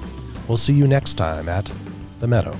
We'll 0.47 0.57
see 0.57 0.73
you 0.73 0.87
next 0.87 1.13
time 1.13 1.47
at 1.47 1.71
The 2.19 2.27
Meadow. 2.27 2.57